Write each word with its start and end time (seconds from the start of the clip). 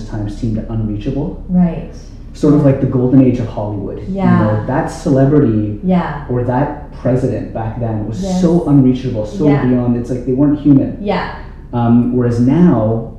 longest 0.00 0.10
time 0.10 0.28
seemed 0.30 0.58
unreachable. 0.70 1.44
Right. 1.48 1.90
Sort 2.32 2.54
of 2.54 2.64
like 2.64 2.80
the 2.80 2.86
golden 2.86 3.22
age 3.22 3.38
of 3.38 3.46
Hollywood. 3.48 4.02
Yeah. 4.08 4.38
You 4.38 4.44
know, 4.60 4.66
that 4.66 4.86
celebrity 4.86 5.80
Yeah. 5.82 6.26
or 6.30 6.44
that 6.44 6.92
president 6.92 7.52
back 7.52 7.80
then 7.80 8.06
was 8.06 8.22
Yes. 8.22 8.40
so 8.40 8.68
unreachable, 8.68 9.26
so 9.26 9.48
Yeah. 9.48 9.64
beyond. 9.66 9.96
It's 9.96 10.10
like 10.10 10.26
they 10.26 10.32
weren't 10.32 10.58
human. 10.58 10.98
Yeah. 11.00 11.34
Um, 11.72 12.16
whereas 12.16 12.40
now, 12.40 13.12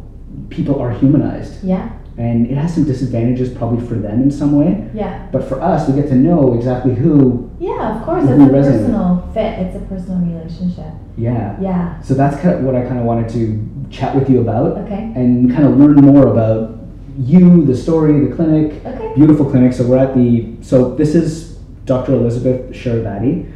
people 0.50 0.80
are 0.80 0.92
humanized, 0.92 1.64
Yeah. 1.64 1.90
And 2.22 2.46
it 2.46 2.56
has 2.56 2.72
some 2.76 2.84
disadvantages 2.84 3.50
probably 3.52 3.84
for 3.88 3.96
them 3.96 4.22
in 4.22 4.30
some 4.30 4.56
way. 4.56 4.88
Yeah. 4.94 5.28
But 5.32 5.44
for 5.44 5.60
us, 5.60 5.90
we 5.90 6.00
get 6.00 6.08
to 6.10 6.16
know 6.16 6.54
exactly 6.54 6.94
who. 6.94 7.50
Yeah, 7.60 7.98
of 7.98 8.06
course. 8.06 8.24
It's 8.26 8.34
a 8.34 8.36
resonated. 8.36 8.86
personal 8.86 9.32
fit. 9.34 9.60
It's 9.60 9.76
a 9.76 9.80
personal 9.88 10.20
relationship. 10.20 10.94
Yeah. 11.18 11.60
Yeah. 11.60 12.00
So 12.02 12.14
that's 12.14 12.40
kind 12.40 12.54
of 12.54 12.62
what 12.62 12.76
I 12.76 12.84
kind 12.84 13.00
of 13.00 13.06
wanted 13.06 13.28
to 13.34 13.88
chat 13.90 14.14
with 14.16 14.30
you 14.30 14.40
about, 14.40 14.78
Okay. 14.86 15.12
and 15.16 15.52
kind 15.52 15.66
of 15.66 15.78
learn 15.78 15.96
more 15.96 16.28
about 16.28 16.78
you, 17.18 17.66
the 17.66 17.76
story, 17.76 18.28
the 18.28 18.36
clinic. 18.36 18.86
Okay. 18.86 19.14
Beautiful 19.16 19.50
clinic. 19.50 19.74
So 19.74 19.88
we're 19.88 19.98
at 19.98 20.14
the. 20.14 20.54
So 20.62 20.94
this 20.94 21.16
is 21.16 21.56
Dr. 21.86 22.14
Elizabeth 22.14 22.70
Sharavati, 22.70 23.52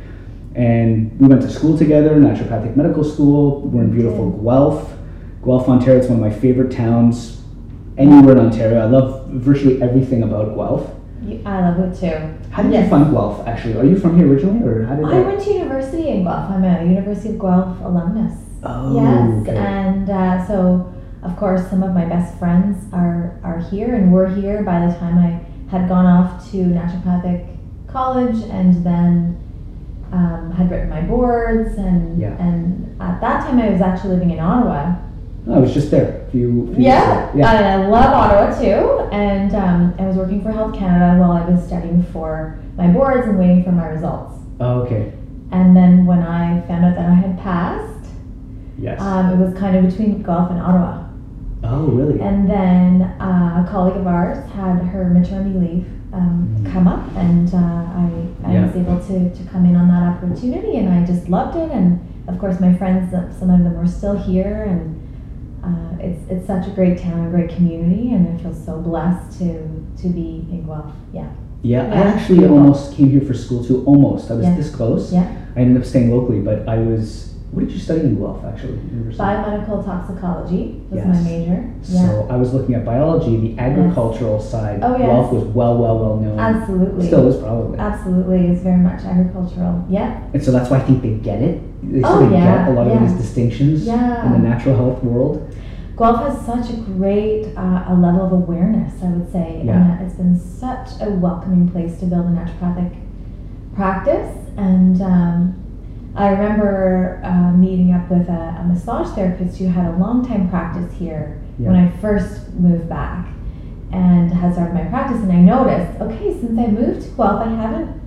and 0.56 1.20
we 1.20 1.28
went 1.28 1.44
to 1.44 1.52
school 1.52 1.78
together, 1.78 2.16
naturopathic 2.16 2.76
medical 2.76 3.04
school. 3.04 3.62
We're 3.62 3.84
in 3.84 3.92
beautiful 3.92 4.32
Guelph, 4.32 4.92
Guelph, 5.44 5.70
Ontario. 5.70 6.00
It's 6.00 6.10
one 6.10 6.18
of 6.18 6.26
my 6.26 6.36
favorite 6.36 6.72
towns 6.72 7.36
anywhere 7.98 8.34
in 8.38 8.40
Ontario. 8.46 8.80
I 8.82 8.86
love 8.90 9.28
virtually 9.30 9.82
everything 9.82 10.24
about 10.24 10.56
Guelph. 10.56 10.90
You, 11.24 11.42
I 11.46 11.70
love 11.70 11.80
it 11.80 12.00
too. 12.00 12.16
How 12.52 12.64
did 12.64 12.72
Yes. 12.72 12.84
you 12.86 12.90
find 12.90 13.12
Guelph? 13.12 13.48
Actually, 13.48 13.78
are 13.78 13.86
you 13.86 13.98
from 13.98 14.18
here 14.18 14.28
originally, 14.32 14.66
or 14.68 14.86
how 14.86 14.96
did 14.96 15.06
I 15.06 15.10
that? 15.20 15.26
went 15.26 15.42
to 15.42 15.52
university 15.54 16.10
in 16.10 16.24
Guelph. 16.24 16.50
I'm 16.52 16.64
a 16.64 16.84
University 16.84 17.30
of 17.30 17.40
Guelph 17.40 17.82
alumnus. 17.82 18.34
Oh, 18.64 18.96
yes, 18.96 19.42
okay. 19.48 19.58
and 19.58 20.10
uh, 20.10 20.46
so 20.48 20.92
of 21.24 21.36
course 21.38 21.68
some 21.70 21.84
of 21.84 21.94
my 21.94 22.06
best 22.06 22.38
friends 22.40 22.84
are 22.94 23.40
are 23.44 23.60
here 23.60 23.94
and 23.96 24.12
were 24.12 24.28
here 24.28 24.64
by 24.64 24.86
the 24.88 24.94
time 24.96 25.18
I 25.20 25.40
had 25.72 25.88
gone 25.88 26.06
off 26.06 26.50
to 26.52 26.58
naturopathic 26.58 27.48
college 27.88 28.38
and 28.50 28.84
then 28.86 29.38
um, 30.12 30.52
had 30.52 30.70
written 30.72 30.90
my 30.90 31.02
boards 31.02 31.76
and 31.78 32.20
Yeah. 32.20 32.36
and 32.40 32.96
at 33.00 33.22
that 33.22 33.42
time 33.48 33.60
I 33.60 33.70
was 33.70 33.82
actually 33.82 34.16
living 34.16 34.32
in 34.32 34.40
Ottawa. 34.40 34.96
I 35.48 35.60
was 35.60 35.74
just 35.74 35.92
there. 35.92 36.26
A 36.28 36.32
few, 36.32 36.74
few 36.74 36.84
Yeah, 36.84 37.26
years 37.26 37.30
ago. 37.30 37.40
yeah. 37.40 37.78
I 37.78 37.88
love 37.88 38.14
Ottawa 38.14 38.60
too. 38.60 39.10
And 39.12 39.54
um, 39.56 39.94
I 40.00 40.08
was 40.08 40.16
working 40.18 40.42
for 40.42 40.52
Health 40.52 40.74
Canada 40.76 41.20
while 41.20 41.32
I 41.34 41.46
was 41.48 41.64
studying 41.66 42.04
for 42.12 42.60
my 42.78 42.88
boards 42.88 43.28
and 43.28 43.38
waiting 43.38 43.64
for 43.64 43.72
my 43.72 43.88
results. 43.88 44.34
Oh, 44.60 44.82
okay. 44.82 45.14
And 45.52 45.76
then 45.78 46.06
when 46.06 46.20
I 46.20 46.62
found 46.68 46.84
out 46.86 46.96
that 46.96 47.06
I 47.10 47.14
had 47.14 47.38
passed, 47.40 48.10
Yes. 48.78 49.00
um, 49.02 49.32
it 49.34 49.38
was 49.46 49.58
kind 49.58 49.76
of 49.78 49.86
between 49.90 50.22
Guelph 50.24 50.50
and 50.52 50.60
Ottawa. 50.60 51.08
oh, 51.64 51.86
really? 51.88 52.20
And 52.20 52.50
then 52.50 53.04
uh, 53.22 53.64
a 53.66 53.72
colleague 53.72 53.96
of 53.98 54.08
ours 54.08 54.38
had 54.52 54.80
her 54.84 55.10
maternity 55.12 55.58
leave 55.60 55.88
um, 56.14 56.48
Mm. 56.62 56.72
come 56.72 56.88
up, 56.88 57.04
and 57.18 57.54
uh, 57.54 57.58
I, 57.58 58.10
I 58.46 58.54
Yeah. 58.54 58.66
was 58.66 58.76
able 58.76 59.00
to, 59.00 59.34
to 59.36 59.44
come 59.52 59.66
in 59.66 59.76
on 59.76 59.88
that 59.90 60.04
opportunity, 60.18 60.78
and 60.78 60.90
I 60.90 61.06
just 61.06 61.30
loved 61.30 61.56
it. 61.58 61.70
And 61.72 62.00
of 62.28 62.40
course, 62.40 62.60
my 62.60 62.74
friends, 62.74 63.14
uh, 63.14 63.32
some 63.38 63.50
of 63.50 63.64
them 63.64 63.76
were 63.76 63.88
still 63.88 64.18
here, 64.18 64.64
and 64.64 65.02
uh, 65.66 65.98
it's 66.00 66.22
it's 66.30 66.46
such 66.48 66.68
a 66.68 66.72
great 66.72 66.98
town, 67.00 67.28
a 67.28 67.30
great 67.30 67.50
community, 67.56 68.14
and 68.14 68.28
I 68.28 68.42
feel 68.42 68.54
so 68.54 68.80
blessed 68.80 69.40
to 69.40 69.48
to 70.02 70.08
be 70.10 70.46
in 70.52 70.66
Guelph. 70.66 70.94
Yeah, 71.14 71.30
yeah, 71.62 71.84
I 71.84 71.98
actually 72.14 72.40
beautiful. 72.40 72.60
almost 72.60 72.94
came 72.96 73.10
here 73.10 73.22
for 73.22 73.34
school 73.34 73.64
too. 73.64 73.84
Almost. 73.86 74.30
I 74.32 74.36
was 74.36 74.46
Yeah. 74.46 74.56
this 74.56 74.70
close. 74.74 75.12
Yeah. 75.14 75.28
I 75.56 75.62
ended 75.62 75.78
up 75.82 75.86
staying 75.88 76.12
locally, 76.12 76.40
but 76.42 76.68
I 76.68 76.78
was. 76.80 77.32
What 77.52 77.62
did 77.66 77.72
you 77.72 77.80
study 77.80 78.02
in 78.02 78.16
Guelph, 78.20 78.44
actually? 78.44 78.80
Biomedical 79.18 79.86
toxicology 79.86 80.82
was 80.90 80.98
Yes. 80.98 81.08
my 81.08 81.22
major. 81.30 81.64
Yeah, 81.84 82.06
So 82.06 82.28
I 82.30 82.36
was 82.36 82.54
looking 82.54 82.76
at 82.76 82.84
biology, 82.84 83.38
the 83.40 83.62
agricultural 83.62 84.42
side. 84.42 84.80
Oh, 84.84 84.98
yes. 84.98 85.08
Guelph 85.08 85.32
was 85.32 85.44
well, 85.46 85.78
well, 85.78 85.98
well 86.00 86.16
known. 86.18 86.38
absolutely. 86.38 87.08
Still 87.08 87.28
is 87.30 87.38
probably. 87.38 87.78
Absolutely, 87.80 88.48
it's 88.48 88.62
very 88.62 88.78
much 88.82 89.06
agricultural. 89.06 89.86
Yeah, 89.90 90.18
And 90.34 90.44
so 90.44 90.52
that's 90.52 90.70
why 90.70 90.78
I 90.78 90.82
think 90.82 91.02
they 91.02 91.14
get 91.14 91.42
it. 91.42 91.62
They 91.90 92.02
Oh, 92.04 92.10
sort 92.10 92.24
of 92.26 92.32
yeah, 92.34 92.66
get 92.66 92.70
a 92.70 92.74
lot 92.78 92.88
yeah. 92.88 92.94
of 92.94 93.00
these 93.10 93.18
distinctions 93.18 93.86
Yeah. 93.88 94.26
in 94.26 94.32
the 94.34 94.40
natural 94.50 94.76
health 94.76 95.02
world. 95.04 95.42
Guelph 95.98 96.20
has 96.28 96.46
such 96.46 96.74
a 96.74 96.78
great 96.82 97.56
uh, 97.56 97.86
a 97.88 97.96
level 97.96 98.26
of 98.26 98.32
awareness, 98.34 99.02
I 99.02 99.08
would 99.08 99.32
say, 99.32 99.62
Yeah. 99.64 99.98
and 99.98 100.06
it's 100.06 100.16
been 100.16 100.38
such 100.38 100.90
a 101.02 101.10
welcoming 101.10 101.70
place 101.70 102.00
to 102.00 102.06
build 102.06 102.26
a 102.26 102.30
naturopathic 102.30 102.94
practice. 103.76 104.36
And 104.58 105.02
um, 105.02 106.12
I 106.16 106.30
remember 106.30 107.22
uh, 107.24 107.52
meeting 107.52 107.94
up 107.94 108.10
with 108.10 108.28
a, 108.28 108.58
a 108.62 108.64
massage 108.68 109.14
therapist 109.16 109.58
who 109.58 109.68
had 109.68 109.94
a 109.94 109.98
long 109.98 110.26
time 110.28 110.50
practice 110.50 110.94
here 110.98 111.42
when 111.58 111.76
I 111.76 111.90
first 112.02 112.54
moved 112.54 112.90
back, 112.90 113.28
and 113.94 114.30
had 114.34 114.52
started 114.54 114.74
my 114.74 114.84
practice. 114.86 115.22
And 115.22 115.32
I 115.32 115.38
noticed, 115.40 116.02
okay, 116.02 116.34
since 116.38 116.60
I 116.60 116.68
moved 116.68 117.04
to 117.04 117.08
Guelph, 117.16 117.42
I 117.48 117.50
haven't 117.50 118.02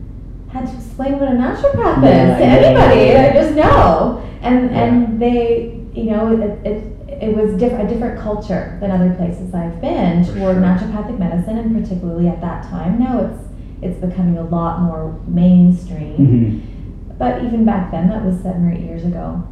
had 0.53 0.67
to 0.67 0.75
explain 0.75 1.19
what 1.19 1.29
a 1.29 1.33
naturopath 1.33 2.03
Yeah, 2.03 2.33
is 2.33 2.37
to 2.39 2.45
yeah, 2.45 2.69
anybody. 2.69 3.01
yeah, 3.01 3.23
yeah. 3.25 3.31
I 3.31 3.33
just 3.43 3.55
know, 3.57 4.23
and 4.43 4.71
Yeah. 4.71 4.83
and 4.85 5.23
they, 5.23 5.81
you 5.95 6.05
know, 6.11 6.33
it, 6.39 6.67
it, 6.67 6.85
it 7.21 7.35
was 7.37 7.59
diff- 7.59 7.73
a 7.79 7.87
different 7.87 8.19
culture 8.21 8.77
than 8.81 8.91
other 8.91 9.13
places 9.15 9.53
I've 9.55 9.81
been 9.81 10.25
For 10.25 10.35
toward 10.35 10.57
sure. 10.57 10.63
naturopathic 10.63 11.19
medicine, 11.19 11.59
and 11.59 11.83
particularly 11.83 12.29
at 12.29 12.41
that 12.41 12.65
time. 12.65 12.99
Now 12.99 13.21
it's 13.25 13.45
it's 13.81 13.99
becoming 14.01 14.39
a 14.39 14.43
lot 14.43 14.81
more 14.83 15.21
mainstream. 15.27 16.17
hmm 16.17 17.15
But 17.19 17.43
even 17.45 17.65
back 17.65 17.91
then, 17.91 18.09
that 18.09 18.25
was 18.25 18.37
seven 18.41 18.69
or 18.69 18.73
eight 18.73 18.81
years 18.81 19.05
ago. 19.05 19.43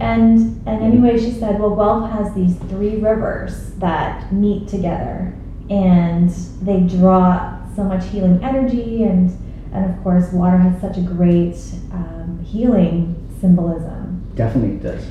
And 0.00 0.60
and 0.66 0.82
anyway, 0.82 1.18
she 1.18 1.30
said, 1.32 1.60
well, 1.60 1.74
Guelph 1.76 2.10
has 2.10 2.34
these 2.34 2.56
three 2.70 2.96
rivers 2.96 3.70
that 3.78 4.32
meet 4.32 4.66
together, 4.68 5.32
and 5.70 6.30
they 6.62 6.80
draw 6.80 7.58
so 7.76 7.84
much 7.84 8.04
healing 8.06 8.42
energy, 8.42 9.04
and 9.04 9.30
and 9.72 9.90
of 9.90 10.02
course, 10.02 10.32
water 10.32 10.56
has 10.58 10.80
such 10.80 10.96
a 10.98 11.00
great 11.00 11.56
um, 11.92 12.40
healing 12.44 13.14
symbolism. 13.40 14.22
Definitely 14.34 14.78
does. 14.78 15.04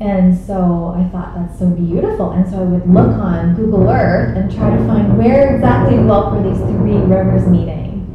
And 0.00 0.36
so 0.46 0.94
I 0.96 1.04
thought 1.12 1.34
that's 1.34 1.58
so 1.58 1.66
beautiful. 1.68 2.30
And 2.30 2.48
so 2.48 2.56
I 2.60 2.64
would 2.64 2.88
look 2.88 3.08
on 3.18 3.54
Google 3.54 3.88
Earth 3.88 4.34
and 4.36 4.50
try 4.50 4.70
to 4.74 4.82
find 4.86 5.18
where 5.18 5.54
exactly 5.54 5.96
Guelph 5.96 6.32
were 6.34 6.42
these 6.50 6.58
three 6.62 6.96
rivers 6.96 7.46
meeting. 7.46 8.10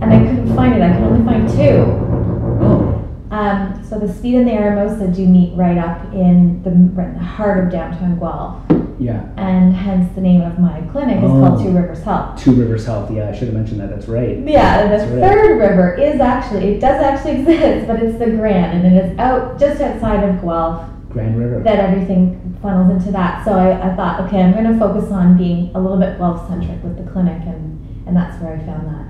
And 0.00 0.12
I 0.12 0.20
couldn't 0.20 0.54
find 0.54 0.74
it. 0.74 0.82
I 0.82 0.92
could 0.94 1.02
only 1.02 1.24
find 1.24 1.48
two. 1.48 2.02
Oh, 2.62 3.02
Um, 3.32 3.82
so 3.84 3.98
the 3.98 4.12
Speed 4.12 4.36
and 4.36 4.46
the 4.46 4.52
Eramosa 4.52 5.12
do 5.14 5.26
meet 5.26 5.56
right 5.56 5.76
up 5.78 6.00
in 6.14 6.62
the, 6.62 6.70
right 6.70 7.08
in 7.08 7.14
the 7.14 7.24
heart 7.24 7.64
of 7.64 7.72
downtown 7.72 8.18
Guelph, 8.20 8.62
yeah. 9.00 9.26
and 9.36 9.74
hence 9.74 10.14
the 10.14 10.20
name 10.20 10.42
of 10.42 10.58
my 10.60 10.80
clinic 10.92 11.16
is 11.16 11.22
called 11.30 11.58
Oh. 11.60 11.62
Two 11.64 11.70
Rivers 11.72 12.02
Health. 12.04 12.40
Two 12.42 12.52
Rivers 12.54 12.86
Health. 12.86 13.10
Yeah, 13.10 13.28
I 13.28 13.32
should 13.32 13.48
have 13.48 13.54
mentioned 13.56 13.80
that. 13.80 13.90
That's 13.90 14.06
right. 14.06 14.38
Yeah, 14.46 14.80
and 14.80 14.92
the 14.92 14.96
That's 14.98 15.10
right. 15.10 15.20
third 15.20 15.58
river 15.58 15.94
is 15.96 16.20
actually 16.20 16.74
it 16.76 16.80
does 16.80 17.02
actually 17.02 17.40
exist, 17.40 17.88
but 17.88 18.00
it's 18.00 18.16
the 18.18 18.26
Grand, 18.30 18.84
and 18.86 18.96
it 18.96 19.04
is 19.04 19.18
out 19.18 19.58
just 19.58 19.80
outside 19.80 20.22
of 20.28 20.40
Guelph. 20.40 20.88
Grand 21.10 21.38
River. 21.38 21.60
That 21.62 21.78
everything 21.78 22.58
funnels 22.62 22.90
into 22.92 23.12
that. 23.12 23.44
So 23.44 23.52
I, 23.52 23.90
I 23.92 23.96
thought, 23.96 24.20
okay, 24.22 24.42
I'm 24.42 24.52
going 24.52 24.70
to 24.72 24.78
focus 24.78 25.10
on 25.10 25.36
being 25.36 25.70
a 25.74 25.80
little 25.80 25.98
bit 25.98 26.18
Guelph 26.18 26.46
centric 26.48 26.82
with 26.82 26.96
the 27.02 27.10
clinic, 27.10 27.42
and 27.46 28.04
and 28.06 28.16
that's 28.16 28.40
where 28.42 28.54
I 28.54 28.58
found 28.64 28.86
that. 28.88 29.06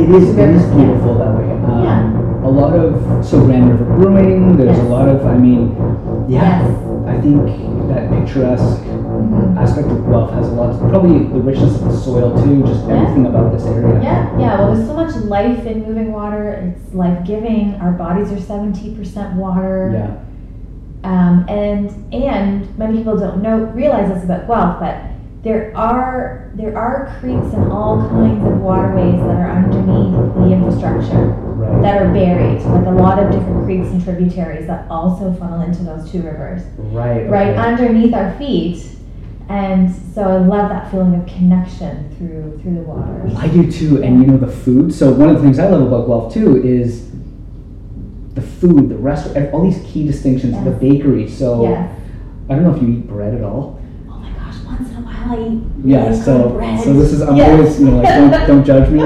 It 0.00 0.10
is. 0.10 0.36
It 0.36 0.50
is 0.50 0.64
beautiful 0.74 1.18
that 1.18 1.34
way. 1.34 1.50
Um, 1.50 1.82
Yeah. 1.84 2.46
A 2.46 2.50
lot 2.50 2.72
of 2.74 3.24
so 3.24 3.44
Grand 3.44 3.70
River 3.70 3.84
Brewing. 3.84 4.56
There's 4.56 4.78
a 4.78 4.82
lot 4.84 5.08
of. 5.08 5.26
I 5.26 5.36
mean, 5.36 5.74
yeah. 6.28 6.62
Yes. 6.62 6.84
I 7.06 7.20
think 7.20 7.88
that 7.88 8.10
picturesque 8.10 8.82
Mhm. 8.84 9.56
aspect 9.56 9.88
of 9.88 10.06
Guelph 10.06 10.30
has 10.32 10.48
a 10.48 10.52
lot. 10.52 10.78
Probably 10.90 11.24
the 11.26 11.40
richness 11.40 11.80
of 11.80 11.84
the 11.86 11.96
soil 11.96 12.40
too. 12.42 12.62
Just 12.62 12.86
Yeah. 12.86 12.94
everything 13.02 13.26
about 13.26 13.52
this 13.52 13.66
area. 13.66 14.00
Yeah, 14.02 14.38
yeah. 14.38 14.58
Well, 14.60 14.74
there's 14.74 14.86
so 14.86 14.94
much 14.94 15.16
life 15.24 15.66
in 15.66 15.84
moving 15.86 16.12
water. 16.12 16.50
It's 16.76 16.94
life 16.94 17.24
giving. 17.24 17.74
Our 17.80 17.92
bodies 17.92 18.30
are 18.30 18.36
70% 18.40 19.34
water. 19.36 19.90
Yeah. 19.94 20.10
Um, 21.04 21.46
and 21.48 22.12
and 22.12 22.78
many 22.78 22.98
people 22.98 23.18
don't 23.18 23.40
know 23.40 23.58
realize 23.74 24.12
this 24.12 24.24
about 24.24 24.46
Guelph, 24.46 24.80
but 24.80 25.00
there 25.42 25.76
are 25.76 26.50
there 26.54 26.76
are 26.76 27.16
creeks 27.20 27.54
and 27.54 27.70
all 27.72 27.98
kinds 28.08 28.44
of 28.46 28.60
waterways 28.60 29.20
that 29.20 29.36
are 29.36 29.50
underneath 29.50 30.34
the 30.34 30.52
infrastructure 30.52 31.48
Right. 31.58 31.82
that 31.82 32.00
are 32.00 32.12
buried, 32.12 32.62
like 32.62 32.86
a 32.86 32.90
lot 32.90 33.18
of 33.18 33.32
different 33.32 33.64
creeks 33.64 33.88
and 33.88 34.02
tributaries 34.02 34.68
that 34.68 34.88
also 34.88 35.34
funnel 35.34 35.62
into 35.62 35.82
those 35.82 36.08
two 36.08 36.22
rivers, 36.22 36.62
right. 36.78 37.28
right 37.28 37.48
okay. 37.48 37.56
underneath 37.58 38.14
our 38.14 38.32
feet. 38.38 38.86
And 39.48 39.92
so 40.14 40.22
I 40.22 40.36
love 40.36 40.68
that 40.68 40.88
feeling 40.92 41.16
of 41.16 41.26
connection 41.26 42.14
through 42.16 42.60
through 42.62 42.74
the 42.74 42.82
waters. 42.82 43.32
I 43.36 43.48
do 43.48 43.68
too, 43.70 44.02
and 44.04 44.20
you 44.20 44.26
know 44.28 44.36
the 44.36 44.46
food. 44.52 44.94
So 44.94 45.10
one 45.10 45.30
of 45.30 45.36
the 45.36 45.42
things 45.42 45.58
I 45.58 45.68
love 45.68 45.82
about 45.82 46.06
Guelph 46.06 46.32
too 46.32 46.62
is 46.62 47.07
food, 48.60 48.88
the 48.88 48.96
restaurant, 48.96 49.52
all 49.52 49.62
these 49.62 49.82
key 49.90 50.06
distinctions. 50.06 50.54
The 50.64 50.70
bakery. 50.70 51.28
So 51.28 51.62
Yes. 51.62 51.94
I 52.50 52.54
don't 52.54 52.64
know 52.64 52.74
if 52.74 52.82
you 52.82 52.88
eat 52.88 53.06
bread 53.06 53.34
at 53.34 53.42
all. 53.44 53.78
Oh 54.08 54.18
my 54.18 54.30
gosh, 54.30 54.56
once 54.66 54.88
in 54.90 54.96
a 54.96 55.00
while 55.00 55.38
I 55.38 55.48
eat 55.52 55.62
Yeah. 55.84 56.12
So 56.14 56.50
bread. 56.50 56.80
so 56.80 56.92
this 56.94 57.12
is 57.12 57.20
I'm 57.22 57.36
Yes. 57.36 57.50
always 57.50 57.80
you 57.80 57.86
know 57.90 57.96
like 57.98 58.08
don't 58.08 58.46
don't 58.46 58.64
judge 58.64 58.90
me. 58.90 59.02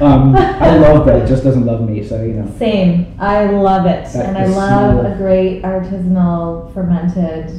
Um, 0.00 0.34
I 0.36 0.76
love 0.84 1.04
bread, 1.04 1.22
it 1.22 1.26
just 1.28 1.44
doesn't 1.44 1.64
love 1.66 1.88
me. 1.88 2.02
So 2.06 2.22
you 2.22 2.34
know. 2.34 2.50
Same. 2.58 3.14
I 3.18 3.46
love 3.46 3.86
it. 3.86 4.06
That 4.12 4.26
and 4.26 4.38
I 4.38 4.46
love 4.46 5.04
a 5.04 5.16
great 5.16 5.62
artisanal 5.62 6.72
fermented 6.74 7.50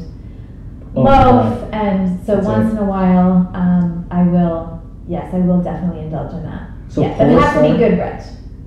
Oh, 0.97 1.01
loaf. 1.03 1.69
And 1.73 2.25
so 2.25 2.35
That's 2.35 2.47
once 2.47 2.65
right. 2.65 2.71
in 2.71 2.77
a 2.77 2.85
while, 2.85 3.51
um, 3.53 4.07
I 4.11 4.23
will 4.23 4.81
yes, 5.09 5.33
I 5.33 5.39
will 5.39 5.61
definitely 5.61 6.01
indulge 6.03 6.33
in 6.33 6.43
that. 6.43 6.69
So 6.87 7.01
yeah, 7.01 7.17
but 7.17 7.27
it 7.27 7.37
has 7.39 7.53
to 7.55 7.61
be 7.73 7.77
good 7.77 7.95
bread. 7.97 8.23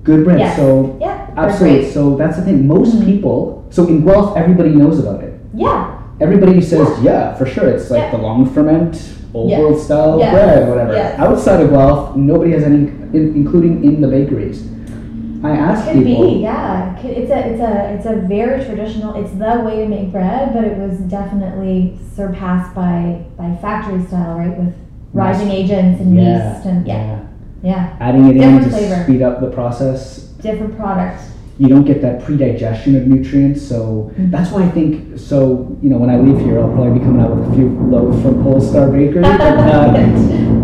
Good 0.09 0.23
bread. 0.25 0.39
Yes. 0.39 0.55
So 0.55 0.97
Yeah, 0.99 1.27
absolutely. 1.37 1.91
So 1.91 2.15
that's 2.15 2.37
the 2.37 2.43
thing. 2.43 2.65
Most 2.67 2.95
Mhm. 2.95 3.05
people. 3.05 3.63
So 3.69 3.85
in 3.85 4.03
Guelph, 4.03 4.35
everybody 4.35 4.71
knows 4.73 4.97
about 4.99 5.21
it. 5.23 5.33
Yeah, 5.53 5.85
Everybody 6.21 6.59
says, 6.59 6.87
yeah, 7.01 7.33
for 7.35 7.45
sure. 7.45 7.67
It's 7.69 7.89
like 7.89 8.01
Yeah. 8.01 8.11
the 8.17 8.21
long 8.27 8.45
ferment, 8.45 8.93
old 9.33 9.51
world 9.57 9.77
style 9.79 10.17
bread, 10.17 10.67
whatever. 10.67 10.93
Outside 11.17 11.61
of 11.61 11.69
Guelph, 11.69 12.17
nobody 12.17 12.51
has 12.51 12.63
any, 12.63 12.89
in, 13.13 13.23
including 13.41 13.83
in 13.85 14.01
the 14.01 14.07
bakeries. 14.07 14.57
I 15.43 15.51
ask 15.51 15.87
could 15.87 16.03
people. 16.03 16.25
be. 16.25 16.39
Yeah, 16.49 16.95
it's 17.01 17.31
a 17.31 17.39
it's 17.49 17.61
a 17.61 17.73
it's 17.93 18.05
a 18.13 18.15
very 18.35 18.57
traditional. 18.65 19.11
It's 19.21 19.31
the 19.45 19.53
way 19.65 19.75
to 19.83 19.87
make 19.87 20.11
bread, 20.11 20.45
but 20.55 20.63
it 20.65 20.77
was 20.77 20.95
definitely 21.17 21.93
surpassed 22.17 22.75
by 22.75 23.19
by 23.37 23.47
factory 23.61 24.01
style, 24.09 24.33
right? 24.41 24.55
With 24.59 24.73
rising 25.13 25.51
agents 25.51 26.01
and 26.01 26.09
Yeah, 26.15 26.23
yeast 26.53 26.65
and 26.65 26.85
yeah, 26.85 27.15
yeah, 27.63 27.95
Adding 27.99 28.27
it 28.29 28.37
in 28.37 28.63
to 28.63 28.69
flavor. 28.69 29.03
speed 29.03 29.21
up 29.21 29.41
the 29.41 29.49
process. 29.51 30.19
different 30.41 30.77
products. 30.77 31.23
You 31.57 31.67
don't 31.67 31.83
get 31.83 32.01
that 32.01 32.23
pre-digestion 32.23 32.95
of 32.95 33.05
nutrients, 33.07 33.61
so 33.61 34.11
Mhm. 34.17 34.31
that's 34.31 34.49
why 34.51 34.63
I 34.63 34.69
think. 34.69 35.17
So 35.19 35.67
you 35.81 35.89
know, 35.89 35.97
when 35.97 36.09
I 36.09 36.17
leave 36.17 36.39
here, 36.39 36.57
I'll 36.59 36.71
probably 36.71 36.99
be 36.99 37.05
coming 37.05 37.21
out 37.21 37.35
with 37.35 37.49
a 37.49 37.53
few 37.53 37.67
loaves 37.89 38.21
from 38.21 38.41
Polestar 38.43 38.87
Bakery. 38.89 39.21
but, 39.23 39.41
uh, 39.41 39.93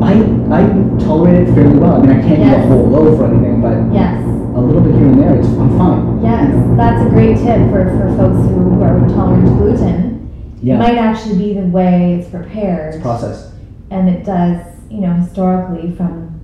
I 0.02 0.14
I 0.52 0.62
tolerate 1.04 1.48
it 1.50 1.54
fairly 1.54 1.78
well. 1.78 1.96
I 1.96 2.00
mean, 2.06 2.12
I 2.12 2.22
can't 2.22 2.40
eat 2.40 2.54
a 2.54 2.68
whole 2.68 2.88
loaf 2.88 3.20
or 3.20 3.26
anything, 3.26 3.60
but 3.62 3.94
yes. 3.94 4.24
a 4.56 4.62
little 4.62 4.82
bit 4.82 4.96
here 4.96 5.08
and 5.08 5.20
there, 5.22 5.36
it's, 5.36 5.48
I'm 5.50 5.78
fine. 5.78 6.24
Yes, 6.24 6.78
that's 6.78 7.06
a 7.06 7.10
great 7.10 7.38
tip 7.40 7.70
for, 7.72 7.84
for 7.98 8.16
folks 8.16 8.48
who, 8.48 8.56
who 8.70 8.82
are 8.82 8.98
intolerant 8.98 9.48
to 9.48 9.54
gluten. 9.56 10.30
Yeah. 10.64 10.76
It 10.76 10.78
might 10.80 10.98
actually 10.98 11.38
be 11.38 11.54
the 11.60 11.68
way 11.68 12.16
it's 12.20 12.30
prepared. 12.30 12.94
It's 12.96 13.02
process. 13.04 13.52
and 13.92 14.08
it 14.08 14.24
does, 14.26 14.62
you 14.90 15.02
know, 15.02 15.12
historically 15.14 15.92
from, 15.92 16.35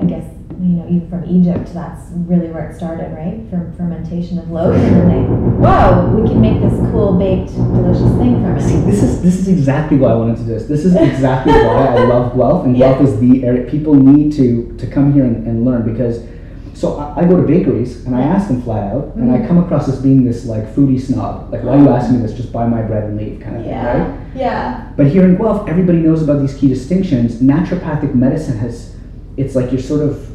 I 0.00 0.04
guess, 0.04 0.24
you 0.60 0.76
know, 0.76 0.86
even 0.88 1.08
from 1.08 1.24
Egypt, 1.24 1.72
that's 1.72 2.10
really 2.12 2.48
where 2.48 2.68
it 2.68 2.76
started, 2.76 3.12
right? 3.16 3.40
From 3.50 3.72
fermentation 3.76 4.38
of 4.38 4.50
loaf, 4.50 4.74
and 4.74 4.82
then 4.96 5.08
they, 5.08 5.22
whoa, 5.66 6.06
we 6.16 6.28
can 6.28 6.40
make 6.40 6.60
this 6.60 6.74
cool 6.90 7.18
baked, 7.18 7.54
delicious 7.54 8.12
thing 8.18 8.42
from 8.42 8.60
See, 8.60 8.76
this 8.82 9.02
is 9.02 9.22
this 9.22 9.38
is 9.40 9.48
exactly 9.48 9.96
why 9.96 10.10
I 10.12 10.14
wanted 10.16 10.36
to 10.36 10.42
do 10.42 10.48
this. 10.48 10.66
This 10.66 10.84
is 10.84 10.94
exactly 10.94 11.52
why 11.52 11.86
I 11.96 12.04
love 12.12 12.34
Guelph, 12.36 12.64
and 12.66 12.76
Yeah. 12.76 12.92
Guelph 12.92 13.08
is 13.08 13.20
the 13.20 13.44
area 13.44 13.70
people 13.70 13.94
need 13.94 14.32
to 14.34 14.74
to 14.78 14.86
come 14.86 15.12
here 15.12 15.24
and, 15.24 15.46
and 15.46 15.64
learn 15.64 15.82
because. 15.92 16.22
So 16.72 16.96
I, 16.96 17.20
I 17.20 17.24
go 17.26 17.36
to 17.36 17.42
bakeries 17.46 18.06
and 18.06 18.16
I 18.16 18.22
ask 18.22 18.48
them 18.48 18.62
flat 18.62 18.94
out, 18.94 19.14
and 19.16 19.30
I 19.30 19.38
Mhm. 19.38 19.48
come 19.48 19.58
across 19.58 19.86
as 19.86 20.00
being 20.00 20.24
this 20.24 20.46
like 20.46 20.64
foodie 20.74 20.98
snob. 21.00 21.52
Like, 21.52 21.62
why 21.62 21.72
are 21.76 21.78
you 21.78 21.88
asking 21.90 22.16
me 22.16 22.22
this? 22.26 22.32
Just 22.34 22.52
buy 22.54 22.66
my 22.66 22.80
bread 22.80 23.04
and 23.04 23.18
leave, 23.18 23.38
kind 23.40 23.56
of 23.56 23.64
thing, 23.64 23.74
right? 23.74 23.96
Yeah, 23.98 24.16
yeah, 24.34 24.86
But 24.96 25.08
here 25.08 25.24
in 25.24 25.36
Guelph, 25.36 25.68
everybody 25.68 25.98
knows 25.98 26.22
about 26.22 26.40
these 26.40 26.54
key 26.54 26.68
distinctions. 26.68 27.42
Naturopathic 27.42 28.14
medicine 28.14 28.56
has, 28.58 28.89
it's 29.40 29.54
like 29.54 29.72
you're 29.72 29.80
sort 29.80 30.02
of, 30.02 30.30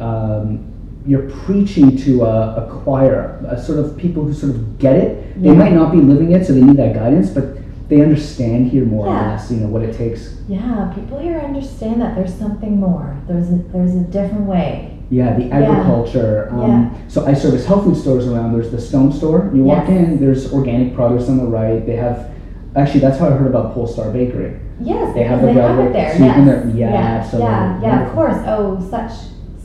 um, 0.00 0.70
you're 1.06 1.28
preaching 1.44 1.96
to 1.98 2.24
a, 2.24 2.64
a 2.66 2.82
choir, 2.82 3.38
a 3.48 3.60
sort 3.62 3.78
of 3.78 3.96
people 3.96 4.24
who 4.24 4.32
sort 4.32 4.54
of 4.54 4.78
get 4.78 4.96
it. 4.96 5.40
They 5.42 5.48
Yeah. 5.48 5.54
might 5.54 5.72
not 5.72 5.92
be 5.92 5.98
living 5.98 6.32
it, 6.32 6.46
so 6.46 6.52
they 6.54 6.62
need 6.62 6.76
that 6.78 6.94
guidance, 6.94 7.30
but 7.30 7.58
they 7.88 8.00
understand 8.00 8.68
here 8.70 8.84
more 8.86 9.06
or 9.06 9.10
less, 9.12 9.50
you 9.50 9.58
know, 9.58 9.68
what 9.68 9.82
it 9.82 9.94
takes. 9.96 10.34
yeah. 10.48 10.92
People 10.94 11.18
here 11.18 11.38
understand 11.38 12.00
that 12.00 12.14
there's 12.16 12.32
something 12.34 12.78
more. 12.80 13.16
There's 13.28 13.50
a, 13.50 13.56
there's 13.72 13.94
a 13.94 14.00
different 14.00 14.46
way. 14.46 14.90
Yeah, 15.10 15.36
the 15.36 15.50
agriculture. 15.50 16.48
Um, 16.52 16.60
Yeah. 16.60 16.90
So 17.08 17.26
I 17.26 17.34
service 17.34 17.66
health 17.66 17.84
food 17.84 17.96
stores 17.96 18.26
around. 18.26 18.52
There's 18.54 18.70
the 18.70 18.80
Stone 18.80 19.12
Store. 19.12 19.50
You 19.54 19.62
walk 19.64 19.84
Yes. 19.88 19.90
in, 20.08 20.20
there's 20.20 20.52
organic 20.52 20.94
produce 20.94 21.28
on 21.28 21.36
the 21.36 21.44
right. 21.46 21.84
They 21.86 21.96
have, 21.96 22.30
actually, 22.76 23.00
that's 23.00 23.18
how 23.18 23.28
I 23.28 23.32
heard 23.32 23.46
about 23.46 23.74
Polestar 23.74 24.10
Bakery. 24.10 24.58
Yes, 24.80 25.14
They 25.14 25.22
have 25.24 25.40
the 25.40 25.46
they 25.48 25.52
have 25.54 25.78
it 25.78 25.92
there. 25.92 26.16
Yes. 26.18 26.74
yeah, 26.74 26.88
yeah, 26.90 26.96
absolutely. 26.96 27.50
yeah, 27.50 27.80
yeah. 27.82 28.06
Of 28.06 28.12
course. 28.14 28.36
Oh, 28.46 28.86
such 28.90 29.12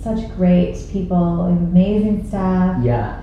such 0.01 0.29
great 0.37 0.77
people, 0.91 1.45
amazing 1.45 2.25
staff. 2.27 2.83
Yeah, 2.83 3.21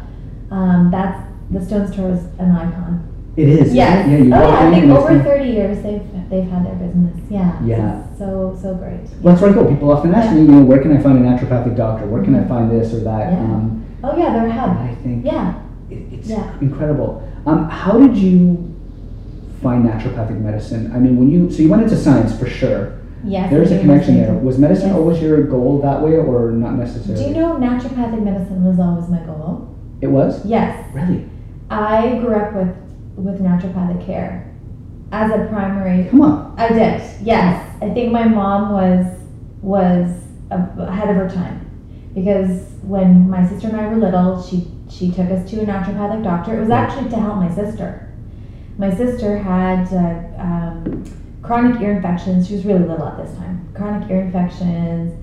Um, 0.51 0.91
that's 0.91 1.19
the 1.51 1.65
Stone 1.65 1.91
Store 1.93 2.11
is 2.11 2.25
an 2.39 2.51
icon. 2.51 3.03
it 3.37 3.49
is. 3.49 3.73
Yes. 3.73 4.09
Yeah, 4.09 4.17
you 4.19 4.35
oh 4.35 4.49
yeah, 4.49 4.69
I 4.69 4.71
think 4.73 4.91
over 4.91 5.23
thirty 5.23 5.51
years 5.51 5.83
they've 5.83 6.03
they've 6.29 6.45
had 6.51 6.67
their 6.67 6.75
business. 6.75 7.17
Yeah. 7.31 7.57
Yeah. 7.65 8.03
So 8.19 8.59
so 8.61 8.75
great. 8.75 9.01
Well, 9.23 9.35
that's 9.37 9.43
I 9.43 9.53
go. 9.53 9.65
People 9.69 9.93
often 9.93 10.13
ask 10.15 10.35
me, 10.35 10.41
you 10.43 10.49
know, 10.49 10.63
where 10.63 10.81
can 10.83 10.95
I 10.97 11.01
find 11.01 11.19
a 11.19 11.21
naturopathic 11.21 11.77
doctor? 11.77 12.07
Where 12.07 12.23
can 12.25 12.35
I 12.35 12.41
Mhm. 12.41 12.49
find 12.49 12.71
this 12.71 12.93
or 12.93 13.01
that? 13.05 13.33
Yeah. 13.33 13.39
Um, 13.39 13.85
Oh 14.03 14.17
yeah, 14.17 14.33
they're 14.35 14.47
a 14.49 14.53
hub. 14.53 14.77
I 14.77 14.95
think 15.03 15.25
Yeah. 15.25 15.55
it, 15.91 16.03
it's 16.13 16.29
Yeah. 16.29 16.45
incredible. 16.61 17.23
Um, 17.47 17.69
how 17.69 17.97
did 17.99 18.17
you 18.17 18.59
find 19.63 19.85
naturopathic 19.85 20.41
medicine? 20.41 20.93
I 20.95 20.99
mean, 20.99 21.17
when 21.19 21.31
you 21.31 21.51
so 21.51 21.63
you 21.63 21.69
went 21.69 21.83
into 21.83 21.97
science 21.97 22.37
for 22.39 22.47
sure. 22.49 22.99
Yes. 23.25 23.51
There's 23.51 23.73
a 23.73 23.79
connection 23.81 24.17
there. 24.19 24.35
Was 24.35 24.59
medicine 24.59 24.89
Yes. 24.91 24.97
always 24.99 25.21
your 25.21 25.43
goal 25.45 25.81
that 25.81 26.01
way, 26.03 26.17
or 26.17 26.53
not 26.53 26.75
necessarily? 26.77 27.25
Do 27.25 27.29
you 27.31 27.35
know 27.37 27.57
naturopathic 27.57 28.23
medicine 28.23 28.65
was 28.65 28.79
always 28.79 29.09
my 29.09 29.19
goal? 29.21 29.69
It 30.01 30.09
was 30.09 30.45
Yes. 30.45 30.85
really. 30.95 31.25
I 31.71 32.19
grew 32.21 32.35
up 32.35 32.55
with 32.55 32.69
with 33.17 33.43
naturopathic 33.43 34.05
care 34.05 34.47
as 35.11 35.31
a 35.33 35.47
primary 35.47 36.05
Come 36.11 36.21
on. 36.21 36.55
I 36.59 36.69
did. 36.69 37.01
Yes, 37.23 37.65
I 37.81 37.89
think 37.91 38.13
my 38.13 38.29
mom 38.29 38.73
was 38.73 39.07
was 39.63 40.09
ahead 40.51 41.09
of 41.09 41.17
her 41.17 41.29
time 41.29 41.67
because 42.15 42.63
when 42.83 43.29
my 43.29 43.45
sister 43.47 43.69
and 43.69 43.77
I 43.77 43.89
were 43.89 43.97
little, 43.97 44.41
she 44.43 44.69
she 44.89 45.11
took 45.11 45.31
us 45.31 45.49
to 45.51 45.63
a 45.63 45.67
naturopathic 45.67 46.23
doctor. 46.23 46.57
It 46.57 46.61
was 46.61 46.71
actually 46.71 47.11
to 47.11 47.17
help 47.17 47.37
my 47.37 47.51
sister. 47.53 48.06
My 48.79 48.95
sister 48.95 49.39
had 49.39 49.93
uh, 49.93 50.43
um, 50.43 51.05
chronic 51.43 51.81
ear 51.81 51.93
infections. 51.93 52.47
She 52.49 52.55
was 52.55 52.65
really 52.65 52.87
little 52.87 53.07
at 53.07 53.17
this 53.17 53.37
time. 53.37 53.69
Chronic 53.75 54.11
ear 54.11 54.23
infections, 54.23 55.15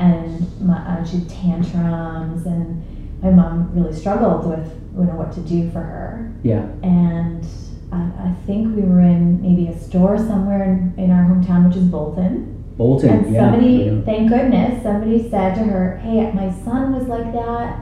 and 0.00 0.60
my, 0.60 0.76
uh, 0.76 1.04
she 1.04 1.18
had 1.18 1.28
tantrums, 1.28 2.46
and 2.46 3.22
my 3.22 3.30
mom 3.30 3.70
really 3.74 3.94
struggled 3.94 4.46
with 4.46 4.72
you 4.96 5.04
know 5.04 5.14
what 5.14 5.32
to 5.32 5.40
do 5.40 5.70
for 5.70 5.80
her 5.80 6.32
Yeah. 6.42 6.66
and 6.82 7.44
I, 7.92 7.98
I 7.98 8.34
think 8.46 8.74
we 8.74 8.82
were 8.82 9.00
in 9.00 9.42
maybe 9.42 9.68
a 9.68 9.78
store 9.78 10.18
somewhere 10.18 10.64
in, 10.64 10.94
in 10.96 11.10
our 11.10 11.24
hometown, 11.24 11.68
which 11.68 11.76
is 11.76 11.84
Bolton. 11.84 12.64
Bolton. 12.76 13.10
And 13.10 13.32
yeah. 13.32 13.40
somebody, 13.40 13.72
yeah. 13.72 14.00
thank 14.04 14.28
goodness, 14.28 14.82
somebody 14.82 15.30
said 15.30 15.54
to 15.54 15.64
her, 15.64 15.98
"Hey, 15.98 16.30
my 16.32 16.50
son 16.64 16.94
was 16.94 17.06
like 17.08 17.32
that." 17.32 17.80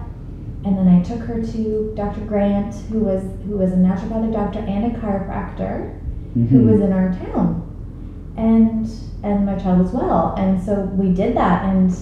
And 0.64 0.78
then 0.78 0.88
I 0.88 1.02
took 1.02 1.20
her 1.20 1.43
to 1.43 1.93
Dr. 1.94 2.22
Grant, 2.22 2.75
who 2.90 3.00
was 3.00 3.22
who 3.46 3.56
was 3.56 3.72
a 3.72 3.76
naturopathic 3.76 4.32
doctor 4.32 4.61
and 4.61 4.87
a 4.87 4.99
chiropractor, 4.99 5.90
who 6.34 6.40
Mhm. 6.62 6.70
was 6.70 6.81
in 6.81 6.93
our 6.93 7.12
town, 7.12 7.62
and 8.37 8.88
and 9.22 9.46
my 9.46 9.55
child 9.56 9.78
was 9.81 9.93
well. 9.93 10.34
And 10.38 10.61
so 10.61 10.88
we 10.96 11.12
did 11.12 11.37
that, 11.37 11.64
and 11.64 11.94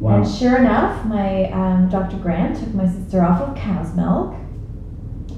Wow. 0.00 0.16
and 0.16 0.26
sure 0.26 0.56
enough, 0.56 1.04
my 1.06 1.50
um, 1.50 1.88
Dr. 1.88 2.16
Grant 2.18 2.56
took 2.56 2.74
my 2.74 2.86
sister 2.86 3.22
off 3.24 3.40
of 3.40 3.54
cow's 3.54 3.94
milk, 3.96 4.34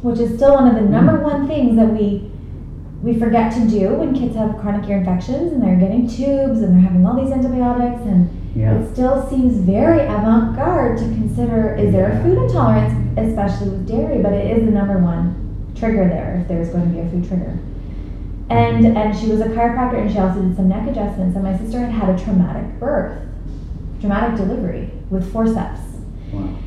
which 0.02 0.18
is 0.20 0.34
still 0.36 0.54
one 0.54 0.68
of 0.68 0.74
the 0.74 0.82
number 0.88 1.16
one 1.22 1.46
things 1.46 1.76
that 1.76 1.92
we 1.92 2.30
we 3.02 3.14
forget 3.14 3.52
to 3.52 3.64
do 3.68 3.94
when 3.94 4.12
kids 4.12 4.34
have 4.34 4.56
chronic 4.58 4.88
ear 4.90 4.98
infections 4.98 5.52
and 5.52 5.62
they're 5.62 5.76
getting 5.76 6.06
tubes 6.08 6.60
and 6.62 6.74
they're 6.74 6.80
having 6.80 7.06
all 7.06 7.14
these 7.14 7.30
antibiotics 7.30 8.02
and 8.04 8.28
Yeah. 8.58 8.74
it 8.74 8.92
still 8.92 9.28
seems 9.30 9.54
very 9.58 10.00
avant-garde 10.00 10.98
to 10.98 11.04
consider 11.04 11.76
is 11.76 11.92
there 11.92 12.10
a 12.10 12.22
food 12.24 12.38
intolerance, 12.38 12.92
especially 13.16 13.68
with 13.68 13.86
dairy, 13.86 14.20
but 14.20 14.32
it 14.32 14.58
is 14.58 14.64
the 14.64 14.72
number 14.72 14.98
one 14.98 15.72
trigger 15.76 16.08
there 16.08 16.40
if 16.40 16.48
there's 16.48 16.70
going 16.70 16.88
to 16.88 16.90
be 16.90 16.98
a 16.98 17.08
food 17.08 17.28
trigger. 17.28 17.56
And 18.50 18.84
and 18.96 19.16
she 19.16 19.28
was 19.28 19.40
a 19.40 19.44
chiropractor 19.44 20.00
and 20.00 20.10
she 20.10 20.18
also 20.18 20.42
did 20.42 20.56
some 20.56 20.68
neck 20.68 20.88
adjustments 20.88 21.36
and 21.36 21.44
my 21.44 21.56
sister 21.56 21.78
had 21.78 21.92
had 21.92 22.18
a 22.18 22.24
traumatic 22.24 22.80
birth, 22.80 23.20
traumatic 24.00 24.36
delivery 24.36 24.90
with 25.08 25.32
forceps. 25.32 25.80
Wow. 26.32 26.58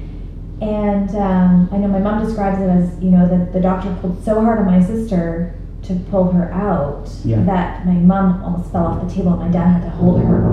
And 0.62 1.10
um, 1.16 1.70
I 1.74 1.78
know 1.78 1.88
my 1.88 2.00
mom 2.00 2.24
describes 2.24 2.62
it 2.62 2.70
as, 2.70 3.04
you 3.04 3.10
know, 3.10 3.28
that 3.28 3.52
the 3.52 3.60
doctor 3.60 3.94
pulled 4.00 4.24
so 4.24 4.40
hard 4.40 4.60
on 4.60 4.66
my 4.66 4.82
sister 4.82 5.56
to 5.92 6.00
pull 6.12 6.32
her 6.32 6.52
out 6.54 7.10
Yeah. 7.24 7.42
that 7.44 7.86
my 7.86 7.94
mom 7.94 8.42
almost 8.44 8.72
fell 8.72 8.86
off 8.88 9.08
the 9.08 9.14
table 9.14 9.34
and 9.34 9.42
my 9.42 9.48
dad 9.50 9.68
had 9.68 9.84
to 9.84 9.90
hold 9.90 10.22
her 10.22 10.46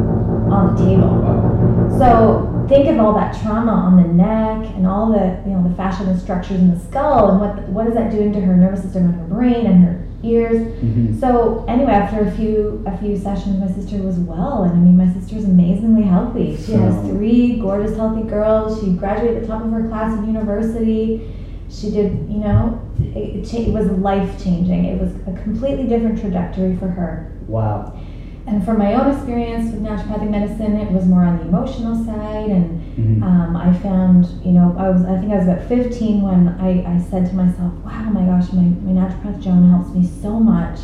on 0.50 0.74
the 0.74 0.84
table. 0.84 1.94
So 1.98 2.64
think 2.68 2.88
of 2.88 2.98
all 2.98 3.14
that 3.14 3.36
trauma 3.40 3.72
on 3.72 3.96
the 3.96 4.08
neck 4.08 4.70
and 4.76 4.86
all 4.86 5.12
the, 5.12 5.38
you 5.46 5.54
know, 5.56 5.66
the 5.68 5.74
fascia 5.74 6.04
and 6.04 6.18
structures 6.20 6.58
in 6.60 6.72
the 6.72 6.80
skull 6.80 7.30
and 7.30 7.40
what 7.40 7.68
what 7.68 7.86
is 7.86 7.94
that 7.94 8.10
doing 8.10 8.32
to 8.32 8.40
her 8.40 8.56
nervous 8.56 8.82
system 8.82 9.04
and 9.06 9.14
her 9.14 9.26
brain 9.26 9.66
and 9.66 9.84
her 9.84 10.04
ears. 10.22 10.66
Mhm. 10.82 11.18
So 11.20 11.64
anyway, 11.68 11.92
after 11.92 12.20
a 12.20 12.30
few 12.30 12.82
a 12.86 12.96
few 12.96 13.16
sessions, 13.16 13.58
my 13.60 13.68
sister 13.68 13.98
was 14.02 14.18
well, 14.18 14.64
and 14.64 14.72
I 14.72 14.76
mean, 14.76 14.96
my 14.96 15.08
sister's 15.12 15.44
amazingly 15.44 16.02
healthy. 16.02 16.56
She 16.56 16.72
has 16.72 16.94
three 17.08 17.60
gorgeous, 17.60 17.96
healthy 17.96 18.22
girls. 18.22 18.80
She 18.80 18.94
graduated 18.94 19.36
at 19.38 19.42
the 19.42 19.48
top 19.48 19.64
of 19.64 19.70
her 19.72 19.86
class 19.88 20.18
in 20.18 20.26
university. 20.26 21.22
She 21.70 21.90
did, 21.90 22.12
you 22.30 22.38
know, 22.38 22.80
it, 23.14 23.44
it, 23.54 23.54
it 23.54 23.72
was 23.72 23.86
life 23.90 24.42
changing. 24.42 24.86
It 24.86 25.00
was 25.00 25.12
a 25.26 25.42
completely 25.42 25.86
different 25.86 26.20
trajectory 26.20 26.76
for 26.76 26.88
her. 26.88 27.32
Wow. 27.46 27.98
And 28.46 28.64
from 28.64 28.78
my 28.78 28.94
own 28.94 29.14
experience 29.14 29.70
with 29.72 29.82
naturopathic 29.82 30.30
medicine, 30.30 30.76
it 30.76 30.90
was 30.90 31.04
more 31.04 31.22
on 31.24 31.36
the 31.38 31.44
emotional 31.44 31.94
side 32.04 32.48
and 32.50 32.80
Mhm. 32.98 33.22
um, 33.22 33.56
I 33.56 33.72
found, 33.74 34.26
you 34.44 34.50
know, 34.52 34.74
I 34.76 34.88
was, 34.90 35.04
I 35.04 35.18
think 35.20 35.32
I 35.32 35.36
was 35.36 35.46
about 35.46 35.62
15 35.68 36.22
when 36.22 36.48
I, 36.58 36.94
I 36.96 36.98
said 36.98 37.26
to 37.28 37.34
myself, 37.36 37.72
wow, 37.84 38.10
my 38.10 38.22
gosh, 38.24 38.52
my, 38.52 38.62
my 38.62 38.92
naturopath 39.00 39.40
Joan 39.40 39.70
helps 39.70 39.94
me 39.94 40.04
so 40.04 40.40
much. 40.40 40.80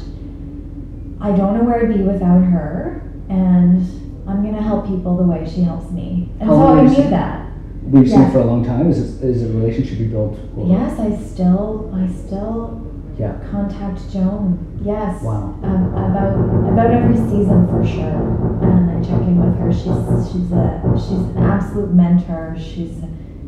I 1.21 1.33
don't 1.33 1.57
know 1.57 1.65
where 1.65 1.81
I'd 1.81 1.93
be 1.97 2.03
without 2.03 2.43
her, 2.43 3.03
and 3.29 3.81
I'm 4.29 4.43
going 4.43 4.55
to 4.55 4.63
help 4.63 4.87
people 4.87 5.17
the 5.17 5.25
way 5.25 5.45
she 5.53 5.63
helps 5.63 5.91
me. 5.91 6.29
And 6.39 6.51
so 6.51 6.57
I 6.69 6.83
knew 6.83 7.11
that. 7.11 7.44
We've 7.91 8.09
seen 8.09 8.21
Yeah. 8.21 8.29
it 8.29 8.33
for 8.33 8.39
a 8.39 8.45
long 8.45 8.65
time. 8.65 8.89
Is 8.89 8.99
it, 9.23 9.25
is 9.25 9.43
a 9.43 9.53
relationship 9.53 9.99
you 9.99 10.07
built? 10.09 10.39
over- 10.57 10.69
Yes, 10.69 10.99
I 10.99 11.15
still 11.17 11.91
I 11.95 12.07
still 12.09 12.81
Yeah. 13.19 13.35
contact 13.51 14.11
Joan. 14.11 14.59
Yes. 14.83 15.23
Wow. 15.23 15.55
Um, 15.63 15.85
about 15.95 16.35
about 16.73 16.91
every 16.91 17.17
season 17.17 17.67
for 17.69 17.85
sure. 17.85 18.21
And 18.63 18.91
I 18.91 19.01
check 19.03 19.21
in 19.23 19.39
with 19.39 19.57
her. 19.59 19.73
She's 19.73 20.33
she's 20.33 20.51
a 20.53 20.81
she's 20.97 21.19
an 21.19 21.37
absolute 21.39 21.93
mentor. 21.95 22.55
She's 22.59 22.95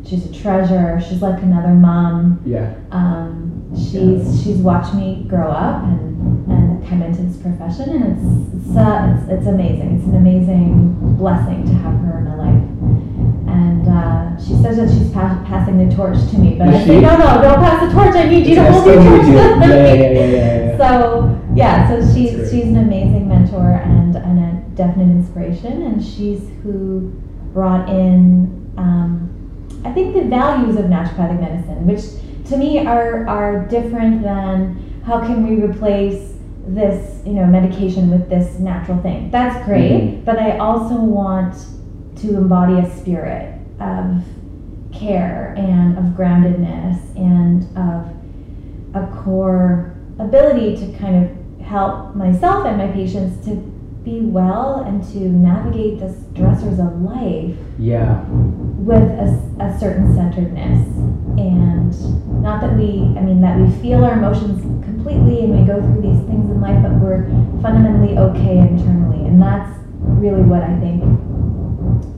she's 0.03 0.25
a 0.29 0.33
treasure. 0.33 0.99
She's 1.01 1.21
like 1.21 1.41
another 1.41 1.73
mom. 1.73 2.39
Yeah. 2.45 2.69
Um, 2.91 3.51
she's 3.75 4.41
she's 4.43 4.57
watched 4.59 4.93
me 4.95 5.25
grow 5.27 5.47
up 5.49 5.83
and 5.83 6.47
and 6.51 6.66
come 6.87 7.01
into 7.01 7.21
this 7.21 7.37
profession, 7.37 7.89
and 7.89 8.03
it's 8.11 8.67
it's, 8.67 8.77
uh, 8.77 9.15
it's 9.17 9.29
it's 9.31 9.47
amazing. 9.47 9.97
It's 9.97 10.07
an 10.07 10.15
amazing 10.15 11.15
blessing 11.17 11.65
to 11.65 11.73
have 11.73 11.99
her 12.01 12.19
in 12.19 12.25
my 12.25 12.35
life. 12.35 12.63
And 13.47 13.87
uh, 13.87 14.37
she 14.39 14.53
says 14.61 14.77
that 14.77 14.89
she's 14.89 15.11
pa- 15.11 15.43
passing 15.47 15.77
the 15.87 15.93
torch 15.95 16.17
to 16.31 16.37
me, 16.37 16.55
but 16.57 16.67
Is 16.69 16.75
I 16.75 16.85
say 16.85 16.99
no, 17.01 17.17
no, 17.17 17.41
don't 17.41 17.59
pass 17.59 17.85
the 17.85 17.93
torch. 17.93 18.15
I 18.15 18.29
need 18.29 18.47
you 18.47 18.55
to 18.55 18.71
hold 18.71 18.85
the 18.85 18.95
torch. 18.95 19.25
to. 19.25 19.31
Yeah, 19.31 19.57
yeah, 19.59 19.93
yeah, 19.93 20.09
yeah, 20.11 20.25
yeah. 20.25 20.77
So 20.77 21.41
yeah, 21.55 21.89
so 21.89 22.13
she's 22.13 22.51
she's 22.51 22.65
an 22.65 22.77
amazing 22.77 23.27
mentor 23.27 23.81
and 23.83 24.15
and 24.15 24.39
a 24.39 24.69
definite 24.75 25.11
inspiration, 25.11 25.83
and 25.83 26.03
she's 26.03 26.41
who 26.63 27.11
brought 27.53 27.89
in 27.89 28.71
um, 28.77 29.33
I 29.83 29.91
think 29.91 30.15
the 30.15 30.23
values 30.23 30.75
of 30.77 30.85
naturopathic 30.85 31.39
medicine, 31.39 31.85
which 31.87 32.03
to 32.49 32.57
me 32.57 32.85
are 32.85 33.27
are 33.27 33.65
different 33.67 34.21
than 34.23 35.01
how 35.05 35.19
can 35.21 35.47
we 35.47 35.63
replace 35.63 36.36
this 36.67 37.21
you 37.25 37.33
know 37.33 37.45
medication 37.45 38.09
with 38.09 38.29
this 38.29 38.59
natural 38.59 38.97
thing. 38.99 39.29
That's 39.31 39.65
great, 39.65 39.91
Mhm. 39.91 40.25
but 40.25 40.39
I 40.39 40.57
also 40.57 40.95
want 41.01 41.55
to 42.17 42.37
embody 42.37 42.79
a 42.79 42.85
spirit 42.89 43.53
of 43.79 44.23
care 44.91 45.53
and 45.57 45.97
of 45.97 46.03
groundedness 46.17 46.97
and 47.15 47.63
of 47.77 48.05
a 48.93 49.05
core 49.07 49.93
ability 50.19 50.75
to 50.77 50.97
kind 50.97 51.15
of 51.23 51.65
help 51.65 52.15
myself 52.15 52.65
and 52.65 52.77
my 52.77 52.87
patients 52.87 53.45
to 53.45 53.61
be 54.07 54.21
well 54.21 54.83
and 54.87 55.03
to 55.11 55.19
navigate 55.19 55.99
the 55.99 56.05
stressors 56.07 56.79
of 56.79 57.01
life 57.01 57.55
Yeah. 57.77 58.23
with 58.89 59.03
a, 59.03 59.27
a 59.59 59.77
certain 59.79 60.15
centeredness 60.15 60.87
and 61.37 61.91
not 62.41 62.61
that 62.61 62.77
we 62.77 62.89
i 63.19 63.21
mean 63.21 63.41
that 63.41 63.59
we 63.59 63.69
feel 63.81 64.05
our 64.05 64.13
emotions 64.13 64.61
completely 64.85 65.43
and 65.43 65.59
we 65.59 65.65
go 65.67 65.81
through 65.81 66.01
these 66.01 66.21
things 66.29 66.49
in 66.49 66.61
life 66.61 66.81
but 66.81 66.93
we're 67.01 67.25
fundamentally 67.61 68.17
okay 68.17 68.57
internally 68.59 69.27
and 69.27 69.41
that's 69.41 69.71
really 70.23 70.41
what 70.43 70.63
i 70.63 70.73
think 70.79 71.03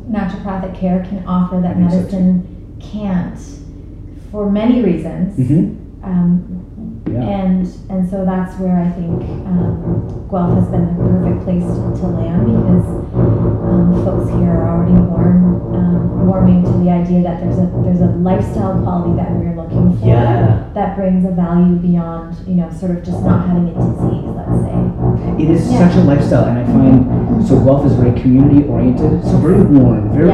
naturopathic 0.10 0.78
care 0.80 1.04
can 1.10 1.26
offer 1.26 1.60
that 1.60 1.76
think 1.76 1.90
so, 1.92 1.98
medicine 1.98 2.78
can't 2.80 3.40
for 4.32 4.50
many 4.50 4.82
reasons 4.84 5.36
Mm-hmm. 5.40 6.04
um, 6.04 6.59
Yeah. 7.14 7.22
and 7.24 7.66
and 7.90 8.10
so 8.10 8.26
that's 8.26 8.58
where 8.60 8.78
I 8.78 8.90
think 8.92 9.22
um, 9.48 10.28
Guelph 10.30 10.54
has 10.56 10.68
been 10.70 10.86
the 10.86 10.96
perfect 11.02 11.44
place 11.44 11.64
to, 11.64 11.82
to 12.02 12.06
land 12.08 12.46
because 12.46 12.86
um, 13.18 14.06
folks 14.06 14.30
here 14.38 14.52
are 14.52 14.70
already 14.78 14.94
warm, 14.94 15.74
um, 15.76 16.28
warming 16.28 16.64
to 16.64 16.72
the 16.84 16.90
idea 16.90 17.24
that 17.24 17.42
there's 17.42 17.58
a 17.58 17.68
there's 17.84 18.02
a 18.02 18.12
lifestyle 18.22 18.82
quality 18.84 19.16
that 19.18 19.32
we're 19.32 19.56
looking 19.56 19.98
for 19.98 20.06
Yeah. 20.08 20.70
that 20.74 20.96
brings 20.96 21.26
a 21.26 21.32
value 21.32 21.76
beyond 21.78 22.36
you 22.48 22.56
know 22.56 22.70
sort 22.72 22.92
of 22.92 23.04
just 23.04 23.22
not 23.24 23.48
having 23.48 23.70
a 23.70 23.74
disease. 23.74 24.30
Let's 24.38 24.58
say. 24.66 24.78
It 25.44 25.50
is 25.50 25.72
Yeah. 25.72 25.90
such 25.90 25.98
a 25.98 26.04
lifestyle, 26.04 26.46
and 26.46 26.60
I 26.60 26.66
find 26.66 27.46
so 27.48 27.60
Guelph 27.64 27.86
is 27.86 27.94
very 27.94 28.20
community 28.20 28.68
oriented, 28.68 29.24
so 29.24 29.38
very 29.38 29.64
warm, 29.64 30.14
very 30.14 30.30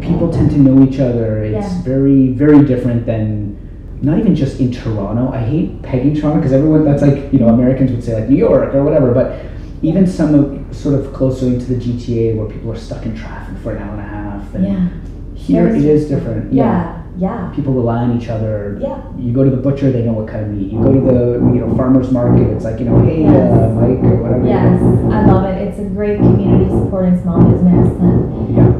people 0.00 0.32
tend 0.32 0.50
to 0.50 0.58
know 0.58 0.82
each 0.84 0.98
other. 1.00 1.42
It's 1.44 1.74
very 1.84 2.28
very 2.32 2.64
different 2.64 3.06
than 3.06 3.58
not 4.02 4.18
even 4.18 4.34
just 4.34 4.60
in 4.60 4.72
Toronto. 4.72 5.30
I 5.32 5.38
hate 5.38 5.80
pegging 5.82 6.14
Toronto 6.14 6.38
because 6.38 6.52
everyone 6.52 6.84
that's 6.84 7.02
like 7.02 7.32
you 7.32 7.38
know 7.38 7.48
Americans 7.48 7.90
would 7.92 8.02
say 8.04 8.18
like 8.20 8.28
New 8.28 8.36
York 8.36 8.74
or 8.74 8.82
whatever, 8.84 9.12
but 9.12 9.38
even 9.82 10.06
some 10.06 10.34
of 10.34 10.76
sort 10.76 10.94
of 10.94 11.12
closer 11.12 11.46
into 11.46 11.66
the 11.66 11.74
GTA 11.76 12.36
where 12.36 12.46
people 12.48 12.70
are 12.72 12.76
stuck 12.76 13.04
in 13.04 13.14
traffic 13.16 13.56
for 13.62 13.74
an 13.74 13.82
hour 13.82 13.92
and 13.92 14.00
a 14.00 14.04
half, 14.04 14.54
and 14.54 14.64
Yeah. 14.64 14.88
here 15.34 15.68
it 15.68 15.84
is 15.84 16.08
different. 16.08 16.52
Yeah. 16.52 16.98
Yeah. 17.18 17.52
people 17.54 17.74
rely 17.74 17.98
on 17.98 18.16
each 18.18 18.30
other. 18.30 18.78
Yeah. 18.80 18.96
You 19.18 19.32
go 19.34 19.44
to 19.44 19.50
the 19.50 19.58
butcher, 19.58 19.92
they 19.92 20.02
know 20.02 20.14
what 20.14 20.28
kind 20.28 20.46
of 20.46 20.50
meat. 20.52 20.72
You 20.72 20.78
go 20.82 20.92
to 20.94 21.00
the 21.00 21.24
you 21.52 21.60
know 21.60 21.74
farmers 21.76 22.10
market, 22.10 22.46
it's 22.48 22.64
like 22.64 22.80
you 22.80 22.86
know, 22.86 23.02
hey, 23.02 23.22
Yes. 23.24 23.52
uh, 23.52 23.68
Mike 23.74 24.02
or 24.02 24.16
whatever. 24.22 24.46
Yes, 24.46 24.80
I 25.12 25.26
love 25.26 25.44
it. 25.44 25.60
It's 25.68 25.78
a 25.78 25.84
great 25.84 26.16
community 26.18 26.70
supporting 26.70 27.20
small 27.20 27.42
business 27.44 27.88
and 28.00 28.56
Yeah. 28.56 28.72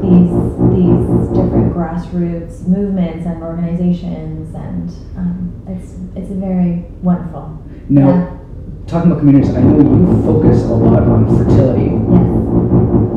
These 1.73 1.85
these 1.85 2.03
different 2.03 2.53
grassroots 2.53 2.67
movements 2.67 3.25
and 3.25 3.43
organizations, 3.43 4.53
and 4.55 4.89
um, 5.17 5.53
it's 5.67 5.95
it's 6.15 6.31
a 6.31 6.35
very 6.35 6.85
wonderful. 7.01 7.59
Now, 7.89 8.07
Yeah. 8.09 8.37
talking 8.87 9.11
about 9.11 9.19
communities, 9.19 9.55
I 9.55 9.61
know 9.61 9.77
you 9.77 10.23
focus 10.23 10.63
a 10.65 10.73
lot 10.73 11.03
on 11.03 11.27
fertility. 11.37 11.91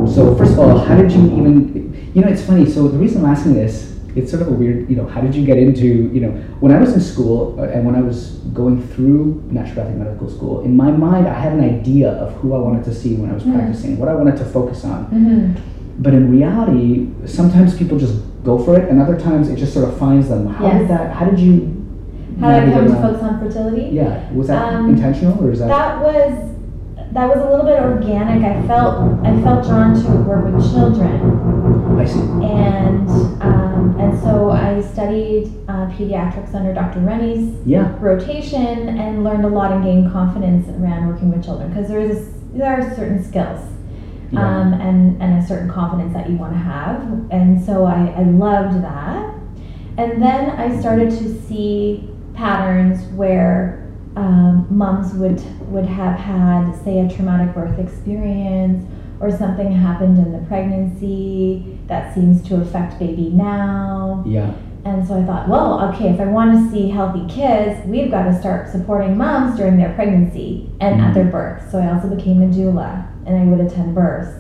Yes. 0.06 0.14
So 0.14 0.34
first 0.36 0.52
of 0.52 0.58
all, 0.60 0.78
how 0.78 0.96
did 0.96 1.12
you 1.12 1.22
even? 1.24 2.10
You 2.14 2.22
know, 2.22 2.28
it's 2.28 2.42
funny. 2.44 2.66
So 2.66 2.88
the 2.88 2.98
reason 2.98 3.24
I'm 3.24 3.30
asking 3.30 3.54
this, 3.54 3.98
it's 4.14 4.30
sort 4.30 4.42
of 4.42 4.48
a 4.48 4.52
weird. 4.52 4.88
You 4.90 4.96
know, 4.96 5.06
how 5.06 5.20
did 5.20 5.34
you 5.34 5.44
get 5.44 5.58
into? 5.58 5.86
You 5.86 6.20
know, 6.20 6.30
when 6.60 6.72
I 6.72 6.80
was 6.80 6.92
in 6.94 7.00
school 7.00 7.56
uh, 7.60 7.64
and 7.64 7.84
when 7.86 7.94
I 7.94 8.00
was 8.00 8.38
going 8.54 8.80
through 8.88 9.42
naturopathic 9.52 9.96
medical 9.96 10.28
school, 10.30 10.62
in 10.62 10.76
my 10.76 10.90
mind, 10.90 11.28
I 11.28 11.34
had 11.38 11.52
an 11.52 11.60
idea 11.60 12.10
of 12.12 12.32
who 12.34 12.54
I 12.54 12.58
wanted 12.58 12.84
to 12.84 12.94
see 12.94 13.14
when 13.16 13.30
I 13.30 13.34
was 13.34 13.42
Mm. 13.44 13.54
practicing, 13.54 13.98
what 13.98 14.08
I 14.08 14.14
wanted 14.14 14.36
to 14.38 14.44
focus 14.44 14.84
on. 14.84 15.04
hmm 15.06 15.50
But 15.98 16.12
in 16.14 16.30
reality, 16.30 17.08
sometimes 17.24 17.74
people 17.76 17.98
just 17.98 18.14
go 18.46 18.56
for 18.64 18.78
it, 18.78 18.88
and 18.88 19.02
other 19.02 19.18
times 19.18 19.48
it 19.50 19.56
just 19.56 19.74
sort 19.74 19.86
of 19.88 19.98
finds 19.98 20.28
them. 20.28 20.46
How 20.46 20.66
Yes. 20.66 20.78
did 20.82 20.88
that? 20.88 21.12
How 21.12 21.26
did 21.26 21.38
you? 21.38 21.72
How 22.40 22.60
did 22.60 22.68
I 22.68 22.72
come 22.72 22.86
to 22.86 22.94
focus 22.94 23.22
on 23.22 23.38
fertility? 23.40 23.88
Yeah, 23.92 24.20
was 24.34 24.46
that 24.48 24.74
Um, 24.74 24.90
intentional 24.90 25.42
or 25.44 25.50
is 25.50 25.58
that? 25.58 25.68
That 25.68 26.02
was 26.02 26.32
that 27.12 27.28
was 27.34 27.38
a 27.38 27.50
little 27.50 27.64
bit 27.64 27.80
organic. 27.80 28.44
I 28.44 28.60
felt 28.66 28.94
I 29.24 29.40
felt 29.42 29.64
drawn 29.66 29.94
to 29.94 30.10
work 30.28 30.44
with 30.52 30.72
children. 30.72 31.98
I 31.98 32.04
see. 32.04 32.20
and 32.20 33.08
um, 33.40 33.96
and 33.98 34.18
so 34.20 34.50
I 34.50 34.80
studied 34.82 35.50
uh, 35.68 35.86
pediatrics 35.96 36.54
under 36.54 36.72
Dr. 36.74 37.00
Rennie's 37.00 37.54
Yeah. 37.64 37.88
rotation 38.00 38.88
and 38.98 39.24
learned 39.24 39.44
a 39.46 39.48
lot 39.48 39.72
and 39.72 39.82
gained 39.82 40.12
confidence 40.12 40.68
around 40.78 41.08
working 41.08 41.32
with 41.32 41.42
children 41.44 41.70
because 41.70 41.88
there 41.88 42.00
is 42.00 42.28
there 42.54 42.70
are 42.70 42.94
certain 42.94 43.22
skills 43.24 43.60
Yeah. 44.32 44.40
um, 44.40 44.72
and 44.74 45.22
and 45.22 45.42
a 45.42 45.46
certain 45.46 45.70
confidence 45.70 46.12
that 46.14 46.28
you 46.28 46.36
want 46.36 46.52
to 46.52 46.58
have 46.58 47.00
and 47.30 47.64
so 47.64 47.84
I, 47.84 48.12
I 48.16 48.22
loved 48.24 48.82
that 48.82 49.34
and 49.98 50.20
then 50.20 50.50
I 50.50 50.78
started 50.80 51.10
to 51.10 51.42
see 51.42 52.10
patterns 52.34 53.04
where 53.12 53.88
um, 54.16 54.66
moms 54.68 55.14
would 55.14 55.40
would 55.70 55.86
have 55.86 56.18
had 56.18 56.72
say 56.82 56.98
a 57.00 57.08
traumatic 57.08 57.54
birth 57.54 57.78
experience 57.78 58.84
or 59.20 59.30
something 59.30 59.70
happened 59.70 60.18
in 60.18 60.32
the 60.32 60.44
pregnancy 60.48 61.78
that 61.86 62.12
seems 62.12 62.42
to 62.48 62.56
affect 62.56 62.98
baby 62.98 63.30
now 63.30 64.24
yeah. 64.26 64.52
and 64.84 65.06
so 65.06 65.20
I 65.20 65.24
thought, 65.24 65.48
well, 65.48 65.88
okay, 65.92 66.10
if 66.10 66.20
I 66.20 66.26
want 66.26 66.52
to 66.52 66.70
see 66.70 66.88
healthy 66.90 67.26
kids, 67.32 67.86
we've 67.86 68.10
got 68.10 68.24
to 68.24 68.38
start 68.38 68.70
supporting 68.70 69.16
moms 69.16 69.56
during 69.56 69.76
their 69.76 69.94
pregnancy 69.94 70.70
and 70.80 71.00
at 71.00 71.14
their 71.14 71.24
birth. 71.24 71.70
So 71.70 71.78
I 71.78 71.92
also 71.92 72.08
became 72.14 72.42
a 72.42 72.46
doula 72.46 73.06
and 73.26 73.36
I 73.36 73.44
would 73.44 73.60
attend 73.66 73.94
births. 73.94 74.32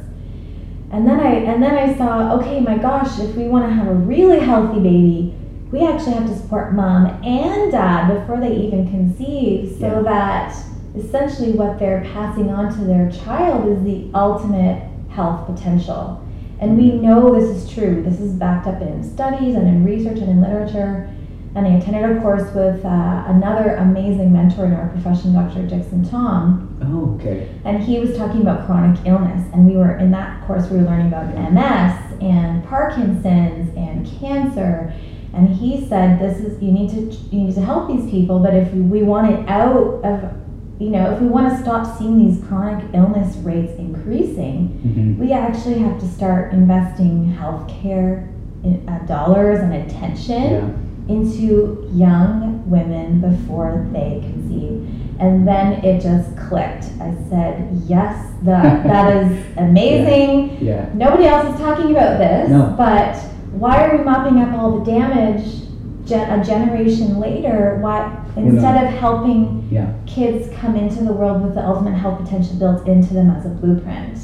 And 0.90 1.06
then 1.06 1.20
I 1.20 1.34
and 1.34 1.62
then 1.62 1.74
I 1.74 1.96
saw, 1.96 2.38
okay, 2.38 2.60
my 2.60 2.78
gosh, 2.78 3.18
if 3.18 3.34
we 3.34 3.48
want 3.48 3.68
to 3.68 3.74
have 3.74 3.88
a 3.88 3.94
really 3.94 4.38
healthy 4.38 4.80
baby, 4.80 5.34
we 5.72 5.80
actually 5.80 6.12
have 6.12 6.26
to 6.26 6.36
support 6.36 6.74
mom 6.74 7.06
and 7.24 7.72
dad 7.72 8.14
before 8.14 8.40
they 8.40 8.54
even 8.54 8.88
conceive 8.88 9.76
so 9.80 9.86
Yeah. 9.86 10.02
that 10.02 10.56
essentially 10.96 11.52
what 11.52 11.78
they're 11.78 12.02
passing 12.12 12.50
on 12.50 12.72
to 12.78 12.84
their 12.84 13.10
child 13.10 13.68
is 13.68 13.82
the 13.82 14.08
ultimate 14.14 14.82
health 15.10 15.46
potential. 15.46 16.22
And 16.60 16.78
we 16.78 16.92
mm-hmm. 16.92 17.06
know 17.06 17.34
this 17.34 17.64
is 17.64 17.70
true. 17.70 18.02
This 18.02 18.20
is 18.20 18.32
backed 18.32 18.66
up 18.66 18.80
in 18.80 19.02
studies 19.02 19.56
and 19.56 19.68
in 19.68 19.84
research 19.84 20.18
and 20.18 20.30
in 20.30 20.40
literature. 20.40 21.10
And 21.56 21.66
I 21.66 21.70
attended 21.78 22.04
a 22.16 22.20
course 22.20 22.52
with 22.54 22.84
uh, 22.84 23.24
another 23.28 23.76
amazing 23.76 24.30
mentor 24.30 24.66
in 24.66 24.74
our 24.74 24.88
profession, 24.88 25.32
Dr. 25.32 25.66
Dickson 25.66 26.04
Thom, 26.04 26.78
Oh, 26.82 27.14
okay. 27.14 27.48
and 27.64 27.82
he 27.82 27.98
was 27.98 28.14
talking 28.14 28.42
about 28.42 28.66
chronic 28.66 29.00
illness. 29.06 29.42
And 29.54 29.66
we 29.66 29.74
were 29.76 29.96
in 29.96 30.10
that 30.10 30.46
course, 30.46 30.68
we 30.70 30.76
were 30.76 30.84
learning 30.84 31.06
about 31.08 31.34
MS 31.34 32.20
and 32.22 32.62
Parkinson's 32.66 33.74
and 33.74 34.06
cancer. 34.20 34.92
And 35.32 35.48
he 35.48 35.86
said, 35.86 36.18
"This 36.20 36.40
is 36.40 36.62
you 36.62 36.72
need 36.72 36.90
to 36.90 37.00
you 37.34 37.44
need 37.44 37.54
to 37.54 37.62
help 37.62 37.88
these 37.88 38.08
people, 38.10 38.38
but 38.38 38.54
if 38.54 38.70
we 38.74 39.02
want 39.02 39.32
it 39.32 39.48
out 39.48 40.00
of, 40.04 40.32
you 40.78 40.90
know, 40.90 41.10
if 41.12 41.20
we 41.22 41.26
want 41.26 41.50
to 41.54 41.62
stop 41.62 41.98
seeing 41.98 42.18
these 42.18 42.42
chronic 42.46 42.84
illness 42.94 43.34
rates 43.38 43.72
increasing." 43.78 44.68
hmm 44.82 45.18
we 45.18 45.32
actually 45.32 45.78
have 45.78 45.98
to 45.98 46.06
start 46.06 46.52
investing 46.52 47.34
healthcare 47.40 48.28
in, 48.62 48.86
uh, 48.88 48.98
dollars 49.06 49.58
and 49.60 49.72
attention 49.72 50.42
Yeah. 50.52 50.68
Into 51.08 51.88
young 51.92 52.68
women 52.68 53.20
before 53.20 53.86
they 53.92 54.20
conceive. 54.22 54.88
And 55.18 55.46
then 55.48 55.84
it 55.84 56.02
just 56.02 56.36
clicked. 56.36 56.84
I 57.00 57.14
said, 57.30 57.70
yes, 57.86 58.32
that, 58.42 58.84
that 58.84 59.16
is 59.16 59.46
amazing. 59.56 60.58
Yeah. 60.64 60.90
Nobody 60.94 61.24
else 61.24 61.54
is 61.54 61.60
talking 61.60 61.90
about 61.92 62.18
this, 62.18 62.50
No. 62.50 62.74
but 62.76 63.16
why 63.52 63.86
are 63.86 63.96
we 63.96 64.04
mopping 64.04 64.38
up 64.40 64.58
all 64.58 64.78
the 64.78 64.84
damage 64.84 65.62
gen- 66.04 66.38
a 66.38 66.44
generation 66.44 67.18
later? 67.18 67.78
Why 67.80 68.22
instead 68.36 68.84
of 68.84 68.90
helping 68.98 69.66
Yeah. 69.70 69.94
kids 70.04 70.54
come 70.56 70.76
into 70.76 71.02
the 71.04 71.12
world 71.14 71.42
with 71.42 71.54
the 71.54 71.66
ultimate 71.66 71.94
health 71.96 72.20
potential 72.22 72.56
built 72.58 72.86
into 72.86 73.14
them 73.14 73.30
as 73.30 73.46
a 73.46 73.48
blueprint? 73.48 74.18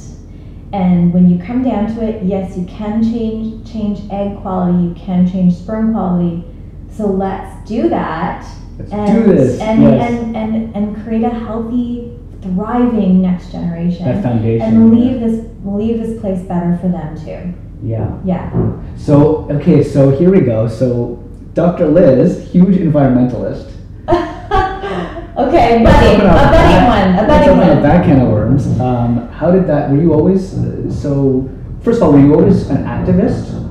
And 0.74 1.12
when 1.14 1.28
you 1.28 1.38
come 1.42 1.62
down 1.62 1.86
to 1.94 2.02
it, 2.06 2.22
yes, 2.24 2.56
you 2.56 2.64
can 2.66 3.02
change 3.02 3.70
change 3.70 4.00
egg 4.10 4.38
quality, 4.42 4.78
you 4.88 4.94
can 4.94 5.26
change 5.30 5.54
sperm 5.54 5.92
quality. 5.92 6.44
So 6.92 7.06
let's 7.06 7.68
do 7.68 7.88
that 7.88 8.46
Let's 8.78 8.92
and 8.92 9.24
do 9.24 9.32
this. 9.34 9.60
and, 9.60 9.82
yes. 9.82 10.10
and, 10.12 10.36
and 10.36 10.76
and 10.76 11.04
create 11.04 11.24
a 11.24 11.30
healthy, 11.30 12.16
thriving 12.42 13.22
next 13.22 13.50
generation 13.52 14.04
that 14.04 14.22
foundation. 14.22 14.66
and 14.66 14.94
leave 14.94 15.20
this 15.20 15.46
leave 15.64 15.98
this 15.98 16.20
place 16.20 16.42
better 16.42 16.78
for 16.80 16.88
them 16.88 17.16
too. 17.16 17.54
Yeah. 17.82 18.18
Yeah. 18.24 18.50
So 18.96 19.48
okay, 19.50 19.82
so 19.82 20.10
here 20.10 20.30
we 20.30 20.40
go. 20.40 20.68
So 20.68 21.22
Dr. 21.54 21.88
Liz, 21.88 22.50
huge 22.50 22.76
environmentalist. 22.76 23.70
okay, 24.08 25.82
buddy, 25.82 26.14
a 26.14 26.24
buddy 26.24 26.86
one, 26.86 27.14
a 27.14 27.22
let's 27.22 27.26
buddy 27.26 27.50
open 27.50 27.60
up 27.60 27.74
one. 27.74 27.82
that 27.82 28.04
can 28.04 28.20
of 28.20 28.28
worms. 28.28 28.66
Um, 28.80 29.28
how 29.28 29.50
did 29.50 29.66
that? 29.66 29.90
Were 29.90 30.00
you 30.00 30.12
always 30.12 30.54
uh, 30.54 30.90
so? 30.90 31.48
First 31.82 31.98
of 31.98 32.04
all, 32.04 32.12
were 32.12 32.20
you 32.20 32.34
always 32.34 32.68
an 32.70 32.84
activist? 32.84 33.61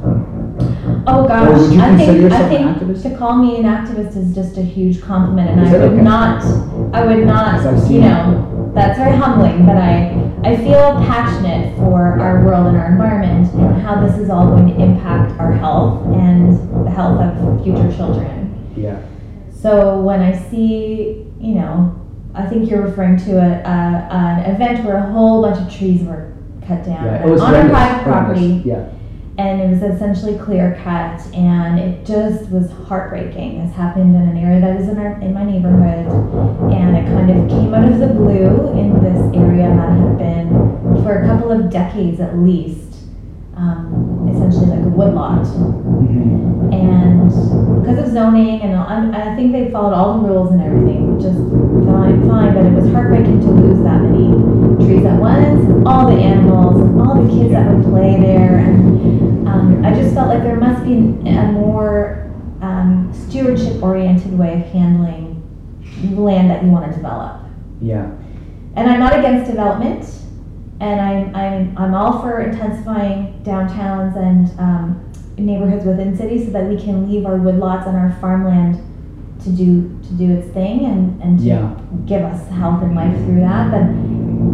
Oh 1.07 1.23
Or 1.23 1.27
gosh, 1.27 1.59
would 1.59 1.73
you 1.73 1.81
I 1.81 1.87
consider 1.89 2.29
think 2.29 2.31
I 2.33 2.39
an 2.41 2.49
think 2.49 2.77
activist? 2.77 3.01
to 3.03 3.17
call 3.17 3.35
me 3.37 3.57
an 3.57 3.63
activist 3.63 4.15
is 4.15 4.35
just 4.35 4.57
a 4.57 4.61
huge 4.61 5.01
compliment, 5.01 5.49
and 5.49 5.61
I 5.61 5.71
would 5.71 5.81
Okay. 5.93 6.01
not, 6.01 6.43
I 6.93 7.05
would 7.05 7.25
not, 7.25 7.63
you 7.89 7.97
it. 7.97 8.01
know, 8.01 8.71
that's 8.75 8.97
very 8.99 9.15
humbling. 9.15 9.65
But 9.65 9.77
I, 9.77 10.11
I 10.43 10.55
feel 10.57 10.93
passionate 11.05 11.75
for 11.77 12.19
our 12.19 12.43
world 12.45 12.67
and 12.67 12.77
our 12.77 12.87
environment 12.91 13.51
and 13.53 13.81
how 13.81 14.05
this 14.05 14.17
is 14.17 14.29
all 14.29 14.47
going 14.47 14.67
to 14.67 14.75
impact 14.81 15.39
our 15.39 15.51
health 15.53 16.05
and 16.15 16.85
the 16.85 16.91
health 16.91 17.19
of 17.19 17.63
future 17.63 17.91
children. 17.95 18.73
Yeah. 18.77 19.01
So 19.51 19.99
when 20.01 20.21
I 20.21 20.37
see, 20.49 21.25
you 21.39 21.55
know, 21.55 21.97
I 22.33 22.45
think 22.45 22.69
you're 22.69 22.81
referring 22.81 23.17
to 23.25 23.37
a, 23.37 23.61
a 23.61 24.07
an 24.13 24.55
event 24.55 24.85
where 24.85 24.97
a 24.97 25.11
whole 25.11 25.41
bunch 25.41 25.59
of 25.65 25.73
trees 25.77 26.01
were 26.03 26.33
cut 26.67 26.85
down 26.85 27.05
Yeah. 27.05 27.25
It 27.25 27.29
was 27.29 27.41
on 27.41 27.53
our 27.55 27.69
private 27.69 28.03
property. 28.03 28.61
Yeah. 28.65 28.87
And 29.37 29.61
it 29.61 29.69
was 29.69 29.81
essentially 29.81 30.37
clear 30.37 30.79
cut, 30.83 31.19
and 31.33 31.79
it 31.79 32.05
just 32.05 32.49
was 32.51 32.69
heartbreaking. 32.87 33.65
This 33.65 33.75
happened 33.75 34.15
in 34.15 34.21
an 34.21 34.37
area 34.37 34.59
that 34.61 34.79
is 34.79 34.89
in 34.89 34.97
our 34.97 35.19
in 35.21 35.33
my 35.33 35.43
neighborhood, 35.43 36.05
and 36.73 36.97
it 36.97 37.05
kind 37.07 37.29
of 37.31 37.49
came 37.49 37.73
out 37.73 37.91
of 37.91 37.99
the 37.99 38.07
blue 38.07 38.71
in 38.79 39.01
this 39.01 39.35
area 39.35 39.67
that 39.69 39.91
had 39.97 40.17
been 40.17 41.03
for 41.03 41.21
a 41.23 41.25
couple 41.27 41.51
of 41.51 41.69
decades 41.69 42.19
at 42.19 42.37
least, 42.37 42.95
um, 43.55 44.27
essentially 44.33 44.67
like 44.67 44.85
a 44.85 44.89
woodlot 44.89 45.45
Mhm. 45.45 46.73
and 46.73 47.81
because 47.81 47.97
of 47.99 48.13
zoning 48.13 48.61
and 48.61 48.75
I, 48.77 49.31
I 49.31 49.35
think 49.35 49.51
they 49.53 49.71
followed 49.71 49.93
all 49.93 50.19
the 50.21 50.27
rules 50.27 50.51
and 50.51 50.61
everything, 50.61 51.19
just 51.19 51.37
fine, 51.87 52.27
fine. 52.27 52.53
But 52.53 52.65
it 52.65 52.73
was 52.73 52.91
heartbreaking 52.91 53.39
to 53.41 53.47
lose 53.51 53.81
that 53.83 54.01
many 54.01 54.27
trees 54.85 55.05
at 55.05 55.19
once, 55.19 55.85
all 55.85 56.07
the 56.07 56.17
animals, 56.21 56.75
all 56.99 57.21
the 57.23 57.29
kids 57.29 57.51
that 57.51 57.73
would 57.73 57.85
play 57.85 58.19
there, 58.19 58.57
and 58.59 58.90
I 59.85 59.93
just 59.93 60.13
felt 60.13 60.27
like 60.29 60.43
there 60.43 60.55
must 60.57 60.83
be 60.83 60.93
a 60.93 61.51
more 61.51 62.31
um, 62.61 63.11
stewardship-oriented 63.13 64.37
way 64.37 64.61
of 64.61 64.67
handling 64.67 65.27
land 66.15 66.49
that 66.49 66.63
you 66.63 66.69
want 66.69 66.89
to 66.89 66.95
develop. 66.95 67.41
Yeah. 67.81 68.11
And 68.75 68.89
I'm 68.89 68.99
not 68.99 69.17
against 69.17 69.49
development, 69.49 70.05
and 70.79 71.01
I'm, 71.01 71.35
I'm, 71.35 71.77
I'm 71.77 71.93
all 71.93 72.21
for 72.21 72.41
intensifying 72.41 73.41
downtowns 73.43 74.15
and 74.15 74.59
um, 74.59 75.11
neighborhoods 75.37 75.85
within 75.85 76.15
cities 76.15 76.45
so 76.45 76.51
that 76.51 76.65
we 76.65 76.77
can 76.81 77.09
leave 77.09 77.25
our 77.25 77.37
woodlots 77.37 77.87
and 77.87 77.97
our 77.97 78.15
farmland 78.21 78.75
to 79.43 79.49
do 79.49 79.99
to 80.03 80.13
do 80.13 80.31
its 80.37 80.53
thing 80.53 80.85
and, 80.85 81.19
and 81.23 81.39
to 81.39 81.45
Yeah. 81.45 81.75
give 82.05 82.21
us 82.21 82.47
health 82.49 82.83
and 82.83 82.95
life 82.95 83.15
through 83.25 83.39
that. 83.39 83.71
But 83.71 83.81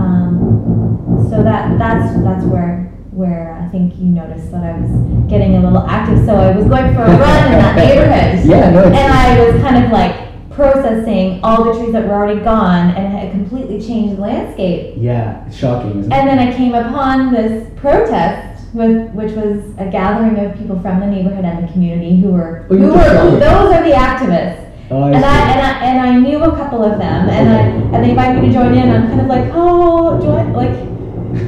um, 0.01 1.27
so 1.29 1.43
that 1.43 1.77
that's 1.77 2.13
that's 2.23 2.45
where 2.45 2.86
where 3.17 3.53
I 3.59 3.67
think 3.69 3.97
you 3.97 4.05
noticed 4.05 4.51
that 4.51 4.63
I 4.63 4.77
was 4.79 4.91
getting 5.27 5.55
a 5.55 5.59
little 5.63 5.85
active. 5.87 6.23
So 6.25 6.35
I 6.35 6.55
was 6.55 6.65
going 6.65 6.93
for 6.93 7.01
a 7.01 7.09
run 7.17 7.51
in 7.51 7.57
that 7.57 7.75
neighborhood. 7.81 8.45
Yeah. 8.47 8.69
No. 8.69 8.83
And 8.85 8.95
I 9.13 9.43
was 9.43 9.59
kind 9.61 9.83
of 9.83 9.91
like 9.91 10.27
processing 10.51 11.39
all 11.43 11.63
the 11.63 11.73
trees 11.79 11.93
that 11.93 12.07
were 12.07 12.13
already 12.13 12.39
gone 12.41 12.91
and 12.91 13.07
had 13.17 13.31
completely 13.31 13.81
changed 13.81 14.17
the 14.17 14.21
landscape. 14.21 14.95
yeah. 14.97 15.45
It's 15.47 15.57
shocking, 15.57 15.99
isn't 15.99 16.11
it? 16.11 16.15
And 16.15 16.27
then 16.27 16.39
I 16.39 16.55
came 16.55 16.73
upon 16.75 17.31
this 17.33 17.67
protest 17.75 18.65
with 18.73 19.11
which 19.13 19.31
was 19.33 19.63
a 19.77 19.89
gathering 19.89 20.37
of 20.45 20.55
people 20.57 20.79
from 20.81 20.99
the 20.99 21.07
neighborhood 21.07 21.45
and 21.45 21.67
the 21.67 21.71
community 21.71 22.19
who 22.21 22.29
were 22.33 22.65
Oh, 22.69 22.75
who 22.77 22.87
were 22.89 23.39
those 23.39 23.73
are 23.73 23.83
the 23.83 23.95
activists. 23.95 24.63
Oh, 24.89 25.01
I 25.03 25.11
And 25.11 25.25
I, 25.25 25.51
and 25.51 25.61
I 25.61 25.85
and 25.85 25.99
I 26.01 26.15
knew 26.19 26.43
a 26.43 26.55
couple 26.55 26.83
of 26.83 26.97
them 26.99 27.29
and 27.29 27.49
I 27.49 27.59
and 27.95 28.03
they 28.05 28.09
invited 28.11 28.41
me 28.41 28.47
to 28.49 28.53
join 28.53 28.73
in. 28.73 28.89
I'm 28.89 29.07
kind 29.07 29.21
of 29.21 29.27
like, 29.27 29.51
oh, 29.53 30.19
join 30.21 30.53
like 30.53 30.86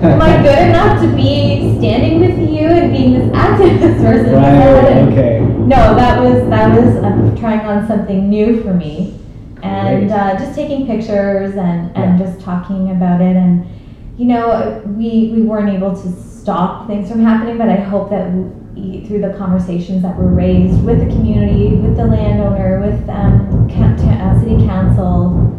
am 0.01 0.21
I 0.21 0.41
good 0.41 0.69
enough 0.69 1.01
to 1.01 1.07
be 1.15 1.77
standing 1.79 2.19
with 2.19 2.37
you 2.37 2.67
and 2.67 2.91
being 2.91 3.13
this 3.13 3.29
activist 3.35 3.97
versus 4.01 4.33
Right. 4.33 5.07
Okay. 5.07 5.39
no, 5.39 5.95
that 5.95 6.21
was 6.21 6.49
that 6.49 6.79
was 6.79 6.95
uh, 6.97 7.39
trying 7.39 7.61
on 7.61 7.87
something 7.87 8.29
new 8.29 8.61
for 8.63 8.73
me, 8.73 9.19
and 9.63 10.11
uh, 10.11 10.37
just 10.37 10.55
taking 10.55 10.85
pictures 10.87 11.55
and 11.55 11.95
and 11.95 12.17
just 12.19 12.39
talking 12.41 12.91
about 12.91 13.21
it. 13.21 13.35
And 13.35 13.67
you 14.17 14.25
know, 14.25 14.83
we 14.97 15.31
we 15.33 15.41
weren't 15.41 15.69
able 15.69 15.95
to 15.95 16.11
stop 16.11 16.87
things 16.87 17.09
from 17.09 17.21
happening, 17.23 17.57
but 17.57 17.69
I 17.69 17.75
hope 17.75 18.09
that 18.09 18.31
we, 18.31 19.05
through 19.05 19.21
the 19.21 19.33
conversations 19.37 20.01
that 20.03 20.17
were 20.17 20.27
raised 20.27 20.83
with 20.83 20.99
the 20.99 21.05
community, 21.07 21.75
with 21.75 21.97
the 21.97 22.05
landowner, 22.05 22.79
with 22.79 23.09
um, 23.09 23.67
uh, 23.69 24.39
city 24.39 24.65
council, 24.65 25.27
and 25.29 25.45
with 25.45 25.58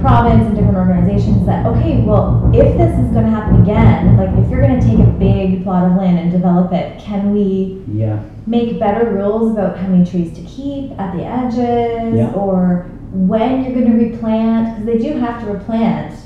province 0.00 0.46
and 0.46 0.56
different 0.56 0.76
organizations, 0.76 1.46
that 1.46 1.66
okay, 1.66 2.00
well, 2.02 2.50
if 2.54 2.76
this 2.76 2.92
is 2.98 3.10
going 3.12 3.24
to 3.24 3.30
happen 3.30 3.60
again, 3.62 4.16
like 4.16 4.30
if 4.42 4.50
you're 4.50 4.62
going 4.62 4.80
to 4.80 4.86
take 4.86 4.98
a 4.98 5.10
big 5.12 5.62
plot 5.62 5.90
of 5.90 5.96
land 5.96 6.18
and 6.18 6.32
develop 6.32 6.72
it, 6.72 6.98
can 7.00 7.32
we? 7.32 7.82
Yeah. 7.92 8.22
make 8.46 8.80
better 8.80 9.10
rules 9.10 9.52
about 9.52 9.76
how 9.76 9.86
many 9.86 10.04
trees 10.04 10.32
to 10.32 10.42
keep 10.44 10.90
at 10.98 11.14
the 11.16 11.22
edges 11.24 12.16
Yeah. 12.18 12.32
or 12.34 12.88
when 13.12 13.62
you're 13.62 13.74
going 13.74 13.90
to 13.98 14.04
replant 14.06 14.78
because 14.78 14.86
they 14.86 14.98
do 14.98 15.18
have 15.18 15.40
to 15.44 15.52
replant 15.52 16.18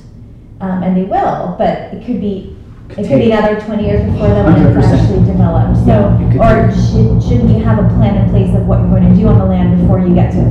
um, 0.61 0.83
and 0.83 0.97
they 0.97 1.03
will 1.03 1.57
but 1.59 1.93
it 1.93 2.05
could 2.07 2.21
be 2.21 2.54
it 2.91 3.09
could 3.09 3.19
be 3.19 3.33
another 3.33 3.61
20 3.61 3.85
years 3.85 4.03
before 4.13 4.29
the 4.29 4.35
land 4.45 4.79
is 4.79 4.85
100%. 4.87 5.01
actually 5.01 5.25
developed 5.27 5.77
so 5.79 5.87
Yeah, 5.87 6.21
it 6.21 6.33
could 6.33 6.41
or 6.41 6.71
should, 6.71 7.23
shouldn't 7.23 7.51
you 7.57 7.65
have 7.65 7.79
a 7.79 7.89
plan 7.97 8.17
in 8.23 8.31
place 8.31 8.55
of 8.55 8.67
what 8.67 8.81
you're 8.81 8.91
going 8.91 9.09
to 9.09 9.17
do 9.17 9.27
on 9.29 9.39
the 9.39 9.47
land 9.47 9.81
before 9.81 9.99
you 10.01 10.15
get 10.15 10.31
to 10.33 10.43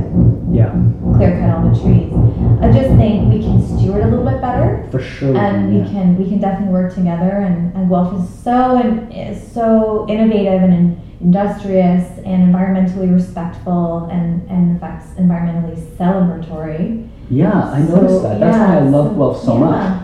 Yeah. 0.52 0.74
clear 1.16 1.38
cut 1.40 1.50
all 1.56 1.68
the 1.70 1.74
trees 1.80 2.12
i 2.60 2.70
just 2.70 2.90
think 2.96 3.32
we 3.32 3.40
can 3.40 3.62
steward 3.62 4.02
a 4.02 4.08
little 4.08 4.24
bit 4.24 4.40
better 4.40 4.86
For 4.90 5.00
sure. 5.00 5.36
and 5.36 5.72
we 5.74 5.88
can 5.90 6.16
we 6.18 6.28
can 6.28 6.40
definitely 6.40 6.72
work 6.72 6.94
together 6.94 7.30
and, 7.46 7.72
and 7.74 7.88
Guelph 7.88 8.12
is 8.20 8.28
so 8.42 8.76
and 8.76 9.12
is 9.12 9.40
so 9.52 10.06
innovative 10.08 10.62
and 10.62 10.72
in, 10.74 11.00
industrious 11.20 12.04
and 12.26 12.52
environmentally 12.52 13.12
respectful 13.12 14.08
and 14.10 14.42
and 14.50 14.70
in 14.72 14.78
fact 14.78 15.06
environmentally 15.16 15.76
celebratory 15.96 17.08
Yeah, 17.30 17.70
I 17.70 17.80
noticed 17.80 18.16
So, 18.16 18.22
that. 18.22 18.40
That's 18.40 18.58
why 18.58 18.76
I 18.76 18.82
yeah, 18.84 18.90
love 18.90 19.08
so- 19.12 19.16
Guelph 19.16 19.42
so 19.42 19.58
yeah. 19.70 20.00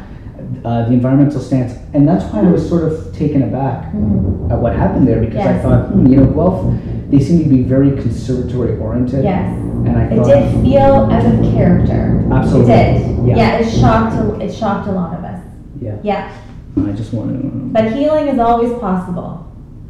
Uh, 0.65 0.85
the 0.89 0.93
environmental 0.93 1.41
stance, 1.41 1.73
and 1.95 2.07
that's 2.07 2.25
why 2.33 2.41
I 2.41 2.51
was 2.51 2.69
sort 2.69 2.85
of 2.85 3.15
taken 3.15 3.43
aback 3.43 3.93
Mhm. 3.95 4.51
at 4.51 4.59
what 4.61 4.75
happened 4.75 5.07
there 5.09 5.21
because 5.21 5.47
I 5.47 5.57
thought, 5.59 5.89
hmm, 5.89 6.07
you 6.07 6.17
know, 6.19 6.27
Guelph, 6.27 6.65
they 7.11 7.19
seem 7.19 7.43
to 7.45 7.49
be 7.49 7.63
very 7.63 7.93
conservatory 7.93 8.77
oriented. 8.79 9.25
yes 9.25 9.47
And 9.87 9.97
I 9.97 10.03
it 10.05 10.23
did 10.25 10.63
feel 10.63 10.93
out 11.15 11.25
of 11.25 11.37
character 11.55 12.23
absolutely. 12.31 12.73
it 12.75 12.99
did 12.99 13.27
Yeah. 13.29 13.37
yeah 13.41 13.59
it 13.63 13.69
shocked 13.81 14.15
a- 14.21 14.39
it 14.45 14.53
shocked 14.53 14.87
a 14.89 14.93
lot 14.93 15.11
of 15.19 15.25
us 15.25 15.41
Yeah. 15.81 15.93
yeah 16.03 16.23
I 16.89 16.93
just 16.93 17.13
want 17.15 17.29
to. 17.41 17.49
but 17.73 17.85
healing 17.97 18.27
is 18.29 18.39
always 18.39 18.73
possible 18.89 19.31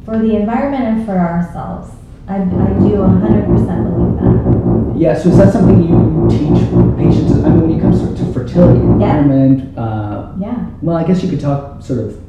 for 0.07 0.17
the 0.25 0.33
environment 0.37 0.85
and 0.91 0.99
for 1.07 1.17
ourselves 1.19 1.89
I, 2.29 2.37
I 2.37 2.71
do 2.87 3.03
100% 3.03 3.81
believe 3.89 4.15
that 4.21 4.97
Yeah, 4.97 5.15
so 5.21 5.31
is 5.31 5.39
that 5.39 5.51
something 5.53 5.79
you 5.89 5.99
teach 6.29 6.61
patients? 6.97 7.33
I 7.45 7.49
mean, 7.49 7.61
when 7.63 7.71
it 7.77 7.81
comes 7.81 7.99
to, 8.19 8.25
fertility, 8.37 8.79
environment, 8.81 9.57
uh, 9.77 9.81
yeah 9.83 10.10
well, 10.83 10.97
I 10.97 11.05
guess 11.05 11.23
you 11.23 11.29
could 11.29 11.41
talk 11.41 11.83
sort 11.83 12.01
of, 12.01 12.21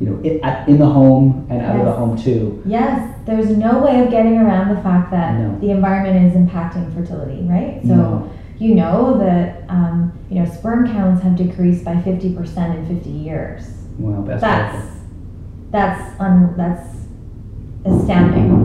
you 0.00 0.06
know, 0.08 0.20
in, 0.22 0.42
at, 0.44 0.68
in 0.68 0.78
the 0.78 0.86
home 0.86 1.46
and 1.50 1.60
out 1.62 1.76
of 1.80 1.84
the 1.86 1.92
home 1.92 2.16
too. 2.16 2.62
Yes, 2.66 3.18
there's 3.26 3.50
no 3.56 3.80
way 3.80 4.00
of 4.04 4.10
getting 4.10 4.38
around 4.38 4.74
the 4.74 4.82
fact 4.82 5.10
that 5.12 5.38
No. 5.38 5.58
the 5.60 5.70
environment 5.70 6.26
is 6.26 6.34
impacting 6.40 6.92
fertility, 6.94 7.42
right? 7.48 7.80
So 7.82 7.88
No. 7.94 8.30
you 8.58 8.74
know 8.74 9.18
that 9.18 9.64
um, 9.68 10.12
you 10.30 10.40
know 10.40 10.46
sperm 10.50 10.86
counts 10.86 11.22
have 11.22 11.36
decreased 11.36 11.84
by 11.84 11.94
50% 11.96 12.76
in 12.76 12.86
50 12.96 13.10
years. 13.10 13.70
Well, 13.98 14.22
that's 14.22 14.40
That's 14.40 14.86
that's 15.70 16.20
un, 16.20 16.54
that's 16.56 16.88
astounding. 17.84 18.61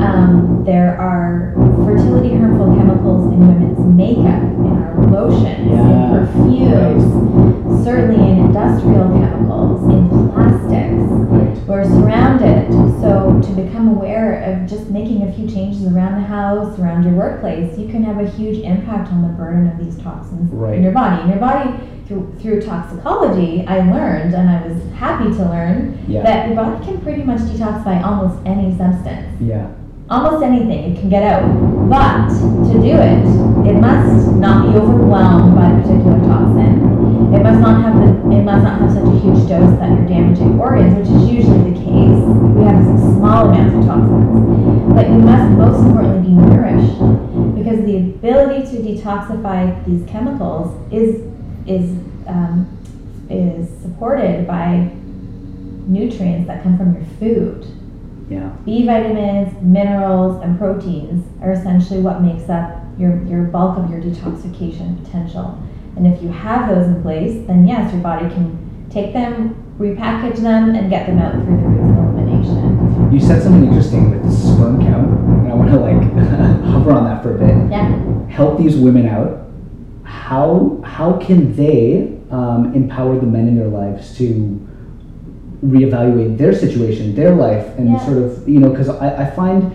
Um, 0.00 0.62
there 0.64 0.98
are 1.00 1.52
fertility 1.84 2.34
harmful 2.34 2.74
chemicals 2.76 3.32
in 3.32 3.40
women's 3.46 3.78
makeup, 3.96 4.42
in 4.42 4.66
our 4.82 4.94
lotions, 5.10 5.66
Yeah, 5.70 6.20
in 6.20 6.26
perfumes, 6.26 7.84
certainly 7.84 8.30
in 8.32 8.38
industrial 8.46 9.08
chemicals, 9.18 9.82
in 9.92 10.08
plastics. 10.30 11.02
Right. 11.02 11.56
We're 11.66 11.84
surrounded, 11.84 12.70
so 13.00 13.40
to 13.44 13.52
become 13.62 13.88
aware 13.88 14.42
of 14.42 14.68
just 14.68 14.90
making 14.90 15.22
a 15.22 15.32
few 15.32 15.48
changes 15.48 15.84
around 15.86 16.14
the 16.14 16.26
house, 16.26 16.78
around 16.78 17.04
your 17.04 17.14
workplace, 17.14 17.76
you 17.78 17.88
can 17.88 18.02
have 18.04 18.18
a 18.18 18.28
huge 18.28 18.58
impact 18.64 19.10
on 19.12 19.22
the 19.22 19.28
burden 19.28 19.66
of 19.68 19.78
these 19.84 19.96
toxins 20.02 20.50
Right. 20.52 20.76
in 20.78 20.82
your 20.82 20.92
body. 20.92 21.22
In 21.22 21.28
your 21.30 21.38
body, 21.38 21.70
through, 22.06 22.32
through 22.40 22.62
toxicology, 22.62 23.66
I 23.66 23.80
learned, 23.90 24.32
and 24.34 24.48
I 24.48 24.66
was 24.66 24.80
happy 24.94 25.30
to 25.36 25.44
learn, 25.44 25.98
Yeah. 26.06 26.22
that 26.22 26.46
your 26.46 26.56
body 26.56 26.82
can 26.84 26.98
pretty 26.98 27.22
much 27.22 27.40
detoxify 27.40 28.02
almost 28.02 28.36
any 28.46 28.74
substance. 28.76 29.26
Yeah. 29.40 29.66
Almost 30.10 30.42
anything 30.42 30.92
it 30.92 31.00
can 31.00 31.10
get 31.10 31.22
out. 31.22 31.44
But 31.90 32.28
to 32.28 32.74
do 32.80 32.96
it, 32.96 33.68
it 33.68 33.78
must 33.78 34.32
not 34.36 34.64
be 34.64 34.78
overwhelmed 34.78 35.54
by 35.54 35.70
a 35.70 35.82
particular 35.82 36.18
toxin. 36.20 37.34
It 37.34 37.42
must 37.42 37.60
not 37.60 37.82
have 37.82 37.94
the 38.00 38.38
it 38.38 38.42
must 38.42 38.64
not 38.64 38.80
have 38.80 38.90
such 38.90 39.04
a 39.04 39.20
huge 39.20 39.46
dose 39.46 39.78
that 39.78 39.90
you're 39.90 40.08
damaging 40.08 40.58
organs, 40.58 40.96
which 40.96 41.08
is 41.08 41.28
usually 41.30 41.72
the 41.72 41.76
case. 41.76 42.24
We 42.56 42.64
have 42.64 42.82
small 42.98 43.50
amounts 43.50 43.76
of 43.76 43.84
toxins. 43.84 44.94
But 44.94 45.08
you 45.08 45.18
must 45.18 45.52
most 45.58 45.86
importantly 45.86 46.30
be 46.30 46.34
nourished 46.34 46.96
because 47.54 47.84
the 47.84 47.98
ability 47.98 48.64
to 48.70 48.82
detoxify 48.82 49.84
these 49.84 50.08
chemicals 50.08 50.72
is 50.90 51.20
is 51.66 51.90
um, 52.26 52.64
is 53.28 53.68
supported 53.82 54.46
by 54.46 54.90
nutrients 55.86 56.46
that 56.46 56.62
come 56.62 56.78
from 56.78 56.94
your 56.94 57.04
food. 57.18 57.77
Yeah. 58.30 58.50
B 58.64 58.84
vitamins, 58.84 59.60
minerals, 59.62 60.42
and 60.42 60.58
proteins 60.58 61.24
are 61.42 61.52
essentially 61.52 62.00
what 62.00 62.22
makes 62.22 62.48
up 62.48 62.82
your, 62.98 63.22
your 63.24 63.44
bulk 63.44 63.78
of 63.78 63.90
your 63.90 64.00
detoxification 64.00 65.02
potential. 65.02 65.58
And 65.96 66.06
if 66.06 66.22
you 66.22 66.28
have 66.28 66.68
those 66.68 66.86
in 66.86 67.02
place, 67.02 67.46
then 67.46 67.66
yes, 67.66 67.92
your 67.92 68.02
body 68.02 68.28
can 68.28 68.86
take 68.90 69.12
them, 69.12 69.54
repackage 69.78 70.36
them, 70.36 70.74
and 70.74 70.90
get 70.90 71.06
them 71.06 71.18
out 71.18 71.32
through 71.32 71.56
the 71.56 71.62
routes 71.62 71.98
of 71.98 72.14
elimination. 72.14 73.12
You 73.12 73.20
said 73.20 73.42
something 73.42 73.66
interesting 73.66 74.10
with 74.10 74.22
the 74.24 74.30
sperm 74.30 74.80
count, 74.82 75.08
and 75.08 75.50
I 75.50 75.54
want 75.54 75.70
to 75.70 75.78
like 75.78 76.02
hover 76.64 76.92
on 76.92 77.04
that 77.04 77.22
for 77.22 77.36
a 77.36 77.38
bit. 77.38 77.70
Yeah. 77.70 78.26
Help 78.28 78.58
these 78.58 78.76
women 78.76 79.08
out. 79.08 79.46
How 80.04 80.80
how 80.84 81.18
can 81.18 81.54
they 81.54 82.18
um, 82.30 82.72
empower 82.74 83.18
the 83.18 83.26
men 83.26 83.48
in 83.48 83.56
their 83.56 83.68
lives 83.68 84.16
to 84.18 84.68
reevaluate 85.64 86.38
their 86.38 86.52
situation, 86.52 87.14
their 87.14 87.34
life, 87.34 87.66
and 87.78 87.90
Yeah. 87.90 87.98
sort 88.06 88.18
of 88.18 88.48
you 88.48 88.60
know 88.60 88.70
because 88.70 88.88
I, 88.88 89.22
I 89.22 89.30
find 89.30 89.72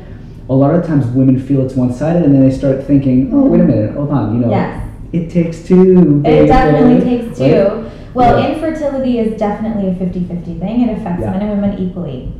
a 0.49 0.53
lot 0.53 0.73
of 0.75 0.85
times 0.85 1.05
women 1.07 1.39
feel 1.39 1.61
it's 1.65 1.75
one 1.75 1.93
sided, 1.93 2.23
and 2.23 2.33
then 2.33 2.41
they 2.41 2.51
start 2.55 2.83
thinking, 2.83 3.31
oh 3.33 3.45
wait 3.45 3.61
a 3.61 3.63
minute, 3.65 3.95
hold 3.95 4.09
on, 4.11 4.33
you 4.35 4.39
know, 4.45 4.49
Yes. 4.49 4.87
it 5.11 5.29
takes 5.29 5.63
two. 5.63 5.97
It 5.99 6.23
baby." 6.23 6.47
definitely 6.47 6.99
takes 7.01 7.37
two. 7.37 7.43
Right? 7.43 7.83
Well, 8.13 8.39
Yeah. 8.39 8.53
infertility 8.53 9.19
is 9.19 9.37
definitely 9.39 9.89
a 9.89 9.95
50 9.95 10.25
50 10.25 10.53
thing. 10.59 10.87
It 10.87 10.97
affects 10.97 11.21
Yeah. 11.21 11.31
men 11.31 11.41
and 11.41 11.61
women 11.61 11.79
equally. 11.79 12.31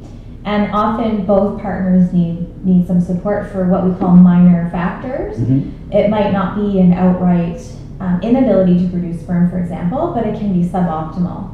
And 0.46 0.70
often 0.74 1.24
both 1.26 1.62
partners 1.62 2.12
need, 2.12 2.46
need 2.66 2.86
some 2.86 3.00
support 3.00 3.48
for 3.48 3.70
what 3.70 3.86
we 3.88 3.94
call 3.96 4.12
minor 4.16 4.70
factors. 4.72 5.38
Mhm. 5.38 5.70
It 5.92 6.10
might 6.10 6.34
not 6.34 6.58
be 6.58 6.80
an 6.80 6.94
outright 6.94 7.62
um, 8.02 8.20
inability 8.22 8.80
to 8.84 8.88
produce 8.92 9.22
sperm, 9.22 9.50
for 9.50 9.58
example, 9.58 10.12
but 10.14 10.26
it 10.28 10.38
can 10.38 10.52
be 10.52 10.68
suboptimal. 10.68 11.46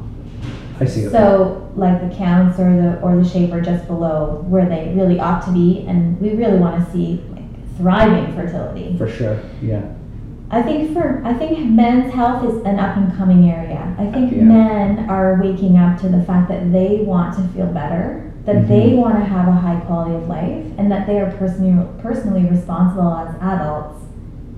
I 0.80 0.86
see. 0.86 1.08
So, 1.08 1.70
like 1.76 2.00
the 2.08 2.14
counts 2.16 2.58
or 2.58 2.74
the 2.74 3.00
or 3.02 3.16
the 3.16 3.28
shape 3.28 3.52
are 3.52 3.60
just 3.60 3.86
below 3.86 4.44
where 4.48 4.66
they 4.68 4.92
really 4.96 5.20
ought 5.20 5.44
to 5.44 5.52
be, 5.52 5.84
and 5.86 6.18
we 6.20 6.30
really 6.30 6.58
want 6.58 6.84
to 6.84 6.92
see 6.92 7.22
like 7.32 7.44
thriving 7.76 8.34
fertility. 8.34 8.96
For 8.96 9.08
sure. 9.08 9.38
Yeah. 9.62 9.82
I 10.50 10.62
think 10.62 10.92
for 10.94 11.22
I 11.24 11.34
think 11.34 11.58
men's 11.70 12.12
health 12.12 12.44
is 12.44 12.64
an 12.64 12.78
up 12.80 12.96
and 12.96 13.14
coming 13.16 13.50
area. 13.50 13.94
I 13.98 14.06
think 14.10 14.32
Yeah. 14.32 14.42
men 14.42 15.08
are 15.10 15.38
waking 15.42 15.76
up 15.76 16.00
to 16.00 16.08
the 16.08 16.22
fact 16.22 16.48
that 16.48 16.72
they 16.72 17.02
want 17.06 17.36
to 17.36 17.42
feel 17.54 17.66
better, 17.66 18.32
that 18.46 18.66
they 18.66 18.92
Mhm. 18.92 18.98
want 19.02 19.14
to 19.16 19.24
have 19.24 19.46
a 19.48 19.52
high 19.52 19.76
quality 19.80 20.14
of 20.14 20.28
life, 20.28 20.64
and 20.78 20.90
that 20.90 21.06
they 21.06 21.20
are 21.20 21.30
personally 21.32 21.86
personally 22.02 22.44
responsible 22.46 23.12
as 23.14 23.34
adults 23.40 24.00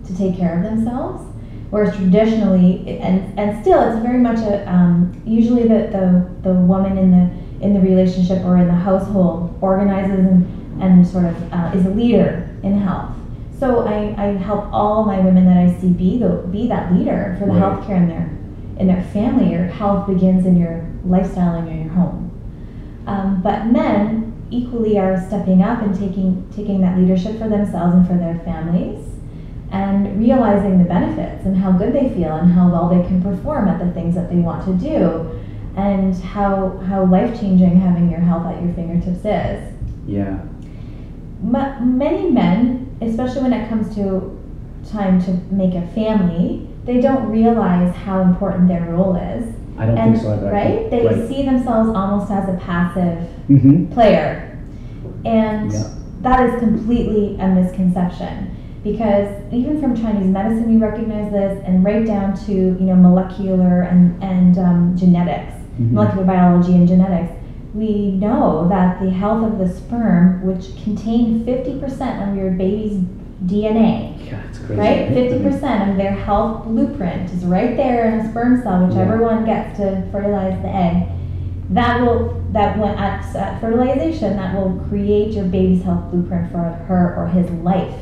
to 0.07 0.17
take 0.17 0.37
care 0.37 0.57
of 0.57 0.63
themselves. 0.63 1.25
Whereas 1.73 1.97
traditionally, 1.97 2.99
and 3.01 3.39
and 3.39 3.63
still, 3.63 3.81
it's 3.81 4.03
very 4.03 4.19
much 4.19 4.41
a 4.41 4.71
um, 4.71 5.11
usually 5.25 5.63
the, 5.63 5.89
the 5.89 6.29
the 6.43 6.53
woman 6.53 6.99
in 6.99 7.11
the 7.11 7.65
in 7.65 7.73
the 7.73 7.81
relationship 7.81 8.45
or 8.45 8.59
in 8.59 8.67
the 8.67 8.75
household 8.75 9.57
organizes 9.63 10.19
and 10.19 10.83
and 10.83 11.07
sort 11.07 11.25
of 11.25 11.51
uh, 11.51 11.73
is 11.75 11.87
a 11.87 11.89
leader 11.89 12.55
in 12.63 12.79
health. 12.79 13.17
So 13.59 13.87
I, 13.87 14.15
I 14.23 14.27
help 14.37 14.71
all 14.71 15.07
my 15.07 15.19
women 15.21 15.47
that 15.47 15.57
I 15.57 15.81
see 15.81 15.89
be 15.89 16.19
the 16.19 16.47
be 16.53 16.69
that 16.69 16.93
leader 16.93 17.37
for 17.39 17.47
the 17.47 17.53
Right. 17.53 17.63
healthcare 17.63 17.97
in 17.97 18.09
their 18.09 18.29
in 18.79 18.87
their 18.87 19.03
family. 19.05 19.51
Your 19.51 19.65
health 19.65 20.07
begins 20.07 20.45
in 20.45 20.59
your 20.59 20.87
lifestyle 21.07 21.55
and 21.55 21.69
in 21.71 21.85
your 21.85 21.95
home. 21.95 22.31
Um, 23.07 23.41
but 23.43 23.69
men 23.69 24.35
equally 24.51 24.99
are 24.99 25.19
stepping 25.27 25.63
up 25.63 25.81
and 25.81 25.99
taking 25.99 26.47
taking 26.55 26.83
that 26.83 26.99
leadership 26.99 27.39
for 27.39 27.49
themselves 27.49 27.95
and 27.95 28.07
for 28.07 28.19
their 28.19 28.39
families 28.45 29.12
and 29.73 30.19
realizing 30.19 30.79
the 30.79 30.85
benefits 30.85 31.45
and 31.47 31.57
how 31.57 31.73
good 31.73 31.93
they 31.95 32.09
feel 32.11 32.35
and 32.37 32.53
how 32.53 32.71
well 32.71 32.89
they 32.89 33.03
can 33.09 33.23
perform 33.23 33.69
at 33.69 33.79
the 33.85 33.91
things 33.93 34.15
that 34.15 34.29
they 34.31 34.37
want 34.37 34.65
to 34.67 34.73
do 34.75 35.41
and 35.77 36.15
how 36.23 36.77
how 36.89 37.05
life-changing 37.07 37.81
having 37.81 38.11
your 38.11 38.21
health 38.21 38.47
at 38.47 38.63
your 38.63 38.73
fingertips 38.75 39.25
is 39.25 39.73
Yeah. 40.07 40.39
Ma- 41.43 41.81
many 41.81 42.31
men, 42.31 42.95
especially 43.01 43.43
when 43.43 43.53
it 43.55 43.69
comes 43.69 43.95
to 43.97 44.39
time 44.91 45.21
to 45.25 45.31
make 45.51 45.75
a 45.75 45.87
family, 45.89 46.69
they 46.85 47.01
don't 47.01 47.31
realize 47.31 47.95
how 47.97 48.21
important 48.21 48.69
their 48.69 48.85
role 48.91 49.17
is. 49.17 49.45
I 49.79 49.87
don't 49.87 49.97
and 49.99 50.13
think 50.13 50.23
so 50.23 50.35
either. 50.35 50.51
Right, 50.53 50.91
they 50.91 51.07
right. 51.07 51.27
see 51.29 51.43
themselves 51.45 51.89
almost 51.95 52.31
as 52.31 52.49
a 52.49 52.57
passive 52.59 53.29
Mm-hmm. 53.49 53.93
player, 53.93 54.59
and 55.25 55.73
Yeah. 55.73 55.89
that 56.21 56.41
is 56.49 56.61
completely 56.61 57.37
a 57.41 57.49
misconception. 57.49 58.55
Because 58.83 59.29
even 59.53 59.81
from 59.81 59.95
Chinese 59.97 60.27
medicine, 60.27 60.68
we 60.68 60.77
recognize 60.77 61.31
this, 61.31 61.62
and 61.64 61.85
right 61.85 62.05
down 62.05 62.35
to 62.47 62.53
you 62.53 62.75
know 62.81 62.97
molecular 62.97 63.83
and 63.83 64.21
and 64.23 64.59
um, 64.59 64.97
genetics, 64.97 65.55
Mhm. 65.81 65.92
molecular 65.92 66.25
biology 66.25 66.75
and 66.75 66.88
genetics, 66.88 67.33
we 67.75 68.11
know 68.21 68.68
that 68.68 69.01
the 69.01 69.11
health 69.11 69.45
of 69.45 69.59
the 69.59 69.68
sperm, 69.68 70.45
which 70.45 70.83
contain 70.83 71.45
50% 71.45 72.29
of 72.29 72.37
your 72.37 72.51
baby's 72.51 72.99
DNA, 73.47 74.14
Yeah, 74.27 74.77
right? 74.77 75.09
50% 75.09 75.90
of 75.90 75.97
their 75.97 76.12
health 76.12 76.64
blueprint 76.64 77.33
is 77.33 77.45
right 77.45 77.77
there 77.77 78.05
in 78.07 78.21
a 78.21 78.29
sperm 78.31 78.62
cell, 78.62 78.87
whichever 78.87 79.16
Yeah. 79.21 79.23
one 79.27 79.45
gets 79.45 79.79
to 79.79 80.03
fertilize 80.12 80.61
the 80.62 80.68
egg. 80.68 81.05
That 81.71 82.03
will, 82.03 82.35
that 82.53 82.79
when 82.79 82.90
at, 82.99 83.25
at 83.35 83.61
fertilization, 83.61 84.37
that 84.37 84.55
will 84.55 84.73
create 84.88 85.33
your 85.33 85.47
baby's 85.47 85.83
health 85.83 86.11
blueprint 86.11 86.51
for 86.53 86.59
her 86.59 87.14
or 87.18 87.27
his 87.29 87.51
life, 87.64 87.95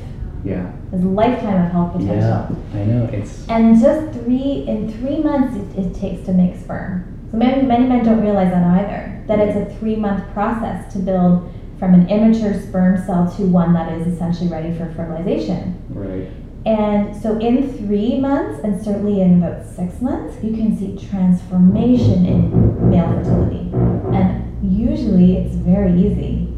Yeah. 0.44 0.72
his 0.90 1.02
lifetime 1.02 1.66
of 1.66 1.72
health 1.72 1.92
potential. 1.92 2.16
Yeah. 2.16 2.80
I 2.80 2.84
know. 2.84 3.04
It's. 3.12 3.46
And 3.48 3.80
just 3.80 4.18
three 4.18 4.64
in 4.66 4.92
three 4.98 5.22
months 5.22 5.56
it, 5.56 5.84
it 5.84 5.94
takes 5.94 6.24
to 6.26 6.32
make 6.32 6.56
sperm. 6.56 7.28
So 7.30 7.36
many 7.36 7.62
many 7.62 7.86
men 7.86 8.04
don't 8.04 8.22
realize 8.22 8.50
that 8.50 8.64
either. 8.64 9.22
That 9.26 9.38
it's 9.38 9.56
a 9.56 9.78
three 9.78 9.96
month 9.96 10.32
process 10.32 10.92
to 10.92 10.98
build 10.98 11.52
from 11.78 11.94
an 11.94 12.08
immature 12.10 12.60
sperm 12.60 13.04
cell 13.06 13.32
to 13.36 13.42
one 13.42 13.72
that 13.72 13.92
is 13.92 14.06
essentially 14.06 14.50
ready 14.50 14.76
for 14.76 14.92
fertilization. 14.94 15.82
Right. 15.88 16.28
And 16.66 17.16
so 17.16 17.38
in 17.38 17.72
three 17.78 18.20
months 18.20 18.60
and 18.62 18.84
certainly 18.84 19.22
in 19.22 19.42
about 19.42 19.64
six 19.64 20.00
months, 20.02 20.36
you 20.44 20.52
can 20.52 20.76
see 20.76 21.08
transformation 21.08 22.26
in 22.26 22.90
male 22.90 23.08
fertility. 23.14 23.70
And 24.14 24.58
usually 24.62 25.38
it's 25.38 25.54
very 25.54 25.98
easy. 25.98 26.52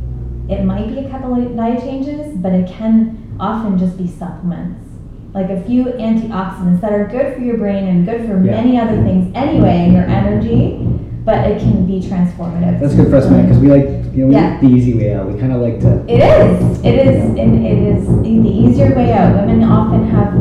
It 0.48 0.64
might 0.64 0.88
be 0.88 0.98
a 0.98 1.08
couple 1.08 1.34
of 1.34 1.54
diet 1.54 1.80
changes, 1.80 2.36
but 2.36 2.52
it 2.52 2.68
can 2.68 3.21
often 3.42 3.76
just 3.76 3.98
be 3.98 4.06
supplements. 4.06 4.88
Like 5.34 5.50
a 5.50 5.60
few 5.62 5.84
antioxidants 5.86 6.80
that 6.82 6.92
are 6.92 7.06
good 7.06 7.34
for 7.34 7.40
your 7.40 7.56
brain 7.56 7.88
and 7.88 8.06
good 8.06 8.20
for 8.26 8.34
Yeah. 8.42 8.52
many 8.62 8.78
other 8.78 9.02
things 9.02 9.32
anyway, 9.34 9.84
and 9.84 9.92
your 9.92 10.04
energy, 10.04 10.78
but 11.24 11.38
it 11.50 11.58
can 11.60 11.86
be 11.86 12.00
transformative. 12.00 12.78
That's 12.80 12.94
good 12.94 13.08
for 13.08 13.16
us, 13.16 13.28
man, 13.28 13.46
because 13.46 13.58
we 13.58 13.68
like 13.68 13.88
you 14.14 14.20
know 14.22 14.26
we 14.28 14.34
Yeah. 14.34 14.50
like 14.50 14.60
the 14.60 14.66
easy 14.68 14.94
way 14.98 15.14
out. 15.14 15.26
We 15.32 15.40
kind 15.40 15.52
of 15.52 15.60
like 15.62 15.80
to. 15.80 16.02
It 16.06 16.20
is. 16.22 16.84
It 16.84 16.94
is. 17.06 17.24
And 17.38 17.64
it 17.66 17.78
is 17.78 18.06
the 18.06 18.28
easier 18.62 18.94
way 18.94 19.12
out. 19.12 19.34
Women 19.40 19.64
often 19.64 20.04
have 20.08 20.32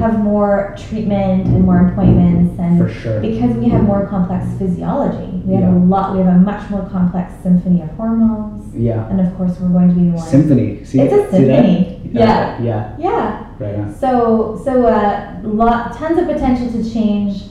have 0.00 0.24
more 0.24 0.74
treatment 0.76 1.46
and 1.46 1.64
more 1.64 1.86
appointments, 1.86 2.58
and 2.58 2.76
For 2.78 2.88
sure. 2.88 3.20
because 3.20 3.54
we 3.56 3.68
have 3.68 3.84
more 3.84 4.04
complex 4.06 4.46
physiology, 4.58 5.40
we 5.46 5.54
have 5.54 5.62
Yeah. 5.62 5.74
a 5.74 5.78
lot. 5.78 6.14
We 6.16 6.18
have 6.24 6.34
a 6.34 6.38
much 6.40 6.68
more 6.70 6.80
complex 6.90 7.32
symphony 7.44 7.82
of 7.82 7.90
hormones, 7.90 8.64
Yeah. 8.74 9.08
and 9.10 9.20
of 9.20 9.36
course, 9.36 9.60
we're 9.60 9.68
going 9.68 9.90
to 9.90 9.94
be 9.94 10.00
more. 10.08 10.18
Symphony. 10.18 10.80
See, 10.82 10.98
It's 11.00 11.12
a 11.14 11.30
symphony. 11.30 12.01
Yeah. 12.12 12.62
Yeah. 12.62 12.96
Yeah. 12.98 13.46
Right 13.58 13.74
on. 13.76 13.94
So 13.94 14.60
so 14.64 14.86
uh, 14.86 15.40
lot 15.42 15.96
tons 15.96 16.18
of 16.18 16.26
potential 16.26 16.70
to 16.72 16.92
change 16.92 17.44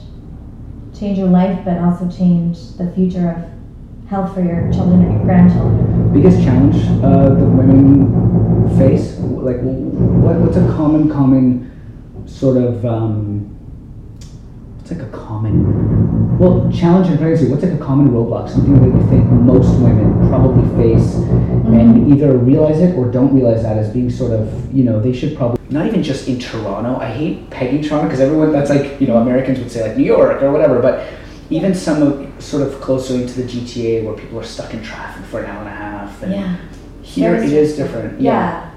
change 0.98 1.18
your 1.18 1.28
life, 1.28 1.64
but 1.64 1.78
also 1.78 2.08
change 2.08 2.76
the 2.76 2.90
future 2.92 3.30
of 3.30 4.08
health 4.08 4.34
for 4.34 4.42
your 4.42 4.70
children 4.72 5.04
or 5.04 5.12
your 5.12 5.24
grandchildren. 5.24 6.12
Biggest 6.12 6.42
challenge 6.44 6.76
uh, 7.02 7.30
that 7.30 7.44
women 7.44 8.68
face? 8.78 9.18
Like, 9.18 9.60
what, 9.60 10.36
what's 10.36 10.56
a 10.56 10.66
common, 10.76 11.10
common 11.10 11.70
sort 12.26 12.56
of, 12.58 12.84
um, 12.84 13.48
like 14.92 15.06
a 15.06 15.10
common, 15.10 16.38
well, 16.38 16.70
challenge 16.72 17.08
and 17.08 17.18
pregnancy, 17.18 17.48
what's 17.48 17.62
like 17.62 17.72
a 17.72 17.78
common 17.78 18.08
roadblock? 18.10 18.48
Something 18.48 18.80
that 18.80 18.96
you 18.96 19.08
think 19.08 19.24
most 19.30 19.78
women 19.80 20.28
probably 20.28 20.64
face 20.82 21.14
and 21.14 22.12
either 22.12 22.36
realize 22.36 22.80
it 22.80 22.96
or 22.96 23.10
don't 23.10 23.34
realize 23.34 23.62
that 23.62 23.78
as 23.78 23.88
being 23.90 24.10
sort 24.10 24.32
of, 24.32 24.74
you 24.74 24.84
know, 24.84 25.00
they 25.00 25.12
should 25.12 25.36
probably, 25.36 25.60
not 25.70 25.86
even 25.86 26.02
just 26.02 26.28
in 26.28 26.38
Toronto. 26.38 26.98
I 26.98 27.10
hate 27.10 27.50
pegging 27.50 27.82
Toronto 27.82 28.08
because 28.08 28.20
everyone, 28.20 28.52
that's 28.52 28.70
like, 28.70 29.00
you 29.00 29.06
know, 29.06 29.18
Americans 29.18 29.58
would 29.58 29.70
say 29.70 29.86
like 29.86 29.96
New 29.96 30.04
York 30.04 30.42
or 30.42 30.50
whatever, 30.52 30.80
but 30.80 31.08
even 31.50 31.74
some 31.74 32.02
of 32.02 32.42
sort 32.42 32.62
of 32.62 32.80
closer 32.80 33.14
into 33.14 33.40
the 33.40 33.44
GTA 33.44 34.04
where 34.04 34.14
people 34.14 34.38
are 34.38 34.44
stuck 34.44 34.72
in 34.74 34.82
traffic 34.82 35.24
for 35.26 35.42
an 35.42 35.50
hour 35.50 35.60
and 35.60 35.68
a 35.68 35.72
half. 35.72 36.22
And 36.22 36.32
Yeah. 36.32 36.56
Here 37.02 37.34
it 37.34 37.52
is 37.52 37.76
different. 37.76 38.20
Yeah, 38.20 38.32
yeah. 38.32 38.71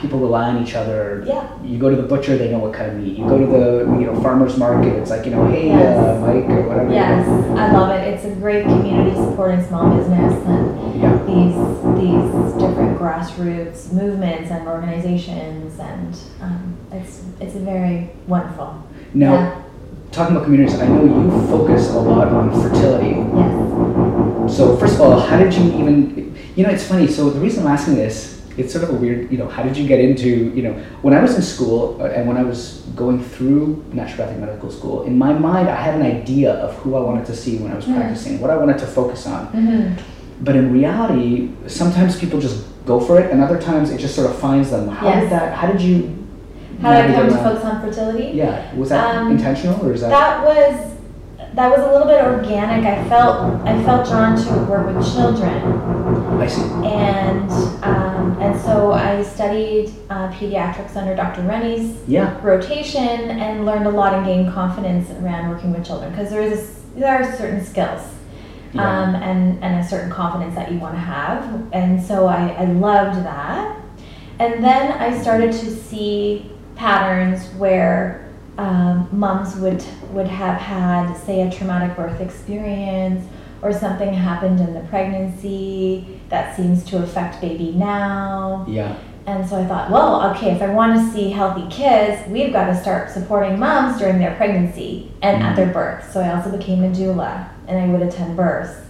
People 0.00 0.18
rely 0.20 0.48
on 0.48 0.62
each 0.62 0.74
other. 0.74 1.22
Yeah. 1.26 1.46
You 1.62 1.78
go 1.78 1.90
to 1.90 1.96
the 1.96 2.02
butcher, 2.04 2.36
they 2.38 2.50
know 2.50 2.58
what 2.58 2.72
kind 2.72 2.90
of 2.90 2.96
meat. 2.96 3.18
You 3.18 3.26
go 3.28 3.38
to 3.38 3.46
the 3.46 3.84
you 4.00 4.06
know 4.06 4.20
farmers 4.22 4.56
market, 4.56 4.94
it's 4.94 5.10
like 5.10 5.26
you 5.26 5.32
know, 5.32 5.46
hey, 5.48 5.68
Yes. 5.68 5.98
uh, 5.98 6.18
Mike 6.26 6.48
or 6.48 6.62
whatever. 6.68 6.92
Yes, 6.92 7.26
I 7.28 7.70
love 7.72 7.90
it. 7.90 8.08
It's 8.14 8.24
a 8.24 8.30
great 8.36 8.64
community 8.64 9.14
supporting 9.14 9.62
small 9.64 9.94
business 9.96 10.32
and 10.46 11.00
Yeah. 11.00 11.18
these 11.26 11.54
these 12.00 12.52
different 12.62 12.98
grassroots 12.98 13.92
movements 13.92 14.50
and 14.50 14.66
organizations, 14.66 15.78
and 15.78 16.16
um, 16.40 16.74
it's 16.92 17.22
it's 17.40 17.54
a 17.56 17.60
very 17.60 18.10
wonderful. 18.26 18.74
Now, 19.12 19.32
Yeah. 19.34 19.54
talking 20.10 20.36
about 20.36 20.44
communities, 20.46 20.80
I 20.80 20.86
know 20.88 21.04
you 21.04 21.30
focus 21.48 21.92
a 21.94 21.98
lot 22.00 22.28
on 22.28 22.50
fertility. 22.62 23.16
Yes. 23.36 24.56
So 24.56 24.76
first 24.76 24.94
of 24.94 25.00
all, 25.02 25.20
how 25.20 25.36
did 25.36 25.52
you 25.54 25.64
even? 25.80 26.34
You 26.56 26.64
know, 26.64 26.70
it's 26.70 26.84
funny. 26.86 27.06
So 27.06 27.28
the 27.30 27.40
reason 27.40 27.66
I'm 27.66 27.72
asking 27.72 27.94
this, 27.96 28.39
it's 28.60 28.72
sort 28.72 28.84
of 28.84 28.90
a 28.90 28.98
weird. 29.02 29.30
You 29.32 29.38
know, 29.38 29.48
how 29.48 29.62
did 29.62 29.76
you 29.76 29.86
get 29.88 30.00
into? 30.00 30.28
You 30.56 30.62
know, 30.62 30.72
when 31.02 31.14
I 31.14 31.20
was 31.22 31.34
in 31.34 31.42
school 31.42 31.96
uh, 32.00 32.06
and 32.16 32.28
when 32.28 32.36
I 32.36 32.42
was 32.42 32.82
going 32.94 33.22
through 33.24 33.82
naturopathic 33.92 34.38
medical 34.38 34.70
school, 34.70 35.02
in 35.04 35.16
my 35.18 35.32
mind, 35.32 35.68
I 35.68 35.76
had 35.76 35.94
an 35.94 36.02
idea 36.02 36.52
of 36.54 36.74
who 36.76 36.94
I 36.96 37.00
wanted 37.00 37.26
to 37.26 37.34
see 37.34 37.58
when 37.58 37.72
I 37.72 37.76
was 37.76 37.86
Mm. 37.86 37.96
practicing, 37.96 38.40
what 38.40 38.50
I 38.50 38.56
wanted 38.56 38.78
to 38.78 38.86
focus 38.86 39.26
on. 39.26 39.46
hmm 39.46 39.82
But 40.42 40.56
in 40.56 40.72
reality, 40.72 41.50
sometimes 41.66 42.18
people 42.18 42.38
just 42.40 42.64
go 42.86 42.96
for 42.98 43.20
it, 43.20 43.30
and 43.30 43.42
other 43.46 43.60
times 43.60 43.90
it 43.90 43.98
just 44.06 44.14
sort 44.14 44.28
of 44.30 44.36
finds 44.38 44.70
them. 44.70 44.88
How 44.88 45.06
Yes. 45.08 45.20
did 45.22 45.30
that? 45.36 45.48
How 45.54 45.66
did 45.72 45.80
you? 45.80 45.96
How 46.82 46.90
did 46.96 47.10
I 47.10 47.14
come 47.14 47.28
to 47.28 47.36
focus 47.48 47.64
on 47.70 47.76
fertility? 47.84 48.26
Yeah, 48.34 48.74
was 48.80 48.88
that 48.88 49.16
Um, 49.16 49.30
intentional 49.32 49.76
or 49.84 49.92
is 49.92 50.00
that? 50.00 50.10
That 50.10 50.34
was 50.50 50.74
that 51.58 51.68
was 51.74 51.80
a 51.86 51.90
little 51.92 52.06
bit 52.14 52.20
organic. 52.24 52.82
I 52.86 52.96
felt 53.12 53.36
I 53.70 53.74
felt 53.86 54.02
drawn 54.08 54.32
to 54.44 54.50
work 54.70 54.84
with 54.88 55.00
children. 55.14 55.56
I 56.40 56.46
see. 56.46 56.62
and 56.86 57.50
and 58.40 58.60
so 58.60 58.92
I 58.92 59.22
studied 59.22 59.92
uh, 60.08 60.30
pediatrics 60.32 60.96
under 60.96 61.14
Dr. 61.14 61.42
Rennie's 61.42 61.96
Yeah. 62.08 62.38
rotation 62.42 62.98
and 63.30 63.66
learned 63.66 63.86
a 63.86 63.90
lot 63.90 64.14
and 64.14 64.24
gained 64.24 64.52
confidence 64.52 65.10
around 65.10 65.48
working 65.50 65.72
with 65.72 65.84
children 65.84 66.10
because 66.10 66.30
there 66.30 66.42
is 66.42 66.52
a 66.76 66.80
there 66.98 67.08
are 67.22 67.36
certain 67.36 67.64
skills 67.64 68.02
Yeah. 68.72 68.82
um, 68.82 69.14
and 69.14 69.62
and 69.62 69.80
a 69.84 69.88
certain 69.88 70.10
confidence 70.10 70.54
that 70.56 70.72
you 70.72 70.78
want 70.78 70.94
to 70.94 71.00
have, 71.00 71.62
and 71.72 72.02
so 72.02 72.26
I, 72.26 72.48
I 72.48 72.64
loved 72.64 73.24
that. 73.24 73.76
And 74.38 74.64
then 74.64 74.92
I 74.92 75.16
started 75.20 75.52
to 75.52 75.70
see 75.70 76.50
patterns 76.76 77.46
where 77.58 78.26
um, 78.58 79.08
moms 79.12 79.56
would 79.56 79.84
would 80.12 80.26
have 80.28 80.58
had, 80.60 81.14
say, 81.14 81.42
a 81.46 81.50
traumatic 81.50 81.96
birth 81.96 82.20
experience 82.20 83.24
or 83.62 83.72
something 83.72 84.12
happened 84.14 84.60
in 84.60 84.72
the 84.74 84.80
pregnancy 84.88 86.19
that 86.30 86.56
seems 86.56 86.84
to 86.84 87.02
affect 87.02 87.40
baby 87.40 87.72
now. 87.72 88.64
yeah. 88.68 88.96
And 89.26 89.48
so 89.48 89.60
I 89.60 89.66
thought, 89.66 89.90
well, 89.90 90.30
okay, 90.32 90.50
if 90.50 90.62
I 90.62 90.72
want 90.72 90.98
to 90.98 91.12
see 91.12 91.30
healthy 91.30 91.68
kids, 91.70 92.26
we've 92.28 92.52
got 92.52 92.66
to 92.66 92.80
start 92.80 93.10
supporting 93.10 93.58
moms 93.58 93.98
during 93.98 94.18
their 94.18 94.34
pregnancy 94.34 95.12
and 95.22 95.42
at 95.42 95.54
their 95.54 95.66
mm-hmm. 95.66 95.74
birth. 95.74 96.10
So 96.10 96.20
I 96.20 96.34
also 96.34 96.56
became 96.56 96.82
a 96.82 96.88
doula 96.88 97.48
and 97.68 97.78
I 97.78 97.86
would 97.86 98.02
attend 98.02 98.36
births. 98.36 98.80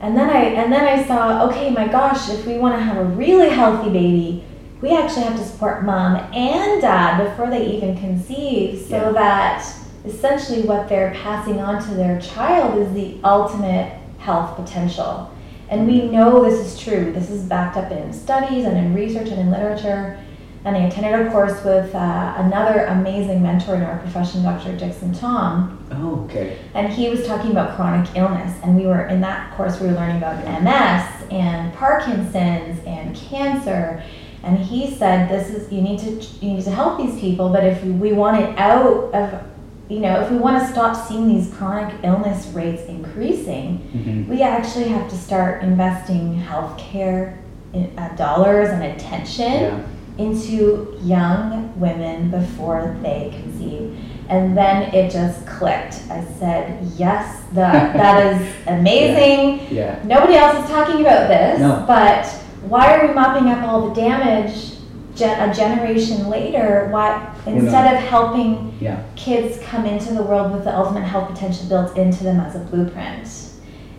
And 0.00 0.16
then 0.16 0.30
I 0.30 0.44
and 0.44 0.72
then 0.72 0.86
I 0.86 1.04
saw, 1.04 1.48
okay, 1.48 1.70
my 1.70 1.88
gosh, 1.88 2.28
if 2.30 2.46
we 2.46 2.58
want 2.58 2.76
to 2.76 2.80
have 2.80 2.98
a 2.98 3.04
really 3.04 3.48
healthy 3.48 3.90
baby, 3.90 4.44
we 4.80 4.96
actually 4.96 5.24
have 5.24 5.36
to 5.36 5.44
support 5.44 5.84
mom 5.84 6.16
and 6.32 6.80
dad 6.80 7.24
before 7.24 7.50
they 7.50 7.66
even 7.66 7.98
conceive 7.98 8.80
so 8.86 8.96
Yeah. 8.96 9.12
that 9.12 9.74
essentially 10.04 10.62
what 10.62 10.88
they're 10.88 11.12
passing 11.22 11.60
on 11.60 11.82
to 11.82 11.94
their 11.94 12.20
child 12.20 12.78
is 12.78 12.92
the 12.92 13.16
ultimate 13.24 13.92
health 14.18 14.54
potential. 14.54 15.30
And 15.70 15.86
we 15.86 16.02
know 16.02 16.44
this 16.44 16.58
is 16.74 16.80
true. 16.80 17.12
This 17.12 17.30
is 17.30 17.42
backed 17.44 17.76
up 17.76 17.90
in 17.92 18.12
studies 18.12 18.64
and 18.64 18.76
in 18.76 18.94
research 18.94 19.28
and 19.28 19.40
in 19.40 19.50
literature. 19.50 20.18
And 20.64 20.76
I 20.76 20.80
attended 20.80 21.26
a 21.26 21.30
course 21.30 21.62
with 21.64 21.94
uh, 21.94 22.34
another 22.38 22.86
amazing 22.86 23.42
mentor 23.42 23.76
in 23.76 23.82
our 23.82 23.98
profession, 23.98 24.42
Dr. 24.42 24.76
Dickson 24.76 25.14
Thom, 25.14 25.78
Oh, 25.92 26.24
okay. 26.24 26.58
and 26.74 26.92
he 26.92 27.08
was 27.08 27.26
talking 27.26 27.52
about 27.52 27.76
chronic 27.76 28.08
illness. 28.16 28.58
And 28.62 28.76
we 28.76 28.86
were 28.86 29.06
in 29.06 29.20
that 29.20 29.54
course, 29.56 29.80
we 29.80 29.86
were 29.86 29.94
learning 29.94 30.16
about 30.18 30.44
MS 30.62 31.28
and 31.30 31.72
Parkinson's 31.74 32.84
and 32.86 33.14
cancer. 33.14 34.02
And 34.42 34.58
he 34.58 34.90
said, 34.94 35.28
"This 35.28 35.50
is 35.50 35.72
you 35.72 35.80
need 35.80 35.98
to 36.00 36.10
you 36.44 36.54
need 36.54 36.64
to 36.64 36.70
help 36.70 36.98
these 36.98 37.18
people, 37.20 37.50
but 37.50 37.64
if 37.64 37.82
we 37.84 38.12
want 38.12 38.40
it 38.42 38.58
out 38.58 39.12
of, 39.14 39.40
you 39.88 40.00
know, 40.00 40.20
if 40.20 40.30
we 40.30 40.36
want 40.36 40.62
to 40.62 40.70
stop 40.70 40.94
seeing 41.08 41.28
these 41.28 41.52
chronic 41.54 41.94
illness 42.04 42.46
rates 42.48 42.82
increasing, 42.82 43.78
hmm 43.92 44.28
we 44.28 44.42
actually 44.42 44.88
have 44.88 45.08
to 45.08 45.16
start 45.16 45.62
investing 45.62 46.40
healthcare 46.42 47.38
in, 47.72 47.90
uh, 47.98 48.14
dollars 48.16 48.68
and 48.68 48.82
attention 48.82 49.52
Yeah. 49.52 49.80
into 50.18 50.94
young 51.02 51.72
women 51.80 52.30
before 52.30 52.96
they 53.02 53.32
conceive. 53.40 53.96
And 54.28 54.54
then 54.54 54.92
it 54.94 55.10
just 55.10 55.46
clicked. 55.46 56.02
I 56.10 56.22
said, 56.38 56.84
yes, 56.98 57.42
that, 57.54 57.96
that 57.96 58.16
is 58.40 58.54
amazing. 58.66 59.74
Yeah. 59.74 59.98
Nobody 60.04 60.34
else 60.34 60.62
is 60.64 60.70
talking 60.70 61.00
about 61.00 61.28
this, 61.28 61.60
No. 61.60 61.84
but 61.86 62.26
why 62.68 62.94
are 62.94 63.06
we 63.06 63.14
mopping 63.14 63.48
up 63.48 63.66
all 63.66 63.88
the 63.88 63.94
damage 63.94 64.72
gen- 65.14 65.48
a 65.48 65.54
generation 65.54 66.28
later? 66.28 66.88
Why, 66.90 67.34
instead 67.48 67.94
of 67.94 68.00
helping 68.00 68.72
Yeah. 68.80 68.98
kids 69.16 69.58
come 69.64 69.84
into 69.86 70.14
the 70.14 70.22
world 70.22 70.52
with 70.52 70.64
the 70.64 70.76
ultimate 70.76 71.02
health 71.04 71.28
potential 71.28 71.66
built 71.68 71.96
into 71.96 72.24
them 72.24 72.40
as 72.40 72.54
a 72.54 72.60
blueprint. 72.60 73.28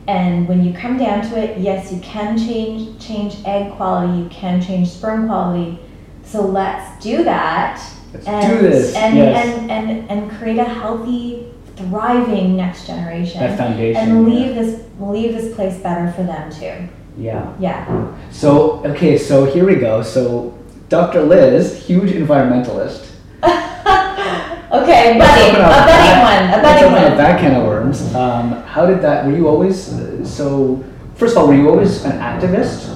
And 0.08 0.48
when 0.48 0.64
you 0.64 0.74
come 0.74 0.98
down 0.98 1.22
to 1.30 1.38
it, 1.38 1.60
yes, 1.60 1.92
you 1.92 2.00
can 2.00 2.38
change 2.38 3.00
change 3.00 3.36
egg 3.46 3.72
quality, 3.74 4.18
you 4.24 4.30
can 4.30 4.60
change 4.62 4.90
sperm 4.90 5.28
quality. 5.28 5.80
So 6.24 6.42
let's 6.46 7.04
do 7.04 7.24
that 7.24 7.82
Let's 8.14 8.28
and 8.28 8.54
do 8.60 8.68
this. 8.70 8.96
and, 8.96 9.16
yes. 9.16 9.58
and, 9.60 9.72
and 9.72 10.10
and 10.10 10.32
create 10.32 10.58
a 10.58 10.64
healthy, 10.64 11.48
thriving 11.76 12.56
next 12.58 12.88
generation. 12.88 13.40
that 13.40 13.58
foundation. 13.58 14.02
and 14.02 14.28
yeah. 14.28 14.34
leave 14.34 14.56
this 14.56 14.82
leave 15.00 15.34
this 15.34 15.54
place 15.56 15.78
better 15.78 16.12
for 16.14 16.24
them 16.24 16.52
too. 16.52 16.88
Yeah. 17.18 17.54
Yeah. 17.60 18.16
So 18.32 18.84
okay, 18.86 19.18
so 19.18 19.46
here 19.46 19.66
we 19.66 19.76
go. 19.76 20.02
So 20.02 20.58
Dr. 20.90 21.22
Liz, 21.22 21.86
huge 21.86 22.10
environmentalist. 22.12 23.09
Okay, 24.72 25.18
buddy, 25.18 25.50
a 25.50 25.60
that- 25.60 26.24
one, 26.24 26.60
a 26.60 26.62
let's 26.62 26.64
buddy 26.64 26.86
open 26.86 27.04
up 27.04 27.10
one. 27.10 27.18
that 27.18 27.40
can 27.40 27.56
of 27.56 27.68
worms. 27.68 28.16
Um, 28.16 28.52
how 28.64 28.86
did 28.86 29.02
that? 29.02 29.26
Were 29.26 29.36
you 29.36 29.48
always 29.48 29.94
uh, 29.94 30.26
so? 30.26 30.84
First 31.16 31.36
of 31.36 31.42
all, 31.44 31.48
were 31.50 31.56
you 31.56 31.70
always 31.70 32.06
an 32.06 32.14
activist? 32.20 32.96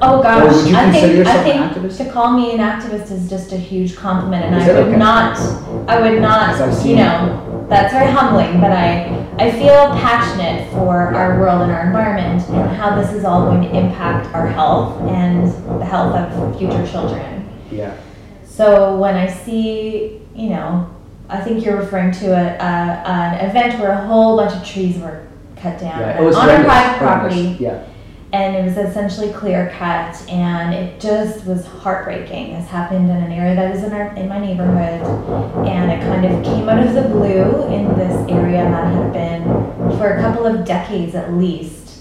Oh 0.00 0.22
gosh, 0.22 0.42
Or 0.52 0.56
would 0.56 0.68
you 0.70 0.76
I 0.76 0.92
think 0.92 1.26
I 1.26 1.34
an 1.36 1.44
think 1.44 1.56
activist? 1.84 1.96
to 1.98 2.10
call 2.12 2.32
me 2.38 2.52
an 2.52 2.58
activist 2.58 3.10
is 3.10 3.28
just 3.30 3.52
a 3.52 3.56
huge 3.56 3.96
compliment, 3.96 4.44
and 4.44 4.56
Is 4.56 4.68
I 4.68 4.72
would 4.74 4.88
Okay. 4.88 4.96
not, 4.96 5.38
I 5.88 6.00
would 6.00 6.20
not, 6.20 6.84
you 6.84 6.96
know, 6.96 7.66
that's 7.70 7.92
very 7.92 8.10
humbling. 8.10 8.60
But 8.60 8.72
I, 8.72 9.04
I 9.38 9.50
feel 9.50 9.88
passionate 9.98 10.70
for 10.72 11.14
our 11.14 11.40
world 11.40 11.62
and 11.62 11.72
our 11.72 11.86
environment 11.86 12.42
and 12.50 12.76
how 12.76 12.94
this 13.00 13.12
is 13.12 13.24
all 13.24 13.46
going 13.46 13.62
to 13.62 13.70
impact 13.76 14.32
our 14.34 14.46
health 14.46 15.00
and 15.08 15.46
the 15.80 15.84
health 15.84 16.14
of 16.14 16.58
future 16.58 16.86
children. 16.86 17.48
Yeah. 17.70 17.96
So 18.58 18.96
when 18.96 19.14
I 19.14 19.28
see, 19.28 20.20
you 20.34 20.48
know, 20.50 20.90
I 21.28 21.40
think 21.40 21.64
you're 21.64 21.76
referring 21.76 22.10
to 22.10 22.26
a, 22.32 22.56
a 22.58 23.08
an 23.08 23.48
event 23.48 23.78
where 23.78 23.92
a 23.92 24.04
whole 24.04 24.36
bunch 24.36 24.52
of 24.52 24.66
trees 24.66 24.98
were 24.98 25.28
cut 25.58 25.78
down 25.78 26.00
Yeah. 26.00 26.20
It 26.20 26.24
was 26.24 26.34
on 26.34 26.48
a 26.50 26.64
private 26.64 26.98
horrendous. 26.98 26.98
property 26.98 27.56
Yeah. 27.62 27.84
and 28.32 28.56
it 28.56 28.64
was 28.64 28.76
essentially 28.76 29.32
clear 29.32 29.72
cut 29.78 30.16
and 30.28 30.74
it 30.74 30.98
just 31.00 31.46
was 31.46 31.66
heartbreaking 31.66 32.54
this 32.54 32.66
happened 32.68 33.08
in 33.08 33.16
an 33.16 33.30
area 33.30 33.54
that 33.54 33.76
is 33.76 33.84
in 33.84 33.92
our 33.92 34.12
in 34.16 34.28
my 34.28 34.40
neighborhood 34.40 35.02
and 35.68 35.92
it 35.92 36.00
kind 36.00 36.24
of 36.24 36.44
came 36.44 36.68
out 36.68 36.84
of 36.84 36.94
the 36.94 37.02
blue 37.02 37.66
in 37.72 37.96
this 37.96 38.28
area 38.28 38.64
that 38.64 38.92
had 38.92 39.12
been 39.12 39.44
for 39.98 40.14
a 40.16 40.20
couple 40.20 40.44
of 40.46 40.64
decades 40.64 41.14
at 41.14 41.32
least 41.34 42.00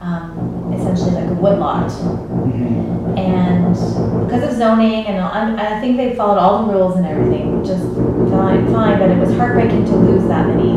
um, 0.00 0.57
essentially 0.90 1.20
like 1.22 1.30
a 1.30 1.34
woodlot 1.34 1.90
Mhm. 1.90 3.18
and 3.18 4.24
because 4.26 4.42
of 4.50 4.56
zoning 4.56 5.06
and 5.06 5.18
I, 5.22 5.76
I 5.76 5.80
think 5.80 5.96
they 5.96 6.14
followed 6.14 6.38
all 6.38 6.66
the 6.66 6.72
rules 6.72 6.96
and 6.96 7.06
everything 7.06 7.64
just 7.64 7.84
fine 8.30 8.66
fine 8.72 8.98
but 8.98 9.10
it 9.10 9.18
was 9.18 9.34
heartbreaking 9.36 9.84
to 9.86 9.96
lose 9.96 10.26
that 10.28 10.46
many 10.46 10.72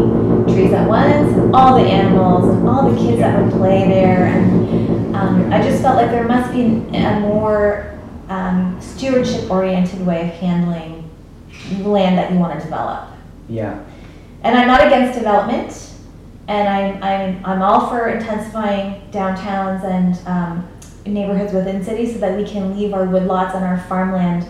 trees 0.54 0.74
at 0.74 0.88
once 0.88 1.32
and 1.34 1.56
all 1.56 1.76
the 1.82 1.86
animals 1.90 2.56
and 2.56 2.68
all 2.68 2.90
the 2.92 2.98
kids 2.98 3.20
that 3.20 3.42
would 3.42 3.52
play 3.54 3.88
there 3.88 4.26
and 4.26 5.16
um, 5.16 5.52
I 5.54 5.62
just 5.62 5.82
felt 5.82 5.98
like 5.98 6.10
there 6.12 6.28
must 6.28 6.52
be 6.52 6.64
a 6.98 7.20
more 7.20 8.00
um, 8.30 8.78
stewardship 8.80 9.50
oriented 9.52 10.06
way 10.06 10.30
of 10.30 10.34
handling 10.36 11.10
land 11.84 12.18
that 12.18 12.32
you 12.32 12.40
want 12.40 12.58
to 12.58 12.64
develop. 12.64 13.10
Yeah. 13.50 13.78
And 14.44 14.58
I'm 14.58 14.68
not 14.68 14.88
against 14.88 15.18
development, 15.20 15.91
and 16.52 16.68
I'm, 16.68 17.02
I'm, 17.04 17.46
I'm 17.46 17.62
all 17.62 17.88
for 17.90 18.10
intensifying 18.10 19.02
downtowns 19.12 19.84
and 19.86 20.28
um, 20.28 20.68
neighborhoods 21.06 21.54
within 21.54 21.82
cities 21.84 22.14
so 22.14 22.20
that 22.20 22.38
we 22.38 22.44
can 22.44 22.78
leave 22.78 22.94
our 22.94 23.06
woodlots 23.06 23.56
and 23.56 23.64
our 23.64 23.80
farmland 23.88 24.46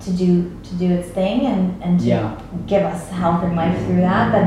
to 0.00 0.10
do 0.12 0.50
to 0.62 0.74
do 0.76 0.90
its 0.92 1.08
thing 1.10 1.46
and, 1.46 1.82
and 1.82 2.00
to 2.00 2.06
Yeah. 2.06 2.40
give 2.66 2.82
us 2.82 3.08
health 3.10 3.44
and 3.44 3.54
life 3.56 3.76
through 3.84 4.00
that. 4.00 4.32
But 4.32 4.44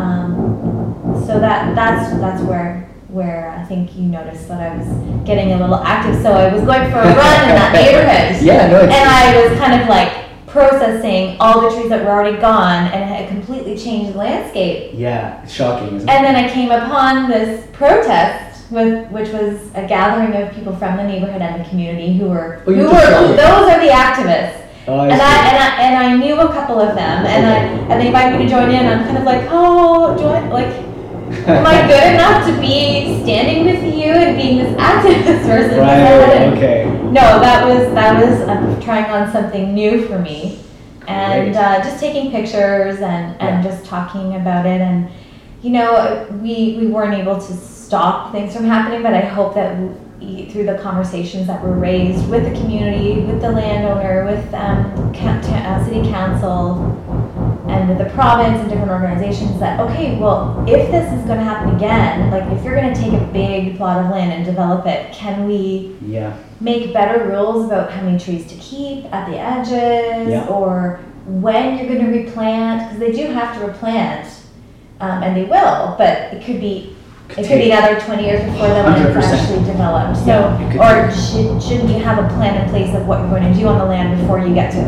um, 0.00 1.22
so 1.26 1.38
that 1.38 1.74
that's 1.76 2.10
that's 2.20 2.42
where 2.42 2.82
where 3.08 3.50
I 3.50 3.64
think 3.64 3.94
you 3.96 4.02
noticed 4.02 4.48
that 4.48 4.60
I 4.60 4.76
was 4.76 4.86
getting 5.24 5.52
a 5.52 5.58
little 5.58 5.76
active. 5.76 6.20
So 6.22 6.32
I 6.32 6.52
was 6.52 6.62
going 6.64 6.90
for 6.90 6.98
a 6.98 7.06
run 7.06 7.48
in 7.48 7.54
that 7.54 7.70
neighborhood. 7.78 8.44
Yeah, 8.44 8.66
no, 8.68 8.80
And 8.80 8.92
I 8.92 9.48
was 9.48 9.58
kind 9.58 9.80
of 9.80 9.88
like 9.88 10.25
processing 10.56 11.36
all 11.38 11.60
the 11.60 11.70
trees 11.76 11.90
that 11.90 12.02
were 12.02 12.10
already 12.10 12.38
gone 12.38 12.86
and 12.86 13.02
it 13.02 13.06
had 13.14 13.28
completely 13.28 13.76
changed 13.76 14.14
the 14.14 14.18
landscape. 14.18 14.90
yeah, 14.94 15.42
it's 15.42 15.52
shocking, 15.52 15.94
isn't 15.96 16.08
it? 16.08 16.12
And 16.12 16.24
then 16.24 16.34
I 16.34 16.48
came 16.50 16.70
upon 16.70 17.28
this 17.28 17.66
protest 17.74 18.70
with 18.70 19.10
which 19.10 19.28
was 19.30 19.70
a 19.74 19.86
gathering 19.86 20.34
of 20.42 20.52
people 20.54 20.74
from 20.74 20.96
the 20.96 21.02
neighborhood 21.04 21.42
and 21.42 21.62
the 21.62 21.68
community 21.68 22.16
who 22.16 22.30
were 22.30 22.62
Oh, 22.66 22.72
who 22.72 22.86
were 22.86 23.36
those 23.36 23.68
are 23.70 23.80
the 23.80 23.92
activists. 23.92 24.62
Oh, 24.88 24.98
I 25.00 25.08
And. 25.08 25.20
I, 25.20 25.34
and 25.48 25.58
I 25.58 25.82
and 25.82 25.96
I 25.96 26.16
knew 26.16 26.40
a 26.40 26.48
couple 26.52 26.80
of 26.80 26.94
them 26.96 27.26
and 27.26 27.46
I 27.46 27.58
and 27.92 28.00
they 28.00 28.06
invited 28.06 28.38
me 28.38 28.44
to 28.44 28.50
join 28.50 28.70
in. 28.70 28.86
I'm 28.86 29.04
kind 29.04 29.18
of 29.18 29.24
like, 29.24 29.46
oh, 29.50 30.16
join 30.16 30.48
like 30.50 30.85
am 31.46 31.66
I 31.66 31.86
good 31.86 32.14
enough 32.14 32.46
to 32.46 32.60
be 32.60 33.22
standing 33.22 33.64
with 33.66 33.82
you 33.82 34.10
and 34.12 34.36
being 34.36 34.58
this 34.58 34.74
activist 34.80 35.46
versus 35.46 35.78
Right, 35.78 36.52
okay. 36.52 36.84
no, 37.04 37.40
that 37.40 37.66
was 37.66 37.92
that 37.94 38.22
was 38.22 38.40
uh, 38.48 38.80
trying 38.82 39.04
on 39.06 39.30
something 39.32 39.74
new 39.74 40.06
for 40.06 40.18
me, 40.18 40.58
and 41.08 41.56
uh, 41.56 41.82
just 41.82 42.00
taking 42.00 42.30
pictures 42.30 43.00
and 43.00 43.40
and 43.40 43.64
just 43.64 43.84
talking 43.84 44.36
about 44.36 44.66
it. 44.66 44.80
And 44.80 45.08
you 45.62 45.70
know, 45.70 46.26
we 46.42 46.76
we 46.78 46.86
weren't 46.86 47.14
able 47.14 47.36
to 47.36 47.52
stop 47.54 48.32
things 48.32 48.54
from 48.54 48.64
happening, 48.64 49.02
but 49.02 49.14
I 49.14 49.20
hope 49.20 49.54
that 49.54 49.78
we, 49.78 50.46
through 50.50 50.66
the 50.66 50.78
conversations 50.78 51.46
that 51.46 51.62
were 51.62 51.74
raised 51.74 52.28
with 52.28 52.44
the 52.44 52.58
community, 52.60 53.20
with 53.20 53.40
the 53.40 53.50
landowner, 53.50 54.24
with 54.24 54.54
um, 54.54 55.12
uh, 55.14 55.84
city 55.84 56.08
council, 56.08 56.74
and 57.76 58.00
the 58.00 58.10
province 58.10 58.58
and 58.60 58.68
different 58.70 58.90
organizations 58.90 59.58
that 59.60 59.78
okay 59.80 60.18
well 60.18 60.64
if 60.66 60.90
this 60.90 61.12
is 61.12 61.24
going 61.26 61.38
to 61.38 61.44
happen 61.44 61.74
again 61.76 62.30
like 62.30 62.44
if 62.56 62.64
you're 62.64 62.74
going 62.74 62.92
to 62.92 63.00
take 63.00 63.12
a 63.12 63.24
big 63.26 63.76
plot 63.76 64.04
of 64.04 64.10
land 64.10 64.32
and 64.32 64.44
develop 64.44 64.86
it 64.86 65.12
can 65.12 65.46
we 65.46 65.94
Yeah, 66.06 66.36
make 66.60 66.92
better 66.92 67.24
rules 67.28 67.66
about 67.66 67.90
how 67.92 68.02
many 68.02 68.18
trees 68.18 68.46
to 68.46 68.54
keep 68.56 69.04
at 69.12 69.28
the 69.30 69.38
edges 69.38 70.28
Yeah. 70.30 70.46
or 70.48 71.00
when 71.26 71.76
you're 71.76 71.86
going 71.94 72.04
to 72.12 72.18
replant 72.18 72.88
because 72.88 72.98
they 73.00 73.12
do 73.12 73.32
have 73.32 73.58
to 73.58 73.66
replant 73.66 74.26
um, 75.00 75.22
and 75.22 75.36
they 75.36 75.44
will 75.44 75.94
but 75.98 76.32
it 76.34 76.44
could 76.44 76.60
be 76.60 76.95
it 77.30 77.34
could 77.46 77.58
be 77.58 77.70
another 77.70 78.00
20 78.00 78.24
years 78.24 78.40
before 78.44 78.68
the 78.68 78.74
land 78.74 79.08
is 79.18 79.24
100%. 79.24 79.32
actually 79.38 79.64
developed 79.66 80.16
so 80.18 80.26
Yeah, 80.26 80.72
could 80.72 80.80
or 80.80 81.10
should, 81.12 81.62
shouldn't 81.62 81.90
you 81.90 81.98
have 82.04 82.18
a 82.24 82.28
plan 82.34 82.62
in 82.62 82.68
place 82.70 82.94
of 82.94 83.06
what 83.06 83.18
you're 83.20 83.28
going 83.30 83.52
to 83.52 83.58
do 83.58 83.66
on 83.66 83.78
the 83.78 83.84
land 83.84 84.20
before 84.20 84.38
you 84.40 84.54
get 84.54 84.70
to 84.72 84.80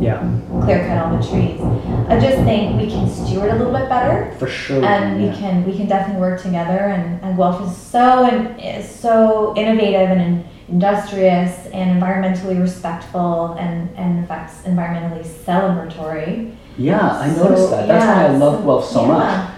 yeah, 0.00 0.18
clear 0.62 0.86
cut 0.88 0.98
all 0.98 1.16
the 1.16 1.22
trees 1.22 1.60
i 2.08 2.18
just 2.18 2.38
think 2.44 2.80
we 2.80 2.88
can 2.88 3.08
steward 3.08 3.50
a 3.50 3.56
little 3.56 3.72
bit 3.72 3.88
better 3.88 4.34
for 4.38 4.48
sure. 4.48 4.84
and 4.84 5.20
we 5.20 5.26
yeah. 5.28 5.36
can 5.36 5.64
we 5.64 5.76
can 5.76 5.86
definitely 5.86 6.20
work 6.20 6.40
together 6.42 6.78
and, 6.94 7.22
and 7.22 7.36
Guelph 7.36 7.60
is 7.68 7.76
so 7.76 8.24
and 8.24 8.60
is 8.60 8.88
so 8.88 9.54
innovative 9.56 10.10
and 10.10 10.20
in, 10.20 10.44
industrious 10.68 11.66
and 11.72 12.00
environmentally 12.00 12.58
respectful 12.60 13.52
and 13.58 13.88
and 13.96 14.18
in 14.18 14.26
fact 14.26 14.52
environmentally 14.64 15.22
celebratory. 15.24 16.54
Yeah, 16.76 17.18
I 17.20 17.30
So, 17.32 17.44
noticed 17.44 17.70
that. 17.70 17.86
That's 17.86 18.04
why 18.06 18.24
I 18.24 18.32
yeah, 18.32 18.38
love 18.38 18.58
so- 18.58 18.64
Guelph 18.64 18.84
so 18.86 19.06
yeah. 19.06 19.53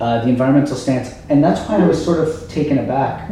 Uh, 0.00 0.22
the 0.24 0.28
environmental 0.28 0.76
stance, 0.76 1.14
and 1.28 1.42
that's 1.42 1.60
why 1.68 1.76
I 1.76 1.86
was 1.86 2.02
sort 2.02 2.20
of 2.26 2.48
taken 2.48 2.78
aback 2.78 3.22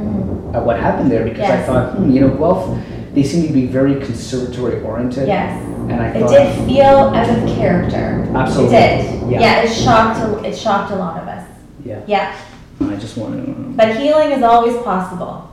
at 0.55 0.65
what 0.65 0.79
happened 0.81 1.11
there 1.11 1.25
because 1.25 1.49
I 1.49 1.63
thought, 1.63 1.95
hmm, 1.97 2.11
you 2.11 2.21
know, 2.23 2.31
Guelph, 2.37 2.79
they 3.15 3.23
seem 3.23 3.47
to 3.47 3.53
be 3.53 3.67
very 3.67 3.95
conservatory 4.05 4.83
oriented. 4.83 5.29
Yes, 5.29 5.63
And 5.91 6.01
I 6.01 6.09
it 6.09 6.27
did 6.29 6.67
feel 6.67 6.85
out 7.15 7.29
of 7.31 7.49
character. 7.57 8.27
absolutely. 8.35 8.77
It 8.77 8.81
did. 8.81 9.31
Yeah. 9.31 9.41
Yeah, 9.41 9.63
it 9.63 9.69
shocked 9.73 10.19
a- 10.21 10.45
it 10.49 10.57
shocked 10.57 10.91
a 10.93 10.97
lot 10.97 11.23
of 11.23 11.29
us. 11.29 11.47
Yeah. 11.85 12.01
Yeah, 12.07 12.35
I 12.81 12.97
just 12.97 13.17
want 13.17 13.45
to. 13.47 13.53
but 13.77 13.97
healing 13.97 14.33
is 14.33 14.43
always 14.43 14.77
possible 14.83 15.49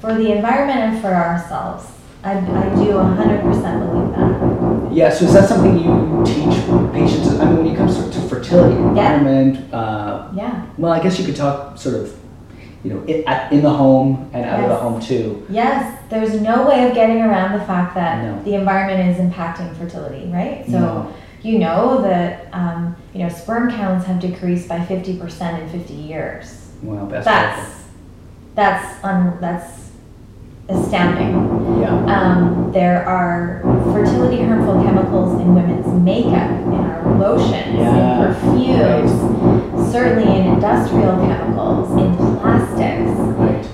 for 0.00 0.12
the 0.14 0.32
environment 0.32 0.78
and 0.80 1.00
for 1.00 1.08
ourselves. 1.14 1.86
I, 2.22 2.32
I 2.32 2.68
do 2.74 2.92
100% 2.92 3.42
believe 3.42 4.10
that. 4.16 4.47
Yeah, 4.92 5.10
so 5.10 5.24
is 5.26 5.32
that 5.34 5.48
something 5.48 5.78
you 5.78 6.22
teach 6.24 6.58
patients? 6.92 7.38
I 7.38 7.44
mean, 7.44 7.58
when 7.58 7.66
it 7.66 7.76
comes 7.76 7.96
to, 7.96 8.10
to 8.10 8.20
fertility, 8.28 8.76
environment, 8.76 9.72
uh, 9.72 10.28
Yeah. 10.34 10.66
well, 10.76 10.92
I 10.92 11.00
guess 11.02 11.18
you 11.18 11.24
could 11.26 11.36
talk 11.36 11.78
sort 11.78 11.94
of, 11.96 12.18
you 12.84 12.94
know, 12.94 13.02
in, 13.04 13.26
at, 13.28 13.52
in 13.52 13.62
the 13.62 13.70
home 13.70 14.30
and 14.32 14.44
out 14.44 14.60
of 14.60 14.68
the 14.68 14.76
home 14.76 15.00
too. 15.00 15.44
Yes, 15.50 15.98
there's 16.10 16.40
no 16.40 16.66
way 16.68 16.88
of 16.88 16.94
getting 16.94 17.20
around 17.22 17.58
the 17.58 17.64
fact 17.64 17.94
that 17.94 18.24
No. 18.24 18.42
the 18.44 18.54
environment 18.54 19.10
is 19.10 19.24
impacting 19.24 19.74
fertility, 19.76 20.26
right? 20.32 20.64
So 20.66 20.78
No. 20.78 21.14
you 21.42 21.58
know 21.58 22.00
that 22.02 22.48
um, 22.52 22.96
you 23.12 23.20
know 23.22 23.28
sperm 23.28 23.70
counts 23.70 24.06
have 24.06 24.20
decreased 24.20 24.68
by 24.68 24.78
50% 24.78 25.60
in 25.62 25.68
50 25.68 25.92
years. 25.94 26.70
Well, 26.82 27.06
that's, 27.06 27.24
That's 27.26 27.84
that's 28.54 29.04
un, 29.04 29.36
that's 29.40 29.87
astounding. 30.68 31.80
Yeah. 31.80 32.04
Um, 32.06 32.70
there 32.72 33.04
are 33.06 33.62
fertility 33.92 34.42
harmful 34.42 34.82
chemicals 34.82 35.40
in 35.40 35.54
women's 35.54 35.86
makeup, 36.02 36.50
in 36.50 36.74
our 36.74 37.18
lotions, 37.18 37.74
Yeah, 37.74 38.28
in 38.28 38.34
perfumes, 38.34 39.92
certainly 39.92 40.40
in 40.40 40.46
industrial 40.54 41.16
chemicals, 41.26 41.90
in 42.00 42.16
plastics. 42.16 43.27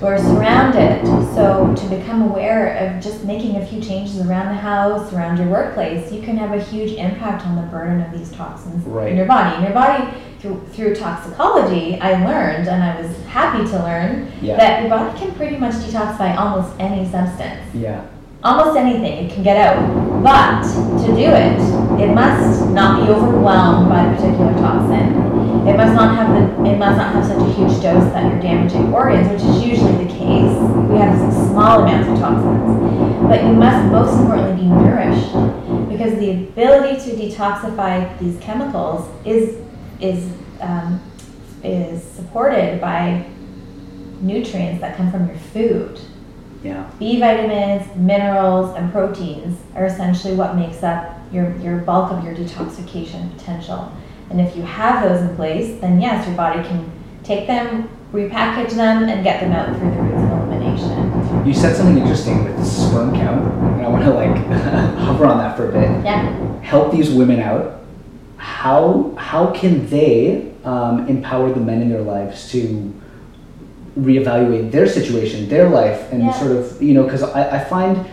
We're 0.04 0.18
surrounded, 0.18 1.02
so 1.34 1.74
to 1.74 1.88
become 1.88 2.20
aware 2.20 2.76
of 2.76 3.02
just 3.02 3.24
making 3.24 3.56
a 3.56 3.64
few 3.64 3.80
changes 3.80 4.20
around 4.20 4.48
the 4.48 4.60
house, 4.60 5.10
around 5.14 5.38
your 5.38 5.46
workplace, 5.46 6.12
you 6.12 6.20
can 6.20 6.36
have 6.36 6.52
a 6.52 6.62
huge 6.62 6.92
impact 6.98 7.46
on 7.46 7.56
the 7.56 7.62
burden 7.62 8.02
of 8.02 8.12
these 8.12 8.30
toxins 8.32 8.84
Right. 8.84 9.12
in 9.12 9.16
your 9.16 9.24
body. 9.24 9.56
In 9.56 9.62
your 9.62 9.72
body, 9.72 10.04
through, 10.40 10.60
through 10.72 10.94
toxicology, 10.94 11.98
I 12.02 12.22
learned, 12.22 12.68
and 12.68 12.84
I 12.84 13.00
was 13.00 13.16
happy 13.24 13.66
to 13.66 13.78
learn, 13.78 14.28
Yeah. 14.42 14.58
that 14.58 14.82
your 14.82 14.90
body 14.90 15.18
can 15.18 15.32
pretty 15.32 15.56
much 15.56 15.72
detoxify 15.72 16.36
almost 16.36 16.74
any 16.78 17.08
substance. 17.08 17.62
Yeah. 17.72 18.00
Almost 18.44 18.76
anything, 18.76 19.24
it 19.24 19.32
can 19.32 19.42
get 19.42 19.56
out. 19.56 20.22
But 20.22 20.62
to 21.00 21.06
do 21.06 21.30
it, 21.32 21.58
it 21.98 22.12
must 22.14 22.68
not 22.70 23.00
be 23.00 23.10
overwhelmed 23.10 23.88
by 23.88 24.04
a 24.04 24.14
particular 24.14 24.52
toxin. 24.54 25.66
It 25.66 25.74
must 25.78 25.94
not 25.94 26.14
have 26.14 26.28
the, 26.28 26.70
it 26.70 26.76
must 26.76 26.98
not 26.98 27.14
have 27.14 27.24
such 27.24 27.38
a 27.38 27.52
huge 27.54 27.80
dose 27.80 28.04
that 28.12 28.30
you're 28.30 28.42
damaging 28.42 28.92
organs, 28.92 29.28
which 29.30 29.40
is 29.40 29.64
usually 29.64 30.04
the 30.04 30.10
case. 30.12 30.52
We 30.90 30.98
have 30.98 31.32
small 31.32 31.84
amounts 31.84 32.10
of 32.10 32.18
toxins. 32.18 33.24
But 33.28 33.44
you 33.44 33.54
must 33.54 33.90
most 33.90 34.20
importantly 34.20 34.64
be 34.64 34.68
nourished 34.68 35.32
because 35.88 36.18
the 36.18 36.32
ability 36.32 37.02
to 37.02 37.16
detoxify 37.16 38.18
these 38.18 38.38
chemicals 38.40 39.08
is 39.24 39.56
is 40.00 40.30
um, 40.60 41.00
is 41.62 42.02
supported 42.02 42.78
by 42.78 43.24
nutrients 44.20 44.82
that 44.82 44.98
come 44.98 45.10
from 45.10 45.28
your 45.28 45.38
food. 45.38 45.98
Yeah. 46.64 46.90
B 46.98 47.20
vitamins, 47.20 47.94
minerals, 47.94 48.74
and 48.74 48.90
proteins 48.90 49.60
are 49.74 49.84
essentially 49.84 50.34
what 50.34 50.56
makes 50.56 50.82
up 50.82 51.18
your, 51.30 51.54
your 51.58 51.78
bulk 51.78 52.10
of 52.10 52.24
your 52.24 52.34
detoxification 52.34 53.36
potential. 53.36 53.92
And 54.30 54.40
if 54.40 54.56
you 54.56 54.62
have 54.62 55.06
those 55.06 55.20
in 55.20 55.36
place, 55.36 55.78
then 55.80 56.00
yes, 56.00 56.26
your 56.26 56.36
body 56.36 56.66
can 56.66 56.90
take 57.22 57.46
them, 57.46 57.88
repackage 58.12 58.70
them, 58.70 59.04
and 59.04 59.22
get 59.22 59.40
them 59.40 59.52
out 59.52 59.76
through 59.76 59.90
the 59.90 59.96
routes 59.96 60.32
of 60.32 60.48
elimination. 60.48 61.46
You 61.46 61.52
said 61.52 61.76
something 61.76 61.98
interesting 61.98 62.44
with 62.44 62.56
the 62.56 62.64
sperm 62.64 63.14
count, 63.14 63.44
and 63.74 63.82
I 63.82 63.88
want 63.88 64.04
to 64.04 64.14
like 64.14 64.34
hover 64.98 65.26
on 65.26 65.38
that 65.38 65.56
for 65.56 65.68
a 65.68 65.72
bit. 65.72 66.04
Yeah. 66.04 66.60
Help 66.62 66.92
these 66.92 67.10
women 67.10 67.40
out. 67.40 67.82
How 68.38 69.14
how 69.18 69.52
can 69.52 69.86
they 69.88 70.52
um, 70.64 71.06
empower 71.08 71.52
the 71.52 71.60
men 71.60 71.82
in 71.82 71.90
their 71.90 72.02
lives 72.02 72.50
to 72.52 72.94
reevaluate 73.98 74.70
their 74.70 74.86
situation, 74.86 75.48
their 75.48 75.68
life, 75.68 76.10
and 76.12 76.22
Yeah. 76.24 76.32
sort 76.32 76.52
of 76.52 76.82
you 76.82 76.94
know 76.94 77.04
because 77.04 77.22
I, 77.22 77.56
I 77.56 77.64
find 77.64 78.04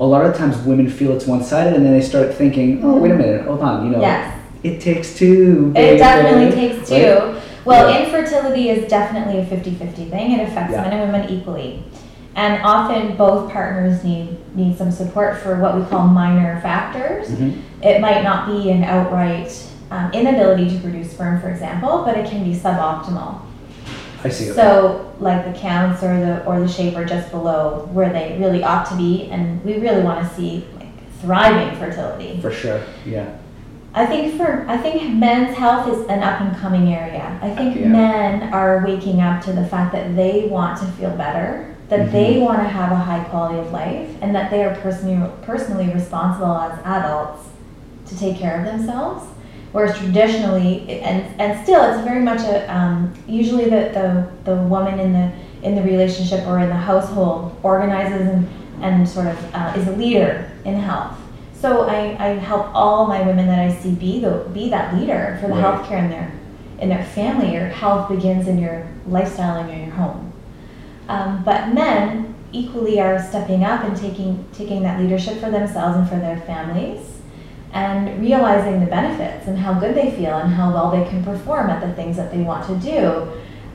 a 0.00 0.04
lot 0.04 0.24
of 0.26 0.36
times 0.36 0.58
women 0.58 0.88
feel 0.88 1.12
it's 1.12 1.26
one 1.26 1.42
sided, 1.42 1.74
and 1.74 1.84
then 1.84 1.92
they 1.92 2.00
start 2.02 2.34
thinking, 2.34 2.80
oh 2.84 2.96
wait 2.98 3.12
a 3.12 3.14
minute, 3.14 3.46
hold 3.46 3.60
on, 3.60 3.84
you 3.86 3.90
know, 3.92 4.00
Yes. 4.00 4.34
it 4.62 4.80
takes 4.80 5.14
two. 5.16 5.68
It 5.70 5.74
baby." 5.74 5.98
definitely 5.98 6.50
takes 6.54 6.88
two. 6.88 6.94
Right? 6.94 7.34
Well, 7.64 7.90
Yeah. 7.90 8.04
infertility 8.04 8.68
is 8.70 8.88
definitely 8.88 9.40
a 9.40 9.44
50 9.44 9.70
50 9.72 10.04
thing. 10.04 10.32
It 10.38 10.48
affects 10.48 10.72
Yeah. 10.72 10.82
men 10.82 10.92
and 10.92 11.12
women 11.12 11.28
equally. 11.30 11.82
And 12.36 12.60
often 12.62 13.16
both 13.16 13.50
partners 13.50 14.04
need, 14.04 14.36
need 14.54 14.76
some 14.76 14.90
support 14.90 15.38
for 15.38 15.56
what 15.56 15.74
we 15.74 15.82
call 15.86 16.06
minor 16.06 16.60
factors. 16.62 17.28
Mhm. 17.30 17.54
It 17.82 18.00
might 18.02 18.22
not 18.22 18.46
be 18.46 18.70
an 18.70 18.84
outright 18.84 19.50
um, 19.90 20.10
inability 20.12 20.68
to 20.68 20.76
produce 20.78 21.12
sperm, 21.12 21.40
for 21.40 21.48
example, 21.48 22.02
but 22.04 22.16
it 22.18 22.26
can 22.28 22.42
be 22.44 22.54
suboptimal. 22.54 23.36
I 24.24 24.28
see. 24.28 24.46
So, 24.46 25.14
like 25.20 25.44
the 25.52 25.58
counts 25.58 26.02
or 26.02 26.18
the 26.20 26.44
or 26.46 26.60
the 26.60 26.68
shape 26.68 26.96
are 26.96 27.04
just 27.04 27.30
below 27.30 27.88
where 27.92 28.12
they 28.12 28.36
really 28.38 28.62
ought 28.62 28.86
to 28.90 28.96
be, 28.96 29.28
and 29.30 29.62
we 29.64 29.78
really 29.78 30.02
want 30.02 30.26
to 30.26 30.34
see 30.34 30.64
like 30.78 30.88
thriving 31.20 31.76
fertility. 31.78 32.40
For 32.40 32.50
sure. 32.52 32.82
Yeah. 33.04 33.36
I 33.94 34.04
think 34.04 34.36
for 34.36 34.64
I 34.68 34.76
think 34.76 35.14
men's 35.14 35.56
health 35.56 35.88
is 35.88 36.06
an 36.08 36.22
up 36.22 36.40
and 36.40 36.56
coming 36.56 36.92
area. 36.94 37.38
I 37.42 37.50
think 37.50 37.76
Yeah. 37.76 37.88
men 37.88 38.52
are 38.52 38.84
waking 38.86 39.20
up 39.20 39.42
to 39.44 39.52
the 39.52 39.64
fact 39.64 39.92
that 39.92 40.16
they 40.16 40.48
want 40.50 40.78
to 40.80 40.84
feel 40.86 41.10
better, 41.10 41.68
that 41.88 42.12
they 42.12 42.34
Mhm. 42.34 42.42
want 42.42 42.58
to 42.58 42.68
have 42.68 42.92
a 42.92 42.96
high 42.96 43.20
quality 43.20 43.58
of 43.58 43.72
life, 43.72 44.08
and 44.20 44.34
that 44.34 44.50
they 44.50 44.64
are 44.64 44.74
personally 44.76 45.18
personally 45.42 45.88
responsible 45.92 46.56
as 46.58 46.72
adults 46.84 47.44
to 48.06 48.18
take 48.18 48.36
care 48.38 48.58
of 48.58 48.64
themselves. 48.66 49.24
Whereas 49.76 49.98
traditionally, 49.98 50.88
and 51.02 51.38
and 51.38 51.62
still, 51.62 51.84
it's 51.84 52.02
very 52.02 52.22
much 52.22 52.40
a 52.40 52.74
um, 52.74 53.12
usually 53.28 53.64
the, 53.64 53.92
the 53.92 54.26
the 54.44 54.56
woman 54.62 54.98
in 54.98 55.12
the 55.12 55.30
in 55.62 55.74
the 55.74 55.82
relationship 55.82 56.46
or 56.46 56.60
in 56.60 56.70
the 56.70 56.74
household 56.74 57.54
organizes 57.62 58.26
and 58.26 58.48
and 58.80 59.06
sort 59.06 59.26
of 59.26 59.54
uh, 59.54 59.74
is 59.76 59.86
a 59.86 59.92
leader 59.92 60.50
in 60.64 60.76
health. 60.76 61.18
So 61.60 61.82
I, 61.82 62.16
I 62.18 62.28
help 62.38 62.70
all 62.74 63.06
my 63.06 63.20
women 63.20 63.46
that 63.48 63.58
I 63.58 63.70
see 63.74 63.92
be 63.94 64.18
the 64.18 64.48
be 64.54 64.70
that 64.70 64.94
leader 64.94 65.36
for 65.42 65.48
the 65.48 65.52
Right. 65.52 65.64
healthcare 65.64 66.04
in 66.04 66.08
their 66.08 66.32
in 66.78 66.88
their 66.88 67.04
family. 67.04 67.52
Your 67.52 67.66
health 67.66 68.08
begins 68.08 68.48
in 68.48 68.58
your 68.58 68.86
lifestyle 69.06 69.56
and 69.56 69.70
in 69.70 69.80
your 69.88 69.94
home. 69.94 70.32
Um, 71.08 71.42
but 71.44 71.74
men 71.74 72.34
equally 72.50 72.98
are 72.98 73.22
stepping 73.22 73.62
up 73.62 73.84
and 73.84 73.94
taking 73.94 74.42
taking 74.54 74.82
that 74.84 75.02
leadership 75.02 75.34
for 75.38 75.50
themselves 75.50 75.98
and 75.98 76.08
for 76.08 76.16
their 76.16 76.40
families, 76.46 77.15
and 77.76 78.20
realizing 78.20 78.80
the 78.80 78.86
benefits 78.86 79.46
and 79.48 79.58
how 79.58 79.74
good 79.82 79.94
they 79.94 80.10
feel 80.18 80.34
and 80.42 80.50
how 80.54 80.72
well 80.72 80.90
they 80.90 81.04
can 81.10 81.22
perform 81.22 81.68
at 81.68 81.80
the 81.86 81.92
things 81.94 82.16
that 82.16 82.30
they 82.32 82.40
want 82.50 82.66
to 82.66 82.74
do, 82.92 83.28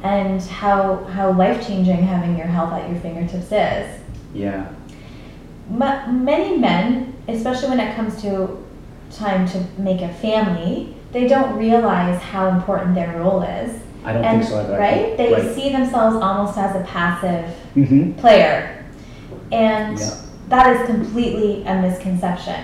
and 0.04 0.42
how 0.62 1.04
how 1.16 1.32
life 1.44 1.66
changing 1.68 2.02
having 2.14 2.36
your 2.38 2.48
health 2.48 2.74
at 2.74 2.90
your 2.90 3.00
fingertips 3.00 3.52
is 3.52 3.88
Yeah. 4.34 4.64
ma- 5.70 6.08
many 6.08 6.58
men, 6.58 7.14
especially 7.28 7.70
when 7.70 7.80
it 7.80 7.96
comes 7.96 8.20
to 8.24 8.32
time 9.12 9.46
to 9.54 9.58
make 9.78 10.02
a 10.02 10.10
family, 10.26 10.96
they 11.12 11.28
don't 11.28 11.56
realize 11.58 12.20
how 12.22 12.48
important 12.48 12.96
their 12.96 13.12
role 13.20 13.42
is. 13.44 13.72
I 14.04 14.14
don't 14.14 14.24
and 14.26 14.40
think 14.42 14.52
so 14.52 14.60
either. 14.62 14.80
right, 14.80 15.16
they 15.18 15.32
Right. 15.34 15.54
see 15.56 15.70
themselves 15.72 16.16
almost 16.16 16.58
as 16.58 16.76
a 16.76 16.84
passive 16.86 17.46
Mm-hmm. 17.76 18.14
player, 18.14 18.84
and 19.52 20.00
Yeah. 20.00 20.10
that 20.50 20.66
is 20.76 20.88
completely 20.88 21.64
a 21.68 21.76
misconception. 21.86 22.62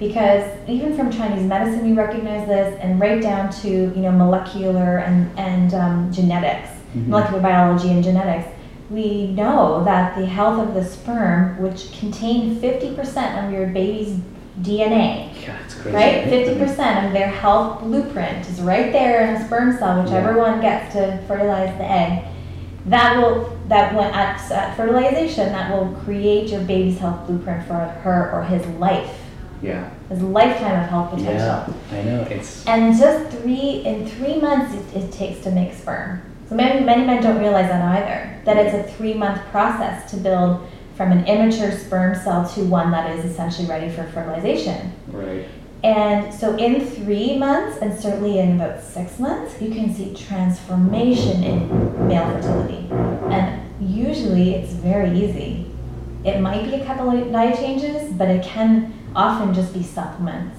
Because 0.00 0.42
even 0.66 0.96
from 0.96 1.12
Chinese 1.12 1.44
medicine, 1.46 1.84
we 1.86 1.92
recognize 1.92 2.48
this, 2.48 2.76
and 2.80 2.98
right 2.98 3.22
down 3.22 3.50
to 3.62 3.68
you 3.68 4.02
know 4.02 4.10
molecular 4.10 4.98
and 4.98 5.30
and 5.38 5.74
um, 5.74 6.10
genetics, 6.12 6.70
Mhm. 6.96 7.06
molecular 7.08 7.40
biology 7.42 7.90
and 7.90 8.02
genetics, 8.02 8.48
we 8.90 9.26
know 9.28 9.84
that 9.84 10.16
the 10.16 10.24
health 10.26 10.58
of 10.58 10.74
the 10.74 10.82
sperm, 10.84 11.56
which 11.62 11.96
contain 12.00 12.56
50% 12.56 13.44
of 13.44 13.52
your 13.52 13.66
baby's 13.68 14.16
DNA, 14.62 15.28
Yeah, 15.42 15.52
it's 15.64 15.74
crazy. 15.74 15.96
right? 15.96 16.24
50% 16.24 17.06
of 17.06 17.12
their 17.12 17.28
health 17.28 17.82
blueprint 17.82 18.48
is 18.48 18.60
right 18.60 18.90
there 18.92 19.20
in 19.26 19.36
a 19.36 19.44
sperm 19.46 19.76
cell, 19.78 20.02
whichever 20.02 20.32
Yeah. 20.34 20.42
one 20.50 20.60
gets 20.60 20.92
to 20.94 21.18
fertilize 21.28 21.76
the 21.78 21.84
egg. 21.90 22.22
That 22.86 23.18
will, 23.18 23.50
that 23.68 23.94
when 23.94 24.06
at, 24.12 24.40
at 24.50 24.76
fertilization, 24.76 25.52
that 25.52 25.70
will 25.70 25.88
create 26.04 26.48
your 26.50 26.62
baby's 26.62 26.98
health 26.98 27.26
blueprint 27.26 27.62
for 27.64 27.74
her 27.74 28.30
or 28.34 28.42
his 28.44 28.66
life, 28.80 29.19
Yeah. 29.62 29.90
his 30.08 30.22
lifetime 30.22 30.82
of 30.82 30.88
health 30.88 31.10
potential. 31.10 31.34
Yeah. 31.36 31.72
I 31.92 32.02
know. 32.02 32.22
It's. 32.22 32.66
And 32.66 32.96
just 32.96 33.36
three 33.38 33.82
in 33.84 34.08
three 34.08 34.40
months 34.40 34.74
it, 34.74 35.02
it 35.02 35.12
takes 35.12 35.42
to 35.44 35.50
make 35.50 35.74
sperm. 35.74 36.22
So 36.48 36.54
many 36.54 36.84
many 36.84 37.04
men 37.04 37.22
don't 37.22 37.38
realize 37.38 37.68
that 37.68 37.82
either. 37.82 38.40
That 38.44 38.56
it's 38.56 38.74
a 38.74 38.92
three 38.94 39.14
month 39.14 39.40
process 39.50 40.10
to 40.10 40.16
build 40.16 40.66
from 40.96 41.12
an 41.12 41.26
immature 41.26 41.72
sperm 41.72 42.14
cell 42.14 42.48
to 42.50 42.64
one 42.64 42.90
that 42.90 43.16
is 43.16 43.24
essentially 43.24 43.66
ready 43.66 43.88
for 43.90 44.04
fertilization. 44.08 44.92
Right. 45.08 45.46
And 45.82 46.32
so 46.34 46.56
in 46.56 46.84
three 46.84 47.38
months, 47.38 47.78
and 47.78 47.98
certainly 47.98 48.38
in 48.38 48.56
about 48.56 48.82
six 48.82 49.18
months, 49.18 49.60
you 49.62 49.70
can 49.70 49.94
see 49.94 50.14
transformation 50.14 51.42
in 51.42 52.06
male 52.08 52.30
fertility. 52.32 52.86
And 53.30 53.62
usually 53.80 54.54
it's 54.56 54.72
very 54.74 55.18
easy. 55.18 55.70
It 56.22 56.40
might 56.40 56.64
be 56.64 56.74
a 56.74 56.84
couple 56.84 57.08
of 57.10 57.32
diet 57.32 57.56
changes, 57.56 58.12
but 58.12 58.28
it 58.28 58.44
can 58.44 58.92
often 59.14 59.54
just 59.54 59.72
be 59.74 59.82
supplements. 59.82 60.56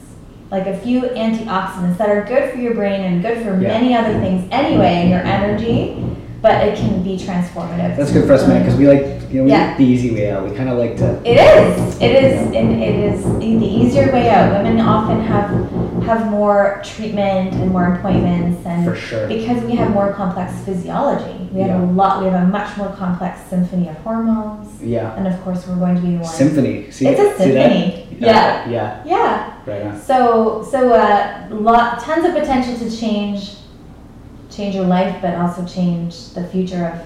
Like 0.49 0.68
a 0.68 0.78
few 0.78 1.02
antioxidants 1.02 1.97
that 1.97 2.10
are 2.10 2.26
good 2.26 2.52
for 2.52 2.58
your 2.58 2.74
brain 2.74 3.02
and 3.02 3.22
good 3.22 3.38
for 3.38 3.52
Yeah. 3.60 3.70
many 3.70 3.95
other 3.95 4.14
things 4.20 4.47
anyway, 4.52 4.95
and 5.04 5.10
your 5.10 5.22
energy, 5.22 6.04
but 6.41 6.68
it 6.68 6.78
can 6.78 7.02
be 7.04 7.18
transformative. 7.18 7.95
That's 7.95 8.12
good 8.12 8.26
for 8.28 8.34
us, 8.34 8.45
man, 8.47 8.62
because 8.62 8.78
we 8.78 8.88
like 8.88 9.06
you 9.32 9.38
know 9.39 9.43
we 9.45 9.52
Yeah. 9.52 9.68
like 9.68 9.78
the 9.78 9.86
easy 9.86 10.14
way 10.14 10.30
out. 10.32 10.43
We 10.49 10.54
kind 10.56 10.68
of 10.70 10.78
like 10.78 10.97
to. 10.97 11.20
It 11.24 11.38
is. 11.38 12.02
It 12.02 12.12
is. 12.12 12.47
And 12.54 12.84
it 12.84 12.95
is 12.95 13.24
the 13.24 13.66
easier 13.66 14.12
way 14.12 14.30
out. 14.30 14.52
Women 14.62 14.82
often 14.82 15.22
have 15.22 15.49
have 16.06 16.30
more 16.32 16.82
treatment 16.84 17.54
and 17.54 17.72
more 17.72 17.93
appointments, 17.93 18.66
and 18.66 18.86
For 18.86 18.95
sure. 18.95 19.28
because 19.28 19.64
we 19.64 19.76
have 19.76 19.91
more 19.91 20.14
complex 20.14 20.54
physiology, 20.66 21.49
we 21.54 21.62
have 21.62 21.70
Yeah. 21.70 21.82
a 21.82 21.86
lot. 21.86 22.22
We 22.24 22.30
have 22.30 22.41
a 22.43 22.45
much 22.47 22.76
more 22.78 22.89
complex 22.89 23.39
symphony 23.49 23.88
of 23.89 23.95
hormones, 23.97 24.82
Yeah. 24.82 25.16
and 25.16 25.28
of 25.28 25.41
course, 25.43 25.68
we're 25.68 25.76
going 25.76 25.95
to 25.95 26.02
be 26.02 26.12
the 26.12 26.18
ones. 26.18 26.34
Symphony. 26.34 26.89
See, 26.91 27.08
It's 27.08 27.20
a 27.20 27.24
see 27.43 27.52
that? 27.52 27.72
symphony. 27.72 28.08
Yeah. 28.20 28.70
Yeah. 28.70 28.97
Yeah. 29.06 29.43
Right 29.66 29.84
on. 29.88 29.99
So 29.99 30.66
so 30.70 30.93
uh, 30.93 31.47
lot 31.52 31.99
tons 31.99 32.26
of 32.26 32.34
potential 32.34 32.76
to 32.78 32.89
change 32.95 33.58
change 34.49 34.76
your 34.76 34.86
life, 34.86 35.16
but 35.22 35.36
also 35.36 35.66
change 35.66 36.34
the 36.34 36.43
future 36.43 36.86
of 36.93 36.99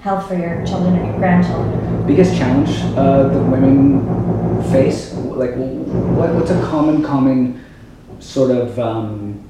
health 0.00 0.26
for 0.28 0.34
your 0.34 0.64
children 0.64 0.94
and 0.96 1.06
your 1.08 1.16
grandchildren. 1.18 2.06
biggest 2.06 2.34
challenge 2.36 2.70
uh, 2.96 3.28
that 3.28 3.42
women 3.42 4.62
face? 4.72 5.12
Like, 5.14 5.54
what, 5.56 6.32
what's 6.34 6.50
a 6.50 6.60
common, 6.62 7.02
common 7.02 7.60
sort 8.20 8.50
of, 8.50 8.78
um, 8.78 9.42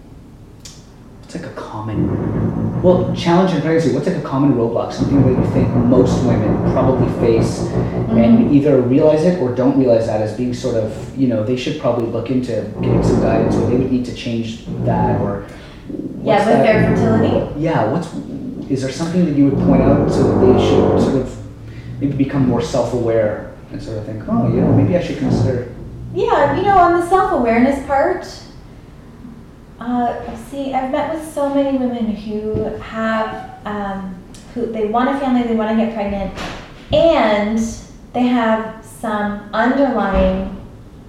what's 1.20 1.34
like 1.34 1.44
a 1.44 1.54
common, 1.54 2.82
well, 2.82 3.14
challenge 3.14 3.52
in 3.52 3.60
pregnancy, 3.60 3.92
what's 3.94 4.06
like 4.06 4.16
a 4.16 4.22
common 4.22 4.54
roadblock? 4.54 4.92
Something 4.92 5.22
that 5.22 5.44
you 5.44 5.50
think 5.52 5.68
most 5.74 6.24
women 6.24 6.72
probably 6.72 7.08
face 7.20 7.60
and 8.08 8.52
either 8.54 8.80
realize 8.80 9.24
it 9.24 9.40
or 9.40 9.54
don't 9.54 9.78
realize 9.78 10.06
that 10.06 10.20
as 10.22 10.36
being 10.36 10.54
sort 10.54 10.76
of, 10.76 11.16
you 11.18 11.28
know, 11.28 11.44
they 11.44 11.56
should 11.56 11.80
probably 11.80 12.06
look 12.06 12.30
into 12.30 12.52
getting 12.80 13.02
some 13.02 13.20
guidance 13.20 13.54
or 13.56 13.68
they 13.68 13.76
would 13.76 13.92
need 13.92 14.04
to 14.06 14.14
change 14.14 14.64
that 14.84 15.20
or. 15.20 15.46
Yeah, 16.22 16.38
with 16.38 16.46
that- 16.46 16.62
their 16.64 16.96
fertility. 16.96 17.60
yeah, 17.60 17.90
what's 17.90 18.08
is 18.68 18.82
there 18.82 18.90
something 18.92 19.24
that 19.24 19.34
you 19.34 19.46
would 19.46 19.58
point 19.64 19.80
out 19.82 20.10
so 20.10 20.22
that 20.24 20.46
they 20.52 20.58
should 20.68 21.00
sort 21.00 21.16
of 21.16 21.36
maybe 22.00 22.12
become 22.12 22.46
more 22.46 22.60
self-aware 22.60 23.54
and 23.72 23.82
sort 23.82 23.96
of 23.98 24.04
think, 24.04 24.22
oh, 24.28 24.46
you 24.48 24.60
know, 24.60 24.72
maybe 24.72 24.94
I 24.96 25.02
should 25.02 25.18
consider. 25.18 25.72
Yeah, 26.14 26.56
you 26.56 26.62
know, 26.62 26.76
on 26.78 27.00
the 27.00 27.06
self 27.08 27.32
awareness 27.32 27.84
part, 27.86 28.26
uh, 29.80 30.36
see, 30.50 30.72
I've 30.74 30.90
met 30.90 31.14
with 31.14 31.32
so 31.32 31.52
many 31.54 31.76
women 31.78 32.06
who 32.14 32.64
have, 32.80 33.50
um, 33.64 34.14
who 34.54 34.66
they 34.72 34.86
want 34.86 35.08
a 35.10 35.18
family, 35.20 35.42
they 35.46 35.54
want 35.54 35.70
to 35.78 35.84
get 35.84 35.94
pregnant, 35.94 36.32
and 36.92 37.58
they 38.12 38.22
have 38.26 38.84
some 38.84 39.48
underlying 39.52 40.56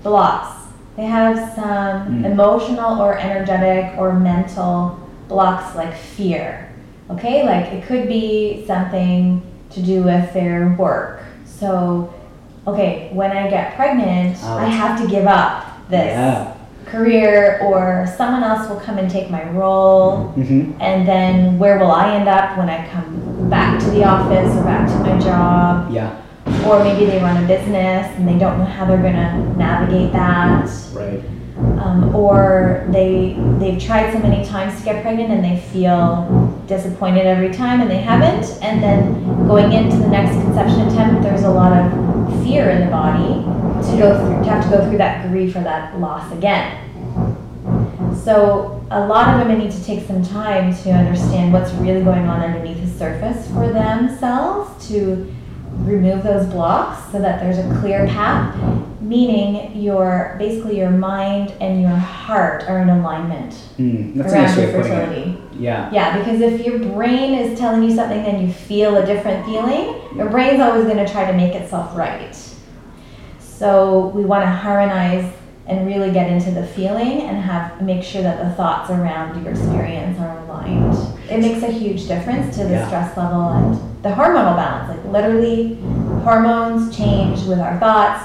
blocks. 0.04 0.56
They 0.96 1.06
have 1.06 1.54
some 1.56 2.22
Mm. 2.22 2.26
emotional 2.26 3.02
or 3.02 3.18
energetic 3.18 3.98
or 3.98 4.14
mental 4.14 5.00
blocks 5.28 5.76
like 5.76 5.94
fear. 5.96 6.68
Okay, 7.10 7.44
like 7.44 7.68
it 7.74 7.86
could 7.86 8.08
be 8.08 8.64
something 8.68 9.42
to 9.72 9.82
do 9.82 10.04
with 10.04 10.32
their 10.34 10.76
work. 10.78 11.24
So, 11.46 12.14
okay, 12.68 13.10
when 13.14 13.32
I 13.32 13.50
get 13.50 13.76
pregnant, 13.76 14.38
Oh, 14.44 14.58
I 14.58 14.66
have 14.66 15.00
to 15.02 15.08
give 15.08 15.26
up 15.26 15.64
this 15.90 16.14
Yeah. 16.16 16.54
Career, 16.90 17.60
or 17.62 18.08
someone 18.18 18.44
else 18.44 18.70
will 18.70 18.80
come 18.80 18.98
and 18.98 19.10
take 19.10 19.30
my 19.30 19.50
role. 19.52 20.34
Mm-hmm. 20.36 20.82
And 20.82 21.08
then 21.08 21.58
where 21.58 21.80
will 21.80 21.92
I 21.92 22.16
end 22.16 22.28
up 22.28 22.58
when 22.58 22.70
I 22.70 22.88
come 22.90 23.50
back 23.50 23.80
to 23.80 23.90
the 23.92 24.04
office 24.04 24.56
or 24.56 24.64
back 24.64 24.88
to 24.88 24.96
my 25.00 25.20
job? 25.20 25.92
Yeah. 25.92 26.22
Or 26.68 26.84
maybe 26.84 27.06
they 27.06 27.22
run 27.22 27.44
a 27.44 27.48
business 27.48 28.08
and 28.18 28.28
they 28.28 28.38
don't 28.38 28.58
know 28.58 28.66
how 28.66 28.86
they're 28.86 28.98
gonna 28.98 29.56
navigate 29.56 30.12
that. 30.14 30.70
Right. 30.94 31.24
Um, 31.80 32.16
or 32.16 32.86
they 32.90 33.36
they've 33.58 33.82
tried 33.82 34.14
so 34.14 34.20
many 34.20 34.46
times 34.46 34.78
to 34.80 34.86
get 34.86 35.02
pregnant 35.02 35.32
and 35.32 35.44
they 35.44 35.60
feel 35.72 36.64
disappointed 36.68 37.26
every 37.26 37.52
time 37.52 37.82
and 37.82 37.90
they 37.90 38.00
haven't. 38.00 38.62
And 38.62 38.82
then 38.82 39.48
going 39.48 39.74
into 39.74 39.98
the 39.98 40.08
next 40.08 40.32
conception 40.42 40.88
attempt, 40.88 41.22
there's 41.22 41.44
a 41.44 41.50
lot 41.50 41.74
of 41.74 42.44
fear 42.44 42.70
in 42.70 42.86
the 42.86 42.92
body 42.92 43.44
to 43.92 43.98
go 43.98 44.18
through 44.18 44.44
to 44.44 44.50
have 44.50 44.64
to 44.64 44.70
go 44.70 44.88
through 44.88 45.00
that 45.00 45.30
grief 45.30 45.56
or 45.56 45.62
that 45.62 46.00
loss 46.00 46.32
again. 46.32 46.86
So 48.24 48.86
a 48.92 49.06
lot 49.06 49.34
of 49.34 49.48
women 49.48 49.60
need 49.64 49.72
to 49.72 49.84
take 49.84 50.06
some 50.08 50.24
time 50.24 50.76
to 50.84 50.92
understand 50.92 51.52
what's 51.52 51.72
really 51.74 52.04
going 52.04 52.28
on 52.28 52.42
underneath 52.42 52.82
the 52.82 53.00
surface 53.00 53.48
for 53.48 53.68
themselves 53.68 54.88
to 54.90 55.34
remove 55.80 56.24
those 56.24 56.46
blocks 56.48 57.12
so 57.12 57.20
that 57.20 57.42
there's 57.42 57.58
a 57.58 57.80
clear 57.80 58.06
path 58.08 58.56
meaning 59.10 59.82
your 59.82 60.36
basically 60.38 60.78
your 60.78 60.90
mind 60.92 61.52
and 61.62 61.82
your 61.82 61.90
heart 61.96 62.64
are 62.70 62.80
in 62.80 62.90
alignment 62.90 63.54
Mm, 63.80 64.16
that's 64.16 64.34
around 64.34 64.44
nice 64.44 64.58
way 64.58 64.64
your 64.64 64.72
of 64.72 64.76
putting 64.86 64.92
it. 64.98 65.06
fertility 65.06 65.38
Yeah. 65.58 65.90
yeah 65.92 66.18
because 66.20 66.42
if 66.42 66.66
your 66.66 66.80
brain 66.80 67.34
is 67.34 67.58
telling 67.60 67.82
you 67.84 67.94
something 67.96 68.20
and 68.30 68.36
you 68.46 68.54
feel 68.54 68.98
a 68.98 69.06
different 69.06 69.46
feeling 69.46 69.84
your 70.16 70.30
brain's 70.30 70.60
always 70.62 70.84
going 70.86 70.98
to 71.06 71.10
try 71.12 71.30
to 71.32 71.36
make 71.36 71.56
itself 71.56 71.96
right 71.98 72.36
so 73.40 74.08
we 74.16 74.24
want 74.26 74.44
to 74.44 74.50
harmonize 74.50 75.34
and 75.68 75.86
really 75.86 76.12
get 76.12 76.30
into 76.32 76.52
the 76.52 76.66
feeling 76.66 77.22
and 77.22 77.38
have 77.38 77.80
make 77.82 78.04
sure 78.04 78.22
that 78.24 78.44
the 78.44 78.50
thoughts 78.56 78.90
around 78.90 79.42
your 79.44 79.52
experience 79.52 80.20
are 80.20 80.40
aligned. 80.40 80.98
It 81.30 81.40
makes 81.40 81.62
a 81.62 81.68
huge 81.72 82.08
difference 82.08 82.58
to 82.58 82.64
the 82.64 82.72
Yeah. 82.72 82.88
stress 82.88 83.16
level 83.16 83.50
and 83.50 83.80
the 84.02 84.10
hormonal 84.10 84.56
balance. 84.56 84.90
Like 84.90 85.14
literally, 85.14 85.78
hormones 86.24 86.96
change 86.98 87.44
with 87.44 87.60
our 87.60 87.78
thoughts, 87.78 88.24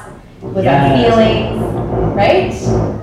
with 0.52 0.64
Yes. 0.64 1.14
our 1.14 1.16
feelings, 1.16 1.62
right? 2.14 2.52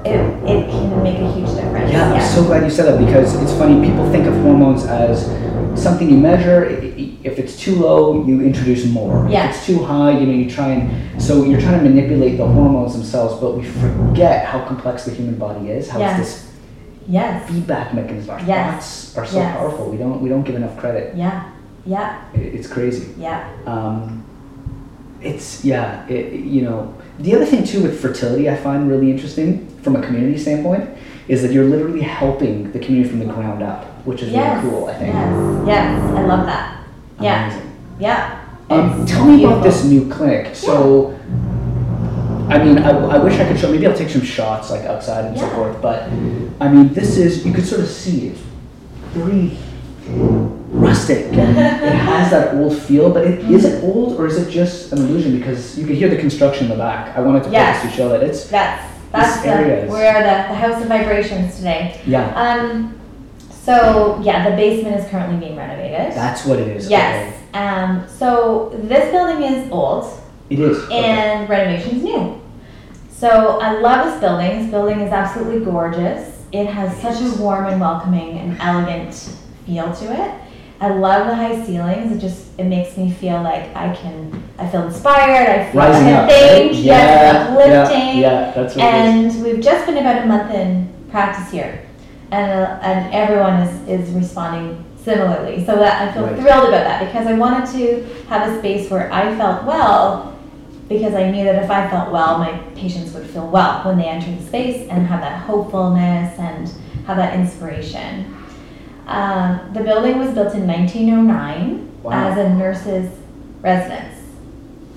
It, 0.05 0.49
it 0.49 0.69
can 0.71 1.03
make 1.03 1.17
a 1.19 1.31
huge 1.31 1.49
difference. 1.55 1.91
Yeah, 1.91 2.13
I'm 2.13 2.21
so 2.21 2.43
glad 2.43 2.63
you 2.63 2.69
said 2.69 2.85
that 2.87 3.03
because 3.05 3.35
it's 3.41 3.53
funny. 3.53 3.85
People 3.87 4.09
think 4.11 4.25
of 4.27 4.33
hormones 4.41 4.85
as 4.85 5.25
something 5.81 6.09
you 6.09 6.17
measure. 6.17 6.65
If 7.23 7.37
it's 7.37 7.55
too 7.57 7.75
low, 7.75 8.25
you 8.25 8.41
introduce 8.41 8.85
more. 8.85 9.27
Yeah. 9.29 9.49
If 9.49 9.55
it's 9.57 9.65
too 9.65 9.83
high, 9.83 10.17
you 10.17 10.25
know, 10.25 10.33
you 10.33 10.49
try 10.49 10.69
and 10.69 11.21
so 11.21 11.43
you're 11.43 11.61
trying 11.61 11.83
to 11.83 11.89
manipulate 11.89 12.37
the 12.37 12.45
hormones 12.47 12.93
themselves, 12.93 13.39
but 13.39 13.55
we 13.57 13.63
forget 13.63 14.45
how 14.45 14.65
complex 14.65 15.05
the 15.05 15.11
human 15.11 15.35
body 15.35 15.69
is. 15.69 15.89
How 15.89 15.99
Yes. 15.99 16.19
it's 16.19 16.29
this 16.41 16.51
Yes. 17.07 17.47
feedback 17.49 17.93
mechanism. 17.93 18.31
Our 18.31 18.41
Yes. 18.45 19.13
thoughts 19.13 19.17
are 19.17 19.25
so 19.25 19.37
Yes. 19.37 19.55
powerful. 19.57 19.89
We 19.89 19.97
don't 19.97 20.21
we 20.21 20.29
don't 20.29 20.43
give 20.43 20.55
enough 20.55 20.77
credit. 20.77 21.13
Yeah. 21.15 21.43
Yeah. 21.85 22.15
It- 22.33 22.53
It's 22.55 22.67
crazy. 22.67 23.07
Yeah. 23.19 23.43
Um, 23.67 24.23
it's 25.21 25.63
yeah, 25.63 26.07
it, 26.07 26.33
you 26.33 26.63
know. 26.63 26.93
The 27.21 27.35
other 27.35 27.45
thing 27.45 27.63
too 27.63 27.83
with 27.83 28.01
fertility, 28.01 28.49
I 28.49 28.55
find 28.55 28.89
really 28.89 29.11
interesting 29.11 29.67
from 29.83 29.95
a 29.95 30.01
community 30.01 30.37
standpoint, 30.39 30.89
is 31.27 31.41
that 31.43 31.51
you're 31.51 31.65
literally 31.65 32.01
helping 32.01 32.71
the 32.71 32.79
community 32.79 33.09
from 33.09 33.19
the 33.19 33.25
ground 33.25 33.61
up, 33.61 33.85
which 34.05 34.23
is 34.23 34.31
Yes. 34.31 34.63
really 34.63 34.75
cool. 34.75 34.87
I 34.87 34.93
think. 34.95 35.13
Yes. 35.13 35.67
Yes. 35.67 36.17
I 36.17 36.25
love 36.25 36.45
that. 36.47 36.83
Yeah. 37.19 37.45
Amazing. 37.45 37.71
Yeah. 37.99 38.39
Um, 38.71 39.05
tell 39.05 39.25
me 39.25 39.35
beautiful. 39.37 39.57
about 39.59 39.63
this 39.63 39.83
new 39.83 40.09
clinic. 40.09 40.55
So, 40.55 41.19
I 42.49 42.57
mean, 42.63 42.79
I, 42.79 42.89
I 42.89 43.17
wish 43.23 43.39
I 43.39 43.45
could 43.47 43.59
show. 43.59 43.71
Maybe 43.71 43.85
I'll 43.85 43.95
take 43.95 44.09
some 44.09 44.21
shots 44.23 44.71
like 44.71 44.81
outside 44.85 45.25
and 45.25 45.37
so 45.37 45.47
forth. 45.49 45.79
But 45.81 46.03
I 46.59 46.67
mean, 46.69 46.93
this 46.93 47.17
is 47.17 47.45
you 47.45 47.53
could 47.53 47.65
sort 47.65 47.81
of 47.81 47.87
see 47.87 48.29
it, 48.29 48.37
very 49.13 49.57
rustic, 50.07 51.25
and 51.33 51.57
it 51.57 51.93
has 51.95 52.31
that 52.31 52.55
old 52.55 52.77
feel. 52.77 53.11
But 53.11 53.25
it, 53.25 53.39
is 53.51 53.65
it 53.65 53.83
old 53.83 54.19
or 54.19 54.25
is 54.27 54.37
it 54.37 54.49
just 54.49 54.91
an 54.91 54.99
illusion? 54.99 55.37
Because 55.37 55.77
you 55.77 55.85
can 55.85 55.95
hear 55.95 56.09
the 56.09 56.17
construction 56.17 56.65
in 56.65 56.71
the 56.71 56.77
back. 56.77 57.15
I 57.17 57.21
wanted 57.21 57.43
to 57.43 57.49
Yes. 57.51 57.77
focus 57.81 57.91
to 57.91 57.97
show 57.97 58.09
that 58.09 58.23
it's 58.23 58.45
That's 58.47 58.87
that's 59.11 59.41
the, 59.43 59.83
is- 59.83 59.91
we 59.91 60.05
are 60.05 60.21
the, 60.21 60.53
the 60.53 60.55
house 60.55 60.81
of 60.81 60.87
vibrations 60.87 61.57
today. 61.57 61.99
yeah. 62.05 62.33
Um, 62.35 62.97
so 63.49 64.19
yeah, 64.23 64.49
the 64.49 64.55
basement 64.55 64.95
is 64.99 65.07
currently 65.09 65.37
being 65.37 65.57
renovated. 65.57 66.13
That's 66.15 66.45
what 66.45 66.59
it 66.59 66.67
is. 66.69 66.89
yes. 66.89 67.37
Um, 67.53 68.05
so 68.07 68.71
this 68.83 69.11
building 69.11 69.43
is 69.43 69.69
old 69.71 70.05
Okay. 70.05 70.21
It 70.49 70.59
is. 70.59 70.77
Okay. 70.85 71.03
and 71.05 71.49
renovation's 71.49 72.03
new. 72.03 72.41
So 73.11 73.59
I 73.59 73.73
love 73.79 74.05
this 74.11 74.19
building. 74.21 74.61
This 74.63 74.71
building 74.71 75.01
is 75.01 75.11
absolutely 75.11 75.63
gorgeous. 75.63 76.41
It 76.53 76.65
has 76.67 76.97
such 77.01 77.21
a 77.21 77.41
warm 77.41 77.65
and 77.67 77.79
welcoming 77.79 78.37
and 78.39 78.57
elegant 78.61 79.35
feel 79.65 79.93
to 79.93 80.05
it. 80.25 80.31
I 80.79 80.89
love 80.89 81.27
the 81.27 81.35
high 81.35 81.63
ceilings. 81.63 82.11
It 82.11 82.19
just 82.19 82.47
it 82.59 82.63
makes 82.65 82.97
me 82.97 83.11
feel 83.11 83.41
like 83.43 83.75
I 83.75 83.95
can 83.95 84.43
I 84.57 84.67
feel 84.67 84.83
inspired. 84.87 85.47
I 85.47 85.71
feel 85.71 85.79
Rising 85.81 86.05
like 86.07 86.15
up. 86.15 86.29
Think 86.29 86.71
right? 86.71 86.75
yes, 86.75 86.83
Yeah. 86.83 87.47
uplifting. 87.49 88.19
Yeah. 88.19 88.47
Yeah. 88.47 88.51
That's 88.55 88.75
what. 88.75 88.83
And 88.85 89.43
we've 89.43 89.61
just 89.63 89.85
been 89.85 89.97
about 89.97 90.23
a 90.23 90.25
month 90.25 90.51
in 90.53 90.91
practice 91.11 91.51
here, 91.51 91.85
and 92.31 92.51
uh, 92.51 92.79
and 92.81 93.13
everyone 93.13 93.59
is 93.61 93.87
is 93.87 94.09
responding 94.15 94.83
similarly. 95.03 95.63
So 95.65 95.75
that 95.75 96.09
I 96.09 96.11
feel 96.13 96.23
Right. 96.23 96.35
thrilled 96.39 96.69
about 96.69 96.83
that 96.85 97.05
because 97.05 97.27
I 97.27 97.33
wanted 97.33 97.69
to 97.77 98.03
have 98.29 98.51
a 98.51 98.57
space 98.59 98.89
where 98.89 99.11
I 99.13 99.35
felt 99.35 99.63
well, 99.65 100.35
because 100.89 101.13
I 101.13 101.29
knew 101.29 101.43
that 101.43 101.63
if 101.63 101.69
I 101.69 101.87
felt 101.89 102.11
well, 102.11 102.39
my 102.39 102.53
patients 102.75 103.13
would 103.13 103.27
feel 103.27 103.47
well 103.47 103.83
when 103.83 103.99
they 103.99 104.05
entered 104.05 104.39
the 104.39 104.45
space 104.47 104.87
and 104.89 105.05
have 105.05 105.21
that 105.21 105.41
hopefulness 105.41 106.37
and 106.39 106.67
have 107.05 107.17
that 107.17 107.35
inspiration. 107.35 108.35
Um, 109.11 109.73
the 109.73 109.81
building 109.81 110.17
was 110.19 110.31
built 110.31 110.53
in 110.53 110.65
1909 110.67 111.89
Wow. 112.03 112.11
as 112.13 112.37
a 112.37 112.49
nurse's 112.49 113.11
residence. 113.61 114.15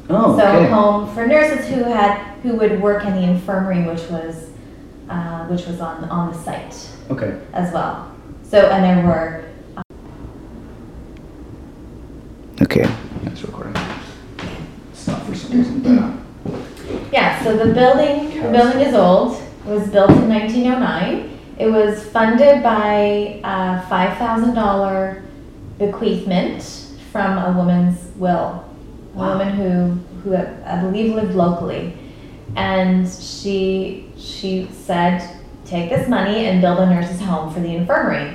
Oh, 0.09 0.39
So 0.39 0.45
okay. 0.47 0.69
home 0.71 1.13
for 1.15 1.27
nurses 1.27 1.67
who 1.69 1.83
had 1.85 2.19
who 2.43 2.55
would 2.57 2.81
work 2.81 3.05
in 3.05 3.15
the 3.15 3.23
infirmary, 3.23 3.83
which 3.83 4.03
was 4.11 4.49
uh, 5.11 5.47
which 5.47 5.67
was 5.67 5.81
on 5.81 6.05
on 6.05 6.33
the 6.33 6.39
site 6.39 6.89
Okay. 7.11 7.39
as 7.53 7.73
well. 7.73 8.11
So 8.43 8.59
and 8.71 8.85
there 8.85 9.05
were 9.07 9.45
Okay. 12.63 12.87
That's 13.25 13.43
recording. 13.43 13.75
It's 14.93 15.07
not 15.09 15.23
for 15.27 15.35
some 15.35 15.59
reason, 15.59 15.81
but. 15.83 17.03
yeah. 17.13 17.43
So 17.43 17.57
the 17.57 17.75
building 17.75 18.41
the 18.43 18.49
building 18.51 18.81
is 18.81 18.95
old. 18.95 19.37
It 19.67 19.71
was 19.71 19.89
built 19.89 20.11
in 20.11 20.29
1909. 20.29 21.34
It 21.59 21.69
was 21.69 22.05
funded 22.05 22.63
by 22.63 23.41
a 23.45 23.83
five 23.89 24.19
thousand 24.19 24.55
dollar 24.55 25.23
bequeathment 25.79 26.63
from 27.13 27.39
a 27.39 27.57
woman's 27.57 27.99
will, 28.17 28.65
a 29.15 29.19
Wow. 29.19 29.29
woman 29.39 29.49
who 29.51 29.91
who 30.23 30.37
I 30.37 30.81
believe 30.81 31.15
lived 31.15 31.35
locally, 31.35 31.97
and 32.57 33.09
she 33.09 34.09
she 34.17 34.69
said, 34.73 35.23
take 35.65 35.91
this 35.91 36.09
money 36.09 36.47
and 36.47 36.61
build 36.61 36.79
a 36.79 36.87
nurse's 36.87 37.21
home 37.21 37.53
for 37.53 37.61
the 37.61 37.75
infirmary. 37.77 38.33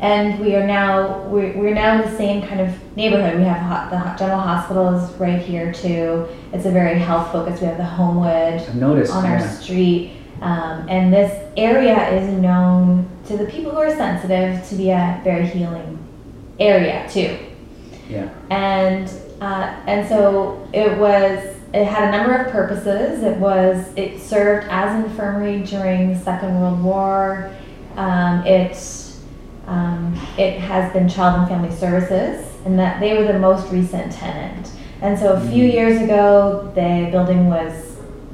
And 0.00 0.38
we 0.38 0.54
are 0.54 0.66
now 0.66 1.22
we're, 1.28 1.56
we're 1.56 1.74
now 1.74 2.00
in 2.00 2.08
the 2.08 2.16
same 2.16 2.46
kind 2.46 2.60
of 2.60 2.68
neighborhood. 2.96 3.38
We 3.38 3.44
have 3.44 3.90
the 3.90 3.98
general 4.18 4.38
hospital 4.40 4.94
is 4.96 5.10
right 5.14 5.40
here 5.40 5.72
too. 5.72 6.28
It's 6.52 6.66
a 6.66 6.70
very 6.70 6.98
health 6.98 7.32
focused. 7.32 7.62
We 7.62 7.68
have 7.68 7.78
the 7.78 7.84
Homewood 7.84 8.74
noticed. 8.74 9.12
on 9.12 9.24
our 9.24 9.38
yeah. 9.38 9.50
street. 9.50 10.12
Um, 10.40 10.88
and 10.88 11.12
this 11.12 11.32
area 11.56 12.10
is 12.10 12.28
known 12.32 13.08
to 13.26 13.36
the 13.36 13.46
people 13.46 13.72
who 13.72 13.78
are 13.78 13.90
sensitive 13.94 14.66
to 14.68 14.74
be 14.76 14.90
a 14.90 15.20
very 15.24 15.46
healing 15.46 15.98
area 16.60 17.06
too. 17.10 17.38
Yeah. 18.08 18.28
And 18.50 19.10
uh, 19.40 19.74
and 19.86 20.08
so 20.08 20.66
it 20.72 20.96
was. 20.98 21.54
It 21.74 21.84
had 21.84 22.08
a 22.14 22.16
number 22.16 22.34
of 22.34 22.50
purposes. 22.50 23.22
It 23.22 23.36
was. 23.36 23.86
It 23.94 24.18
served 24.20 24.66
as 24.70 25.04
infirmary 25.04 25.62
during 25.62 26.14
the 26.14 26.18
Second 26.18 26.58
World 26.60 26.82
War. 26.82 27.54
Um, 27.96 28.44
it 28.46 28.72
um, 29.66 30.14
it 30.38 30.58
has 30.60 30.90
been 30.94 31.08
Child 31.08 31.40
and 31.40 31.48
Family 31.48 31.76
Services, 31.76 32.46
and 32.64 32.78
that 32.78 33.00
they 33.00 33.18
were 33.18 33.30
the 33.30 33.38
most 33.38 33.70
recent 33.70 34.12
tenant. 34.12 34.70
And 35.02 35.18
so 35.18 35.34
a 35.34 35.40
few 35.40 35.68
Mhm. 35.68 35.72
years 35.72 36.02
ago, 36.02 36.72
the 36.74 37.08
building 37.12 37.48
was 37.50 37.87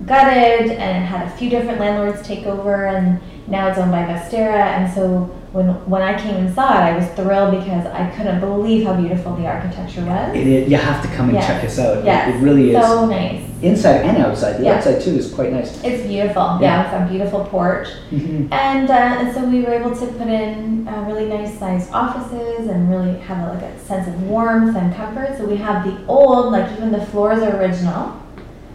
gutted 0.07 0.71
and 0.73 1.05
had 1.05 1.27
a 1.27 1.31
few 1.31 1.49
different 1.51 1.81
landlords 1.81 2.27
take 2.27 2.47
over, 2.47 2.87
and 2.87 3.21
now 3.47 3.69
it's 3.69 3.79
owned 3.79 3.93
by 3.93 4.03
Vestera. 4.05 4.59
And 4.77 4.93
so 4.93 5.31
when 5.53 5.69
when 5.89 6.03
I 6.03 6.19
came 6.21 6.35
and 6.37 6.55
saw 6.55 6.73
it, 6.73 6.81
I 6.93 6.97
was 6.97 7.07
thrilled 7.11 7.53
because 7.53 7.87
I 7.87 8.11
couldn't 8.17 8.41
believe 8.41 8.87
how 8.87 8.95
beautiful 8.95 9.37
the 9.37 9.47
architecture 9.47 10.05
was. 10.05 10.35
It, 10.35 10.47
is- 10.47 10.71
you 10.71 10.77
have 10.77 11.01
to 11.03 11.09
come 11.17 11.27
and 11.29 11.35
Yes. 11.39 11.47
check 11.47 11.65
us 11.65 11.79
out. 11.79 11.99
It- 11.99 12.05
Yes. 12.07 12.35
It, 12.35 12.39
really 12.43 12.75
is. 12.75 12.83
So 12.85 13.07
nice. 13.07 13.43
Inside 13.63 14.03
and 14.05 14.19
outside. 14.19 14.59
The 14.59 14.65
Yeah. 14.65 14.75
outside 14.75 15.01
too 15.01 15.13
is 15.13 15.33
quite 15.33 15.51
nice. 15.53 15.83
It's 15.83 16.07
beautiful. 16.07 16.59
Yeah. 16.61 16.61
Yeah, 16.61 16.83
it's 17.03 17.09
a 17.09 17.13
beautiful 17.13 17.45
porch. 17.45 17.89
Mhm. 18.11 18.53
And, 18.53 18.91
uh, 18.91 18.95
and 19.21 19.33
so 19.35 19.43
we 19.45 19.63
were 19.63 19.73
able 19.73 19.93
to 19.97 20.07
put 20.07 20.27
in 20.27 20.87
uh, 20.87 21.05
really 21.07 21.27
nice 21.27 21.59
sized 21.59 21.89
offices 21.95 22.69
and 22.69 22.91
really 22.91 23.17
have 23.21 23.39
a, 23.49 23.55
like 23.55 23.63
a 23.63 23.79
sense 23.79 24.07
of 24.07 24.23
warmth 24.29 24.77
and 24.77 24.95
comfort. 24.95 25.39
So 25.39 25.47
we 25.47 25.57
have 25.57 25.83
the 25.85 25.95
old, 26.09 26.53
like 26.53 26.67
even 26.77 26.93
the 26.93 27.07
floors 27.07 27.43
are 27.43 27.57
original. 27.59 28.13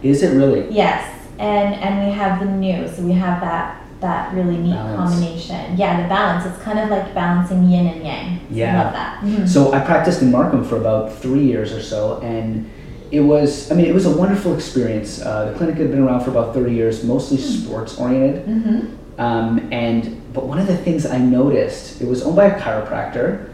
Is 0.02 0.22
it 0.22 0.34
really? 0.36 0.70
Yes, 0.70 1.04
and 1.38 1.74
and 1.74 2.06
we 2.06 2.12
have 2.12 2.40
the 2.40 2.46
new. 2.46 2.88
So 2.88 3.02
we 3.02 3.12
have 3.12 3.40
that 3.40 3.76
that 4.00 4.32
really 4.34 4.56
neat 4.56 4.72
Balance. 4.72 5.10
combination. 5.14 5.76
Yeah, 5.76 6.02
the 6.02 6.08
balance. 6.08 6.46
It's 6.46 6.62
kind 6.62 6.78
of 6.78 6.88
like 6.88 7.14
balancing 7.14 7.68
yin 7.68 7.86
and 7.86 8.02
yang. 8.04 8.40
Yeah. 8.50 8.80
I 8.80 8.84
love 8.84 8.92
that. 8.94 9.20
Mhm. 9.22 9.46
So 9.48 9.72
I 9.74 9.80
practiced 9.80 10.22
in 10.22 10.30
Markham 10.30 10.64
for 10.64 10.76
about 10.78 11.12
three 11.18 11.44
years 11.44 11.70
or 11.72 11.82
so, 11.82 12.18
and 12.22 12.64
it 13.10 13.20
was, 13.20 13.70
I 13.70 13.74
mean, 13.74 13.84
it 13.84 13.92
was 13.92 14.06
a 14.06 14.16
wonderful 14.16 14.54
experience. 14.54 15.20
Uh, 15.20 15.50
the 15.50 15.58
clinic 15.58 15.76
had 15.76 15.90
been 15.90 16.00
around 16.00 16.20
for 16.20 16.30
about 16.30 16.54
30 16.54 16.72
years, 16.72 17.04
mostly 17.04 17.36
sports 17.36 17.98
oriented. 17.98 18.46
Mhm. 18.46 18.86
Um, 19.18 19.68
and 19.70 20.16
but 20.32 20.46
one 20.46 20.58
of 20.58 20.66
the 20.66 20.76
things 20.78 21.04
I 21.04 21.18
noticed, 21.18 22.00
it 22.00 22.08
was 22.08 22.22
owned 22.22 22.36
by 22.36 22.46
a 22.46 22.58
chiropractor, 22.58 23.49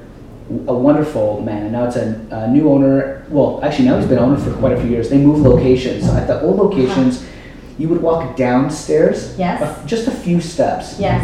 a 0.67 0.75
wonderful 0.75 1.41
man. 1.43 1.65
And 1.65 1.73
now 1.73 1.85
it's 1.87 1.97
a, 1.97 2.21
a 2.31 2.49
new 2.49 2.69
owner. 2.71 3.25
Well, 3.29 3.61
actually 3.65 3.87
now 3.87 3.99
he's 3.99 4.07
been 4.09 4.19
owner 4.19 4.37
for 4.37 4.53
quite 4.55 4.73
a 4.73 4.81
few 4.81 4.91
years. 4.91 5.09
They 5.11 5.19
moved 5.19 5.43
locations. 5.43 6.07
At 6.09 6.27
the 6.27 6.41
old 6.43 6.57
locations, 6.57 7.19
uh-huh. 7.23 7.31
you 7.79 7.89
would 7.89 8.01
walk 8.03 8.37
downstairs, 8.37 9.37
Yes. 9.39 9.61
a- 9.63 9.87
just 9.87 10.07
a 10.07 10.11
few 10.13 10.41
steps, 10.41 10.99
Yes. 11.01 11.21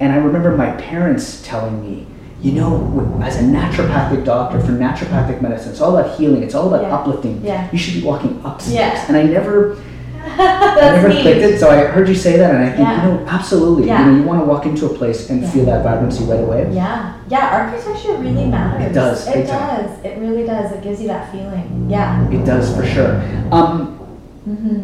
and 0.00 0.12
I 0.12 0.16
remember 0.16 0.56
my 0.56 0.70
parents 0.72 1.42
telling 1.42 1.80
me, 1.82 2.06
you 2.42 2.52
know, 2.52 3.18
as 3.24 3.36
a 3.36 3.42
naturopathic 3.42 4.24
doctor 4.24 4.60
for 4.60 4.72
naturopathic 4.72 5.40
medicine, 5.40 5.70
it's 5.72 5.80
all 5.80 5.96
about 5.96 6.16
healing. 6.18 6.42
It's 6.42 6.54
all 6.54 6.68
about 6.72 6.82
Yeah. 6.82 6.94
uplifting. 6.94 7.40
Yeah. 7.42 7.66
You 7.72 7.78
should 7.78 7.94
be 7.94 8.06
walking 8.06 8.40
upstairs. 8.44 8.74
Yeah. 8.76 9.04
And 9.08 9.16
I 9.16 9.22
never, 9.22 9.78
I 10.26 10.90
never 10.96 11.08
neat. 11.08 11.22
clicked 11.22 11.40
it. 11.40 11.60
So 11.60 11.70
I 11.70 11.84
heard 11.84 12.08
you 12.08 12.14
say 12.14 12.36
that, 12.36 12.54
and 12.54 12.64
I 12.64 12.68
think, 12.68 12.80
Yeah. 12.80 13.06
you 13.06 13.12
know, 13.14 13.26
absolutely. 13.28 13.86
Yeah. 13.86 14.04
You 14.04 14.12
know, 14.12 14.16
you 14.18 14.22
want 14.24 14.40
to 14.40 14.44
walk 14.46 14.66
into 14.66 14.86
a 14.86 14.88
place 14.88 15.30
and 15.30 15.42
Yeah. 15.42 15.50
feel 15.50 15.64
that 15.66 15.84
vibrancy 15.84 16.24
right 16.24 16.40
away. 16.40 16.68
Yeah, 16.72 17.12
yeah, 17.28 17.48
architecture 17.52 18.14
really 18.16 18.46
matters. 18.46 18.86
It 18.86 18.92
does, 18.92 19.28
It 19.28 19.46
does. 19.46 19.90
It 20.04 20.18
really 20.18 20.44
does. 20.46 20.72
It 20.72 20.82
gives 20.82 21.00
you 21.00 21.08
that 21.08 21.30
feeling. 21.32 21.86
Yeah. 21.88 22.28
It 22.30 22.44
does 22.44 22.74
for 22.74 22.84
sure. 22.84 23.20
Um, 23.52 23.92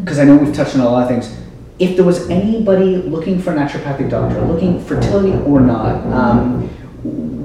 because 0.03 0.19
I 0.19 0.25
know 0.25 0.35
we've 0.35 0.53
touched 0.53 0.75
on 0.75 0.81
a 0.81 0.89
lot 0.89 1.03
of 1.03 1.09
things. 1.09 1.35
if 1.79 1.95
there 1.95 2.05
was 2.05 2.29
anybody 2.29 2.97
looking 2.97 3.39
for 3.39 3.51
a 3.51 3.55
naturopathic 3.55 4.07
doctor, 4.09 4.39
looking 4.41 4.79
fertility 4.79 5.33
or 5.45 5.59
not, 5.59 5.95
um, 6.13 6.61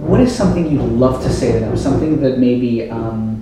what 0.07 0.21
is 0.21 0.31
something 0.33 0.71
you'd 0.71 0.83
love 0.83 1.23
to 1.23 1.31
say 1.31 1.53
to 1.53 1.61
them? 1.61 1.77
Something 1.77 2.21
that 2.21 2.39
maybe, 2.39 2.91
um, 2.91 3.38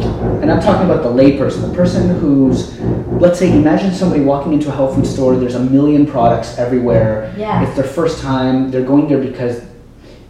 and 0.00 0.50
I'm 0.50 0.60
talking 0.60 0.88
about 0.90 1.02
the 1.02 1.08
layperson, 1.10 1.68
the 1.68 1.74
person 1.74 2.08
who's, 2.18 2.78
let's 3.20 3.38
say, 3.38 3.50
imagine 3.56 3.92
somebody 3.92 4.22
walking 4.22 4.52
into 4.52 4.68
a 4.68 4.72
health 4.72 4.94
food 4.96 5.06
store. 5.06 5.36
There's 5.36 5.54
a 5.54 5.60
million 5.60 6.06
products 6.06 6.58
everywhere. 6.58 7.34
Yeah. 7.36 7.64
It's 7.66 7.74
their 7.76 7.84
first 7.84 8.20
time. 8.22 8.70
They're 8.70 8.84
going 8.84 9.08
there 9.08 9.18
because 9.20 9.62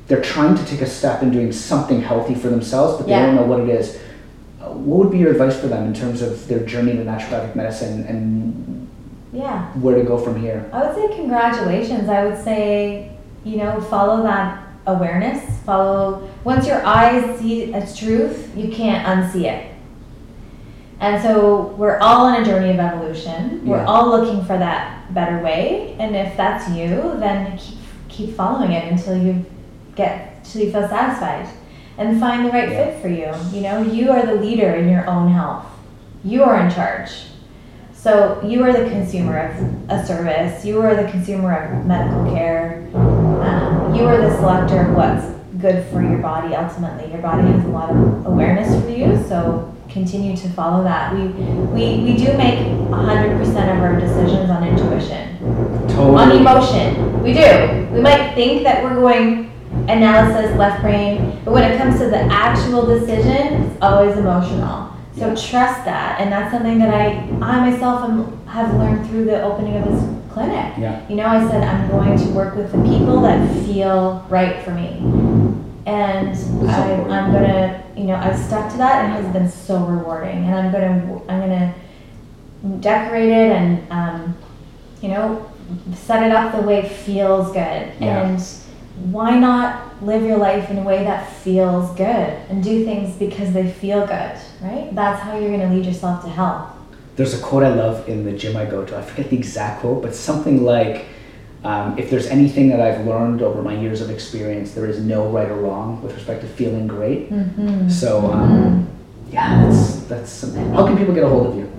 they're 0.09 0.23
trying 0.23 0.57
to 0.57 0.65
take 0.67 0.81
a 0.81 0.87
step 0.87 1.23
in 1.23 1.31
doing 1.31 1.53
something 1.53 2.01
healthy 2.03 2.35
for 2.35 2.49
themselves, 2.49 2.97
but 2.99 3.07
they 3.07 3.13
Yeah. 3.13 3.27
don't 3.27 3.37
know 3.37 3.45
what 3.47 3.61
it 3.61 3.69
is. 3.69 3.99
Uh, 4.61 4.67
What 4.71 4.99
would 4.99 5.11
be 5.11 5.19
your 5.19 5.31
advice 5.31 5.57
for 5.59 5.69
them 5.69 5.87
in 5.87 5.95
terms 5.95 6.23
of 6.23 6.47
their 6.49 6.61
journey 6.61 6.93
to 6.97 7.05
naturopathic 7.05 7.55
medicine 7.55 8.05
and 8.09 8.87
Yeah. 9.33 9.63
where 9.81 9.95
to 9.97 10.03
go 10.03 10.19
from 10.19 10.37
here? 10.37 10.65
I 10.73 10.83
would 10.85 10.95
say 10.95 11.09
congratulations. 11.17 12.09
I 12.09 12.25
would 12.25 12.37
say, 12.43 13.09
you 13.45 13.57
know, 13.59 13.81
follow 13.81 14.23
that 14.25 14.59
awareness. 14.87 15.59
Follow, 15.65 16.29
once 16.45 16.67
your 16.67 16.85
eyes 16.85 17.39
see 17.39 17.73
a 17.73 17.81
truth, 17.95 18.53
you 18.57 18.71
can't 18.73 19.07
unsee 19.07 19.45
it. 19.45 19.69
And 21.01 21.21
so 21.23 21.75
we're 21.77 21.99
all 21.99 22.27
on 22.27 22.43
a 22.43 22.45
journey 22.45 22.71
of 22.71 22.79
evolution. 22.79 23.63
We're 23.67 23.79
Yeah. 23.79 23.87
all 23.87 24.09
looking 24.09 24.45
for 24.45 24.57
that 24.57 25.13
better 25.13 25.41
way. 25.41 25.97
And 25.99 26.15
if 26.15 26.37
that's 26.37 26.69
you, 26.71 27.15
then 27.19 27.57
keep, 27.59 27.79
keep 28.09 28.37
following 28.37 28.73
it 28.73 28.91
until 28.91 29.17
you 29.17 29.45
get, 29.97 30.35
until 30.45 30.63
you 30.63 30.71
feel 30.73 30.89
satisfied. 30.89 31.47
And 31.99 32.19
find 32.21 32.47
the 32.47 32.51
right 32.51 32.71
Yeah. 32.71 32.85
fit 32.87 33.03
for 33.03 33.09
you. 33.09 33.29
You 33.53 33.63
know, 33.63 33.83
you 33.83 34.11
are 34.13 34.25
the 34.25 34.35
leader 34.35 34.71
in 34.71 34.89
your 34.89 35.09
own 35.09 35.29
health. 35.29 35.65
You 36.25 36.45
are 36.45 36.57
in 36.57 36.71
charge. 36.71 37.11
So 37.93 38.39
you 38.45 38.65
are 38.65 38.73
the 38.73 38.89
consumer 38.89 39.51
of 39.51 39.91
a 39.91 40.05
service. 40.07 40.65
You 40.65 40.81
are 40.83 40.95
the 40.95 41.05
consumer 41.05 41.53
of 41.53 41.85
medical 41.87 42.33
care. 42.33 42.83
Um, 42.95 43.82
you 43.95 44.05
are 44.07 44.17
the 44.21 44.35
selector 44.37 44.81
of 44.89 44.95
what's 44.97 45.27
good 45.61 45.87
for 45.89 46.03
your 46.03 46.19
body. 46.19 46.55
Ultimately, 46.55 47.11
your 47.13 47.23
body 47.23 47.47
has 47.49 47.65
a 47.65 47.69
lot 47.69 47.91
of 47.91 48.27
awareness 48.27 48.83
for 48.83 48.91
you. 48.91 49.23
So 49.29 49.75
continue 49.89 50.37
to 50.37 50.49
follow 50.51 50.83
that. 50.85 51.15
We 51.15 51.27
we, 51.27 52.03
we 52.03 52.17
do 52.17 52.37
make 52.37 52.59
hundred 52.91 53.37
percent 53.39 53.71
of 53.71 53.83
our 53.83 53.99
decisions 54.01 54.51
on 54.51 54.67
intuition, 54.67 55.39
Totally. 55.89 56.17
on 56.17 56.31
emotion. 56.33 57.23
We 57.23 57.33
do. 57.35 57.89
We 57.93 58.01
might 58.01 58.35
think 58.35 58.63
that 58.65 58.83
we're 58.83 58.95
going 58.95 59.51
analysis, 59.89 60.57
left 60.57 60.83
brain, 60.83 61.41
but 61.45 61.53
when 61.53 61.71
it 61.71 61.79
comes 61.79 61.99
to 61.99 62.07
the 62.07 62.19
actual 62.19 62.87
decision, 62.87 63.63
it's 63.63 63.83
always 63.83 64.17
emotional. 64.17 64.91
So 65.17 65.29
trust 65.35 65.85
that, 65.85 66.21
and 66.21 66.33
that's 66.33 66.53
something 66.53 66.79
that 66.79 66.93
I, 66.93 67.13
I 67.43 67.71
myself 67.71 68.05
am, 68.05 68.47
have 68.47 68.75
learned 68.77 69.07
through 69.09 69.25
the 69.27 69.43
opening 69.43 69.77
of 69.77 69.85
this 69.85 70.22
clinic. 70.33 70.77
Yeah. 70.79 71.07
You 71.09 71.17
know, 71.17 71.27
I 71.27 71.49
said 71.49 71.63
I'm 71.63 71.89
going 71.91 72.19
to 72.19 72.31
work 72.31 72.57
with 72.57 72.73
the 72.73 72.83
people 72.83 73.21
that 73.23 73.65
feel 73.65 74.27
right 74.29 74.63
for 74.65 74.71
me, 74.73 74.99
and 75.87 76.37
I, 76.69 76.93
I'm 77.09 77.33
gonna, 77.33 77.85
you 77.97 78.05
know, 78.05 78.15
I've 78.15 78.39
stuck 78.39 78.71
to 78.73 78.79
that, 78.79 79.05
and 79.05 79.13
it 79.13 79.23
has 79.23 79.33
been 79.33 79.51
so 79.51 79.85
rewarding. 79.85 80.45
And 80.45 80.55
I'm 80.55 80.73
gonna, 80.73 81.21
I'm 81.29 81.41
gonna 81.41 81.75
decorate 82.81 83.31
it 83.31 83.53
and, 83.53 83.93
um, 83.93 84.37
you 85.01 85.09
know, 85.09 85.51
set 85.95 86.23
it 86.23 86.33
up 86.33 86.55
the 86.55 86.63
way 86.63 86.81
it 86.81 86.89
feels 86.89 87.49
good. 87.49 87.93
Yeah. 88.01 88.29
And 88.29 88.41
why 89.13 89.39
not 89.39 90.03
live 90.03 90.23
your 90.23 90.37
life 90.37 90.71
in 90.71 90.79
a 90.79 90.83
way 90.83 91.03
that 91.05 91.33
feels 91.33 91.91
good 91.97 92.07
and 92.07 92.63
do 92.63 92.85
things 92.85 93.17
because 93.17 93.53
they 93.53 93.71
feel 93.71 94.07
good, 94.07 94.37
right? 94.61 94.89
That's 94.93 95.21
how 95.23 95.39
you're 95.39 95.51
gonna 95.51 95.75
lead 95.75 95.87
yourself 95.87 96.23
to 96.23 96.29
health. 96.29 96.71
There's 97.17 97.35
a 97.35 97.43
quote 97.43 97.63
I 97.63 97.75
love 97.75 98.09
in 98.09 98.25
the 98.25 98.33
gym 98.33 98.57
I 98.57 98.65
go 98.65 98.85
to. 98.85 98.97
I 98.97 99.03
forget 99.03 99.31
the 99.31 99.37
exact 99.37 99.81
quote, 99.81 100.03
but 100.03 100.15
something 100.15 100.65
like, 100.65 101.07
um, 101.65 101.99
"If 101.99 102.11
there's 102.11 102.27
anything 102.27 102.69
that 102.71 102.81
I've 102.81 103.07
learned 103.07 103.43
over 103.43 103.63
my 103.63 103.75
years 103.75 104.01
of 104.01 104.11
experience, 104.11 104.73
there 104.73 104.87
is 104.87 105.01
no 105.01 105.29
right 105.29 105.49
or 105.49 105.57
wrong 105.57 106.03
with 106.03 106.15
respect 106.15 106.43
to 106.43 106.49
feeling 106.49 106.87
great." 106.87 107.31
Mm-hmm. 107.31 107.89
So, 107.89 108.31
um, 108.33 108.89
yeah, 109.31 109.65
that's 109.65 110.01
that's. 110.05 110.31
Some, 110.31 110.55
how 110.75 110.87
can 110.87 110.97
people 110.97 111.15
get 111.15 111.25
a 111.25 111.29
hold 111.29 111.47
of 111.47 111.57
you? 111.57 111.72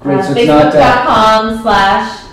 Great. 0.00 0.18
Uh, 0.18 0.22
so. 0.22 0.32
Uh, 0.32 0.34
Facebook.com 0.34 1.62
slash, 1.62 2.24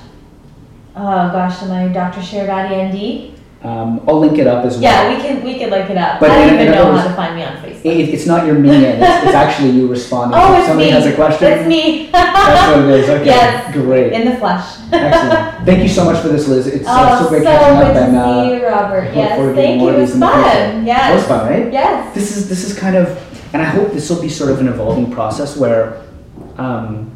oh 0.96 1.32
gosh, 1.32 1.62
am 1.64 1.72
I 1.72 1.88
Dr. 1.88 2.22
Shervati 2.22 2.92
ND? 2.92 3.36
um, 3.66 4.04
I'll 4.08 4.20
link 4.20 4.38
it 4.38 4.46
up 4.46 4.64
as 4.64 4.74
well. 4.74 4.84
Yeah, 4.84 5.16
we 5.16 5.22
can, 5.22 5.44
we 5.44 5.58
can 5.58 5.72
link 5.72 5.90
it 5.90 5.98
up. 5.98 6.20
But 6.20 6.30
I 6.30 6.46
don't 6.46 6.50
in- 6.50 6.54
even 6.56 6.68
in 6.68 6.74
know 6.74 6.96
how 6.96 7.08
to 7.08 7.14
find 7.16 7.36
me 7.36 7.44
on 7.44 7.58
Facebook. 7.58 7.86
It, 7.86 8.10
it's 8.14 8.28
not 8.28 8.46
your 8.46 8.60
me. 8.60 8.70
It's, 8.70 9.26
it's 9.26 9.34
actually 9.34 9.72
you 9.72 9.88
responding. 9.88 10.38
oh, 10.42 10.54
if 10.54 10.60
it's 10.60 10.68
somebody 10.68 10.90
me. 10.90 10.92
has 10.94 11.06
a 11.08 11.16
question. 11.16 11.52
It's 11.52 11.68
me. 11.68 12.10
That's 12.12 12.76
what 12.76 12.86
it 12.86 13.00
is. 13.00 13.10
Okay. 13.10 13.26
Yes. 13.26 13.74
Great. 13.74 14.14
In 14.14 14.30
the 14.30 14.38
flesh. 14.38 14.78
Excellent. 14.92 15.66
Thank 15.66 15.82
you 15.82 15.90
so 15.90 16.06
much 16.06 16.22
for 16.22 16.28
this, 16.28 16.48
Liz. 16.48 16.68
It's 16.68 16.86
Oh, 16.88 16.92
uh, 16.92 17.18
so 17.18 17.24
so 17.24 17.30
great 17.30 17.40
good 17.40 17.48
catching 17.48 17.78
up 17.78 17.96
and 17.96 18.16
uh, 18.16 18.44
see 18.46 18.56
you, 18.56 18.68
Robert. 18.68 19.16
Yes, 19.16 19.56
thank 19.56 19.82
you. 19.82 19.90
It 19.90 19.98
was 19.98 20.14
in 20.14 20.20
the 20.20 20.28
future. 20.28 20.42
fun. 20.44 20.86
Yes. 20.86 21.00
That 21.00 21.16
was 21.16 21.26
fun, 21.26 21.50
right? 21.50 21.74
Yes. 21.74 22.14
This 22.14 22.38
is 22.38 22.48
this 22.48 22.64
is 22.64 22.78
kind 22.78 22.96
of, 22.96 23.08
and 23.54 23.64
I 23.64 23.66
hope 23.66 23.94
this 23.94 24.08
will 24.12 24.22
be 24.22 24.30
sort 24.30 24.52
of 24.52 24.60
an 24.60 24.68
evolving 24.68 25.12
process 25.12 25.58
where, 25.58 26.04
um, 26.58 27.12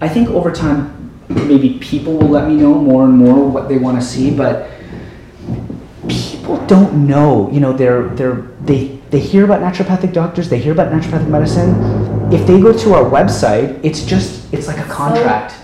I 0.00 0.08
think 0.08 0.30
over 0.30 0.50
time, 0.50 0.93
maybe 1.28 1.78
people 1.80 2.16
will 2.16 2.28
let 2.28 2.48
me 2.48 2.56
know 2.56 2.74
more 2.74 3.04
and 3.04 3.16
more 3.16 3.48
what 3.48 3.68
they 3.68 3.78
want 3.78 4.00
to 4.00 4.04
see, 4.06 4.30
but 4.30 4.70
people 6.08 6.64
don't 6.66 7.06
know. 7.06 7.50
You 7.50 7.60
know, 7.60 7.72
they're 7.72 8.08
they're 8.10 8.42
they 8.64 9.00
they 9.10 9.20
hear 9.20 9.44
about 9.44 9.60
naturopathic 9.60 10.12
doctors, 10.12 10.48
they 10.48 10.58
hear 10.58 10.72
about 10.72 10.92
naturopathic 10.92 11.28
medicine. 11.28 12.32
If 12.32 12.46
they 12.46 12.60
go 12.60 12.72
to 12.76 12.94
our 12.94 13.04
website, 13.04 13.78
it's 13.84 14.04
just 14.04 14.52
it's 14.52 14.66
like 14.66 14.78
a 14.78 14.88
contract. 14.90 15.54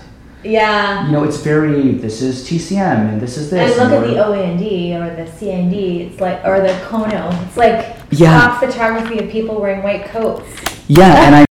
Yeah. 0.43 1.05
you 1.05 1.11
know, 1.11 1.23
it's 1.23 1.37
very 1.37 1.91
this 1.91 2.21
is 2.23 2.43
TCM 2.47 3.13
and 3.13 3.21
this 3.21 3.37
is 3.37 3.51
And 3.53 3.61
this. 3.69 3.77
look 3.77 3.91
and 3.91 4.03
at 4.05 4.07
the 4.09 4.15
OAND 4.15 4.95
or 4.99 5.15
the 5.15 5.29
CND. 5.29 6.07
It's 6.11 6.19
like, 6.19 6.43
or 6.43 6.59
the 6.61 6.73
CONO. 6.89 7.29
It's 7.45 7.57
like 7.57 7.95
Yeah. 8.09 8.59
photography 8.59 9.19
of 9.19 9.29
people 9.29 9.61
wearing 9.61 9.83
white 9.83 10.05
coats. 10.05 10.47
yeah, 10.87 11.25
and 11.27 11.35
I 11.35 11.45